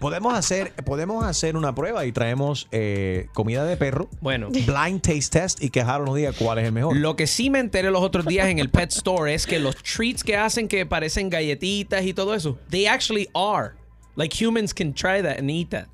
Podemos 0.00 0.34
hacer, 0.34 0.72
podemos 0.84 1.24
hacer 1.24 1.56
una 1.56 1.72
prueba 1.72 2.04
y 2.04 2.10
traemos 2.10 2.66
eh, 2.72 3.28
comida 3.32 3.64
de 3.64 3.76
perro, 3.76 4.10
Bueno. 4.20 4.48
blind 4.50 5.00
taste 5.00 5.30
test 5.30 5.62
y 5.62 5.70
que 5.70 5.82
Harold 5.82 6.08
nos 6.08 6.16
diga 6.16 6.32
cuál 6.32 6.58
es 6.58 6.66
el 6.66 6.72
mejor. 6.72 6.96
Lo 6.96 7.14
que 7.14 7.28
sí 7.28 7.48
me 7.48 7.60
enteré 7.60 7.92
los 7.92 8.02
otros 8.02 8.26
días 8.26 8.48
en 8.48 8.58
el 8.58 8.70
pet 8.70 8.90
store 8.90 9.32
es 9.32 9.46
que 9.46 9.60
los 9.60 9.76
treats 9.76 10.24
que 10.24 10.36
hacen 10.36 10.66
que 10.66 10.84
parecen 10.84 11.30
galletitas 11.30 12.04
y 12.04 12.12
todo 12.12 12.34
eso, 12.34 12.58
they 12.70 12.86
actually 12.86 13.28
are. 13.34 13.74
Like 14.16 14.34
humans 14.34 14.74
can 14.74 14.92
try 14.92 15.22
that 15.22 15.38
and 15.38 15.48
eat 15.48 15.70
that. 15.70 15.86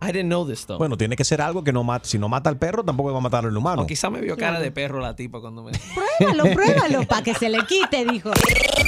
I 0.00 0.12
didn't 0.12 0.28
know 0.28 0.46
this 0.46 0.66
though. 0.66 0.76
Bueno, 0.78 0.96
tiene 0.98 1.16
que 1.16 1.24
ser 1.24 1.40
algo 1.40 1.64
que 1.64 1.72
no 1.72 1.82
mata. 1.82 2.04
Si 2.06 2.18
no 2.18 2.28
mata 2.28 2.50
al 2.50 2.58
perro, 2.58 2.84
tampoco 2.84 3.12
va 3.12 3.18
a 3.18 3.22
matar 3.22 3.46
al 3.46 3.56
humano. 3.56 3.82
o 3.82 3.86
quizá 3.86 4.10
me 4.10 4.20
vio 4.20 4.36
cara 4.36 4.60
de 4.60 4.70
perro 4.70 5.00
la 5.00 5.16
tipa 5.16 5.40
cuando 5.40 5.62
me. 5.62 5.72
Pruébalo, 6.18 6.44
pruébalo, 6.54 7.02
para 7.08 7.22
que 7.22 7.34
se 7.34 7.48
le 7.48 7.64
quite, 7.64 8.04
dijo. 8.04 8.30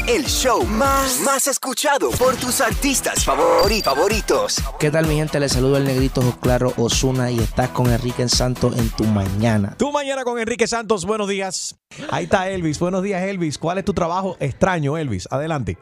El 0.06 0.24
show 0.26 0.64
más, 0.64 1.20
más 1.24 1.46
escuchado 1.46 2.11
por 2.11 2.36
tus 2.36 2.61
artistas 2.61 3.26
favori- 3.26 3.82
favoritos. 3.82 4.62
¿Qué 4.78 4.90
tal 4.90 5.06
mi 5.06 5.16
gente? 5.16 5.40
Les 5.40 5.52
saludo 5.52 5.78
el 5.78 5.84
negrito 5.84 6.20
Claro 6.40 6.72
Osuna 6.76 7.30
y 7.30 7.38
estás 7.38 7.70
con 7.70 7.90
Enrique 7.90 8.28
Santos 8.28 8.76
en 8.78 8.90
tu 8.90 9.04
mañana. 9.04 9.74
Tú 9.78 9.90
mañana 9.92 10.24
con 10.24 10.38
Enrique 10.38 10.66
Santos, 10.66 11.04
buenos 11.06 11.28
días. 11.28 11.78
Ahí 12.11 12.24
está 12.24 12.48
Elvis. 12.50 12.78
Buenos 12.78 13.02
días, 13.02 13.22
Elvis. 13.22 13.56
¿Cuál 13.59 13.78
es 13.78 13.84
tu 13.84 13.94
trabajo 13.94 14.36
extraño, 14.40 14.96
Elvis? 14.98 15.26
Adelante. 15.30 15.78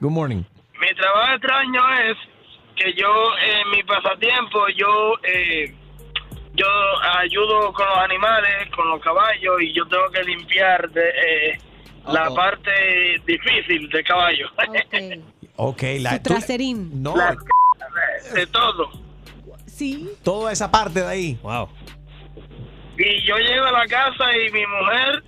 Good 0.00 0.10
morning. 0.10 0.42
Mi 0.80 0.94
trabajo 0.96 1.32
extraño 1.34 1.80
es 2.10 2.16
que 2.78 2.92
yo 2.94 3.08
en 3.38 3.70
mi 3.70 3.82
pasatiempo 3.82 4.68
yo 4.76 5.14
eh, 5.22 5.74
yo 6.54 6.66
ayudo 7.20 7.72
con 7.72 7.86
los 7.86 7.98
animales, 7.98 8.68
con 8.74 8.88
los 8.88 9.00
caballos 9.00 9.60
y 9.60 9.72
yo 9.72 9.86
tengo 9.86 10.08
que 10.10 10.22
limpiar 10.24 10.90
de, 10.90 11.08
eh, 11.08 11.58
la 12.06 12.30
parte 12.34 13.20
difícil 13.26 13.88
del 13.90 14.04
caballo. 14.04 14.48
Ok, 15.56 15.82
la 16.00 16.10
Su 16.12 16.22
traserín. 16.22 17.02
No, 17.02 17.14
La- 17.16 17.36
de 18.34 18.46
todo. 18.46 18.90
Sí. 19.66 20.08
toda 20.24 20.52
esa 20.52 20.70
parte 20.70 21.00
de 21.00 21.06
ahí. 21.06 21.38
Wow. 21.42 21.68
Y 22.98 23.24
yo 23.26 23.36
llego 23.36 23.66
a 23.66 23.72
la 23.72 23.86
casa 23.86 24.24
y 24.36 24.50
mi 24.50 24.66
mujer 24.66 25.22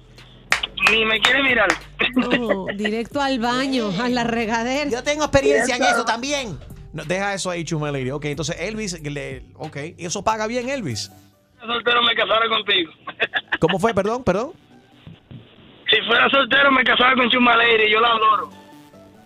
ni 0.90 1.04
me 1.04 1.20
quiere 1.20 1.42
mirar. 1.44 1.68
No, 2.16 2.66
directo 2.74 3.20
al 3.20 3.38
baño, 3.38 3.90
a 4.02 4.08
la 4.08 4.24
regadera. 4.24 4.90
Yo 4.90 5.04
tengo 5.04 5.24
experiencia 5.24 5.76
en 5.76 5.84
eso 5.84 6.04
también. 6.04 6.58
No, 6.92 7.04
deja 7.04 7.34
eso 7.34 7.50
ahí, 7.50 7.64
Chuma 7.64 7.90
Lady. 7.90 8.10
Ok, 8.10 8.24
entonces 8.26 8.56
Elvis, 8.60 9.00
le, 9.02 9.44
ok, 9.54 9.76
¿y 9.96 10.06
eso 10.06 10.24
paga 10.24 10.46
bien, 10.46 10.68
Elvis? 10.68 11.10
soltero 11.60 12.02
me 12.02 12.14
casara 12.14 12.48
contigo. 12.48 12.92
¿Cómo 13.60 13.78
fue? 13.78 13.94
Perdón, 13.94 14.24
perdón. 14.24 14.52
Si 15.90 16.00
fuera 16.06 16.28
soltero 16.30 16.70
me 16.70 16.84
casara 16.84 17.14
con 17.14 17.28
Chumaleire, 17.30 17.90
yo 17.90 18.00
la 18.00 18.08
adoro. 18.08 18.50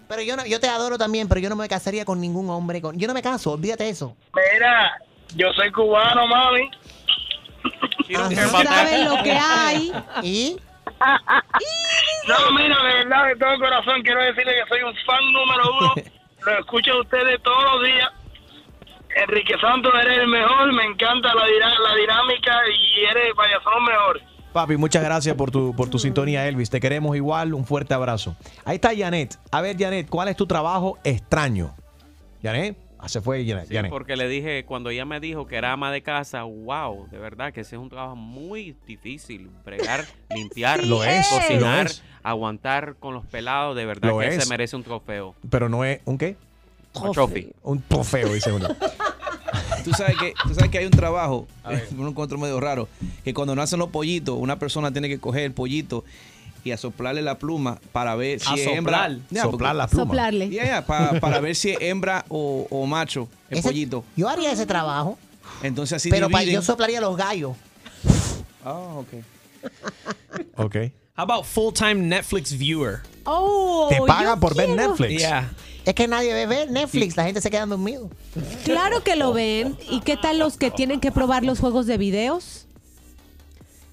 Pero 0.09 0.23
yo 0.23 0.37
no, 0.37 0.47
yo 0.47 0.61
te 0.61 0.69
adoro 0.69 0.99
también, 0.99 1.29
pero 1.29 1.41
yo 1.41 1.49
no 1.49 1.57
me 1.57 1.69
casaría 1.69 2.05
con 2.05 2.21
ningún 2.21 2.49
hombre. 2.51 2.81
Con, 2.81 2.99
yo 2.99 3.07
no 3.07 3.15
me 3.15 3.23
caso, 3.23 3.53
olvídate 3.53 3.89
eso. 3.89 4.17
Mira, 4.35 5.01
yo 5.35 5.53
soy 5.53 5.71
cubano, 5.73 6.27
mami. 6.27 6.71
¿Sabes 8.35 9.05
lo 9.05 9.23
que 9.23 9.33
hay? 9.33 9.93
¿Y? 10.23 10.57
No, 12.29 12.53
mira, 12.53 12.77
de 12.83 12.95
verdad, 13.05 13.27
de 13.29 13.37
todo 13.37 13.59
corazón, 13.59 14.03
quiero 14.03 14.23
decirle 14.23 14.53
que 14.53 14.69
soy 14.69 14.83
un 14.83 14.95
fan 15.07 15.33
número 15.33 15.63
uno. 15.81 15.95
Lo 16.45 16.59
escucho 16.59 16.93
a 16.93 17.01
ustedes 17.01 17.43
todos 17.43 17.65
los 17.65 17.85
días. 17.85 18.11
Enrique 19.17 19.55
Santos, 19.61 19.93
eres 20.03 20.19
el 20.19 20.29
mejor. 20.29 20.73
Me 20.73 20.85
encanta 20.85 21.35
la, 21.35 21.47
la 21.47 21.95
dinámica 21.95 22.53
y 22.69 23.05
eres, 23.05 23.33
son 23.63 23.75
los 23.75 23.83
mejores. 23.83 24.23
Papi, 24.53 24.77
muchas 24.77 25.03
gracias 25.03 25.35
por 25.37 25.51
tu, 25.51 25.75
por 25.75 25.89
tu 25.89 25.99
sintonía, 25.99 26.47
Elvis. 26.47 26.71
Te 26.71 26.81
queremos 26.81 27.17
igual. 27.17 27.55
Un 27.55 27.65
fuerte 27.65 27.95
abrazo. 27.95 28.37
Ahí 28.65 28.77
está 28.77 28.91
Janet. 28.97 29.37
A 29.51 29.61
ver, 29.61 29.77
Janet, 29.77 30.09
¿cuál 30.09 30.29
es 30.29 30.37
tu 30.37 30.47
trabajo 30.47 30.99
extraño? 31.03 31.75
Janet, 32.43 32.77
se 33.09 33.21
fue 33.21 33.45
Janet. 33.47 33.69
Sí, 33.69 33.77
porque 33.91 34.17
le 34.17 34.29
dije, 34.29 34.65
cuando 34.65 34.91
ella 34.91 35.05
me 35.05 35.21
dijo 35.21 35.47
que 35.47 35.57
era 35.57 35.73
ama 35.73 35.91
de 35.93 36.03
casa, 36.03 36.43
wow, 36.45 37.09
de 37.11 37.19
verdad 37.19 37.53
que 37.53 37.61
ese 37.63 37.77
es 37.77 37.83
un 37.83 37.89
trabajo 37.89 38.17
muy 38.17 38.77
difícil. 38.87 39.51
Bregar, 39.65 40.05
limpiar, 40.35 40.85
Lo 40.85 41.05
es, 41.05 41.27
cocinar, 41.29 41.85
lo 41.85 41.91
es. 41.91 42.03
aguantar 42.23 42.97
con 42.99 43.15
los 43.15 43.25
pelados, 43.27 43.77
de 43.77 43.85
verdad 43.87 44.11
Lo 44.11 44.19
que 44.19 44.29
es. 44.29 44.43
se 44.45 44.49
merece 44.51 44.77
un 44.77 44.83
trofeo. 44.85 45.35
Pero 45.51 45.69
no 45.69 45.85
es 45.85 46.01
un 46.05 46.19
qué? 46.19 46.37
Un 46.95 47.13
trophy. 47.13 47.51
Un 47.63 47.83
trofeo, 47.83 48.33
dice 48.33 48.53
uno. 48.53 48.69
Tú 49.85 49.93
sabes 49.93 50.17
que, 50.17 50.33
tú 50.43 50.55
sabes 50.55 50.71
que 50.71 50.79
hay 50.79 50.87
un 50.87 50.91
trabajo, 50.93 51.47
un 51.99 52.09
encuentro 52.09 52.39
medio 52.39 52.59
raro, 52.59 52.89
que 53.23 53.35
cuando 53.35 53.55
nacen 53.55 53.79
los 53.79 53.91
pollitos, 53.91 54.37
una 54.39 54.59
persona 54.59 54.91
tiene 54.91 55.09
que 55.09 55.19
coger 55.21 55.43
el 55.43 55.53
pollito 55.53 56.05
y 56.65 56.71
a 56.73 56.77
soplarle 56.79 57.21
la 57.23 57.39
pluma 57.39 57.79
para 57.93 58.15
ver 58.17 58.41
si 58.41 58.49
A 58.49 58.55
es 58.55 58.65
soplar. 58.65 58.77
hembra. 59.11 59.27
Ya, 59.31 59.43
Soplar 59.43 59.51
porque- 59.73 59.79
la 59.79 59.87
pluma. 59.87 60.05
Soplarle. 60.05 60.51
Ya, 60.51 60.65
ya, 60.65 60.87
pa- 60.87 61.21
para 61.21 61.41
ver 61.41 61.55
si 61.55 61.71
es 61.71 61.79
hembra 61.81 62.25
o, 62.29 62.67
o 62.71 62.87
macho 62.87 63.29
el 63.51 63.59
Ese- 63.59 63.69
pollito. 63.69 64.05
Yo 64.17 64.29
haría 64.29 64.51
ese 64.51 64.67
trabajo, 64.67 65.19
Entonces 65.63 65.97
así 65.97 66.11
pero 66.11 66.29
pa- 66.31 66.43
yo 66.43 66.63
soplaría 66.63 67.01
los 67.01 67.17
gallos. 67.17 67.57
Ah, 68.65 68.73
ok. 68.97 69.09
Ok. 70.57 70.77
How 71.17 71.23
about 71.23 71.45
full-time 71.45 71.95
Netflix 71.95 72.57
viewer? 72.57 73.01
Oh, 73.25 73.87
Te 73.89 73.99
pagan 74.07 74.41
por 74.41 74.55
ver 74.57 74.67
quiero. 74.67 74.89
Netflix. 74.89 75.19
Yeah. 75.21 75.53
Es 75.85 75.95
que 75.95 76.09
nadie 76.09 76.33
ve 76.33 76.47
ver 76.47 76.71
Netflix, 76.71 77.17
la 77.17 77.25
gente 77.25 77.41
se 77.41 77.51
queda 77.51 77.67
dormido. 77.67 78.11
Claro 78.65 79.03
que 79.05 79.17
lo 79.17 79.33
ven. 79.33 79.77
¿Y 79.91 80.01
qué 80.01 80.17
tal 80.17 80.39
los 80.39 80.57
que 80.57 80.71
tienen 80.71 80.99
que 81.01 81.13
probar 81.13 81.45
los 81.45 81.61
juegos 81.61 81.87
de 81.87 81.99
videos? 81.99 82.64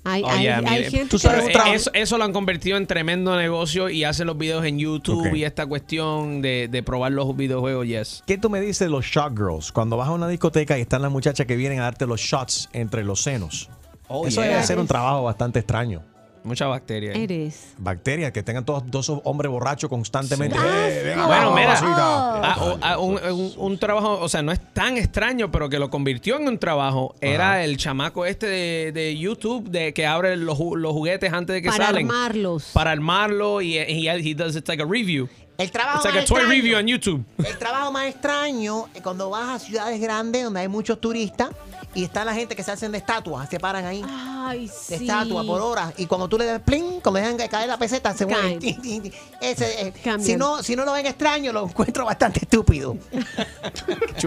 Hay, 0.04 0.24
Oh, 0.24 0.30
hay, 0.30 0.42
yeah, 0.44 0.58
hay 0.58 0.80
mire, 0.80 0.92
gente 0.92 1.10
tú 1.10 1.20
sabes, 1.20 1.56
Eso, 1.74 1.92
eso 1.94 2.18
lo 2.18 2.24
han 2.24 2.34
convertido 2.34 2.78
en 2.78 2.88
tremendo 2.88 3.36
negocio 3.38 3.88
y 3.90 4.04
hacen 4.04 4.26
los 4.26 4.38
videos 4.38 4.66
en 4.66 4.80
YouTube 4.80 5.36
y 5.36 5.44
esta 5.44 5.68
cuestión 5.68 6.42
de, 6.42 6.68
de 6.72 6.82
probar 6.84 7.12
los 7.12 7.36
videojuegos, 7.38 7.86
yes. 7.86 8.24
¿Qué 8.26 8.38
tú 8.40 8.50
me 8.50 8.60
dices 8.62 8.80
de 8.80 8.90
los 8.90 9.06
shot 9.06 9.38
girls? 9.38 9.72
Cuando 9.72 9.98
vas 9.98 10.08
a 10.08 10.12
una 10.12 10.28
discoteca 10.28 10.78
y 10.78 10.82
están 10.82 11.04
las 11.04 11.12
muchachas 11.12 11.46
que 11.46 11.56
vienen 11.56 11.80
a 11.80 11.84
darte 11.84 12.08
los 12.08 12.20
shots 12.20 12.70
entre 12.74 13.04
los 13.04 13.22
senos. 13.22 13.70
Oh, 14.08 14.26
Eso 14.28 14.42
yeah. 14.42 14.52
debe 14.54 14.64
ser 14.64 14.80
un 14.80 14.88
trabajo 14.88 15.24
bastante 15.24 15.60
extraño. 15.60 16.02
Mucha 16.44 16.66
bacteria. 16.68 17.12
ahí. 17.14 17.24
Eres. 17.24 17.74
Bacterias 17.78 18.32
que 18.32 18.42
tengan 18.44 18.66
todos 18.66 18.84
dos 18.90 19.12
hombres 19.26 19.52
borrachos 19.52 19.90
constantemente. 19.90 20.58
Sí. 20.58 20.64
Eh, 20.66 21.02
venga, 21.06 21.28
Bueno, 21.28 21.42
vamos, 21.52 21.56
mira, 21.60 21.68
mamacita. 21.82 21.98
ah, 22.44 22.56
o- 22.62 22.78
ah, 22.82 22.98
un, 22.98 23.20
un- 23.24 23.54
un 23.58 23.78
trabajo, 23.78 24.20
o 24.20 24.28
sea, 24.30 24.42
no 24.42 24.52
es 24.52 24.60
tan 24.74 24.98
extraño, 24.98 25.52
pero 25.52 25.70
que 25.70 25.78
lo 25.78 25.90
convirtió 25.90 26.38
en 26.38 26.48
un 26.48 26.58
trabajo, 26.58 27.14
era 27.22 27.64
el 27.64 27.78
chamaco 27.78 28.26
este 28.26 28.48
de, 28.48 28.92
de 28.92 29.18
YouTube 29.18 29.70
de 29.70 29.94
que 29.94 30.06
abre 30.08 30.36
los, 30.36 30.58
ju- 30.58 30.76
los 30.78 30.94
juguetes 30.94 31.32
antes 31.32 31.54
de 31.54 31.62
que 31.62 31.70
Para 31.70 31.86
salen. 31.88 32.08
armarlos. 32.08 32.72
Para 32.74 32.92
armarlo 32.92 33.62
y, 33.62 33.78
y 33.78 34.08
he 34.10 34.34
does 34.36 34.56
it's 34.56 34.68
like 34.68 34.82
a 34.82 34.86
review. 34.86 35.30
El 35.58 35.70
trabajo 35.70 35.98
It's 35.98 36.06
like 36.06 36.18
más 36.22 36.26
a 36.26 36.34
toy 36.34 36.42
extraño- 36.44 36.50
review 36.50 36.78
on 36.80 36.88
YouTube. 36.88 37.24
El 37.38 37.58
trabajo 37.60 37.92
más 37.92 38.08
extraño 38.08 38.86
es 38.96 39.02
cuando 39.04 39.30
vas 39.30 39.48
a 39.50 39.60
ciudades 39.60 40.02
grandes 40.02 40.44
donde 40.44 40.60
hay 40.62 40.68
muchos 40.68 41.00
turistas 41.00 41.50
y 41.94 42.04
está 42.04 42.24
la 42.26 42.34
gente 42.34 42.56
que 42.56 42.64
se 42.64 42.72
hacen 42.72 42.92
de 42.92 42.98
estatuas, 43.00 43.50
se 43.50 43.60
paran 43.60 43.86
ahí. 43.86 44.04
Ay, 44.08 44.68
De 44.68 44.74
sí. 44.98 45.06
estatua 45.08 45.44
por 45.44 45.62
horas. 45.62 45.94
Y 45.98 46.06
cuando 46.06 46.28
tú 46.28 46.38
le 46.38 46.46
das 46.46 46.62
plin, 46.62 47.02
cuando 47.02 47.20
dejan 47.20 47.38
caer 47.50 47.68
la 47.68 47.78
peseta, 47.78 48.14
se 48.14 48.26
mueven. 48.26 48.60
Caen. 48.60 49.12
Ese, 49.42 49.88
eh, 49.88 49.94
si, 50.20 50.36
no, 50.38 50.64
si 50.64 50.76
no 50.76 50.86
lo 50.86 50.94
ven 50.94 51.06
extraño, 51.06 51.52
lo 51.52 51.66
encuentro 51.68 52.06
bastante 52.06 52.40
estúpido. 52.42 52.98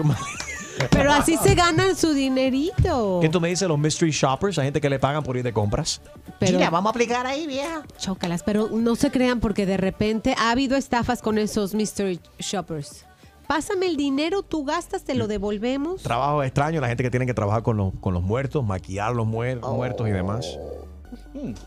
Pero 0.91 1.11
así 1.13 1.37
se 1.37 1.55
ganan 1.55 1.95
su 1.95 2.13
dinerito. 2.13 3.19
¿Qué 3.21 3.29
tú 3.29 3.39
me 3.39 3.47
dices 3.49 3.67
los 3.67 3.79
mystery 3.79 4.11
shoppers? 4.11 4.57
Hay 4.59 4.65
gente 4.65 4.81
que 4.81 4.89
le 4.89 4.99
pagan 4.99 5.23
por 5.23 5.37
ir 5.37 5.43
de 5.43 5.53
compras. 5.53 6.01
Pero- 6.39 6.57
Mira, 6.57 6.69
vamos 6.69 6.89
a 6.89 6.91
aplicar 6.91 7.25
ahí, 7.25 7.47
vieja. 7.47 7.83
Chócalas, 7.97 8.43
pero 8.43 8.67
no 8.69 8.95
se 8.95 9.09
crean 9.09 9.39
porque 9.39 9.65
de 9.65 9.77
repente 9.77 10.35
ha 10.37 10.51
habido 10.51 10.75
estafas 10.75 11.21
con 11.21 11.37
esos 11.37 11.73
mystery 11.73 12.19
shoppers. 12.39 13.05
Pásame 13.47 13.85
el 13.87 13.95
dinero, 13.95 14.41
tú 14.43 14.65
gastas, 14.65 15.03
te 15.03 15.13
lo 15.15 15.27
devolvemos. 15.27 16.01
Trabajo 16.01 16.41
extraño, 16.43 16.81
la 16.81 16.87
gente 16.87 17.03
que 17.03 17.11
tiene 17.11 17.25
que 17.25 17.33
trabajar 17.33 17.61
con 17.63 17.77
los, 17.77 17.93
con 18.01 18.13
los 18.13 18.23
muertos, 18.23 18.63
maquillar 18.65 19.13
los 19.15 19.27
muer- 19.27 19.59
Oh. 19.61 19.75
muertos 19.75 20.07
y 20.07 20.11
demás. 20.11 20.57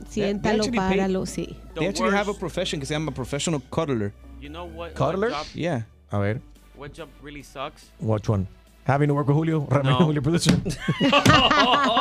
Siéntalo, 0.09 0.63
actually 0.65 0.79
pay- 0.79 0.89
páralo, 0.99 1.25
sí. 1.27 1.57
They 1.77 1.87
actually 1.87 2.17
have 2.17 2.31
a 2.31 2.35
profession 2.35 2.81
que 2.81 2.87
se 2.87 2.95
llama 2.95 3.13
professional 3.13 3.63
cuddler. 3.71 4.13
You 4.41 4.49
know 4.49 4.67
what? 4.67 4.93
Cuddler? 4.95 5.31
What 5.31 5.45
job, 5.45 5.55
Yeah. 5.55 5.87
A 6.11 6.19
ver, 6.19 6.41
what 6.77 6.93
job 6.97 7.09
really 7.23 7.43
sucks? 7.43 7.91
which 8.01 8.29
one? 8.29 8.47
Having 8.87 9.09
to 9.09 9.15
work 9.15 9.29
with 9.29 9.37
Julio? 9.37 9.67
No. 9.85 9.97
Julio 10.07 10.23
producer. 10.23 10.55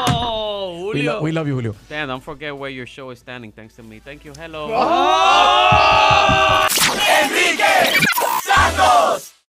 Oh, 0.09 0.91
We, 0.93 0.99
Julio. 1.01 1.13
lo- 1.13 1.21
we 1.21 1.31
love 1.31 1.47
you, 1.47 1.53
Julio. 1.55 1.75
Dan, 1.89 2.07
don't 2.07 2.23
forget 2.23 2.55
where 2.57 2.69
your 2.71 2.87
show 2.87 3.11
is 3.11 3.19
standing 3.19 3.51
thanks 3.51 3.75
to 3.75 3.83
me. 3.83 3.99
Thank 3.99 4.23
you. 4.25 4.33
Hello. 4.33 4.67
Enrique 7.23 7.99
Santos. 8.43 9.33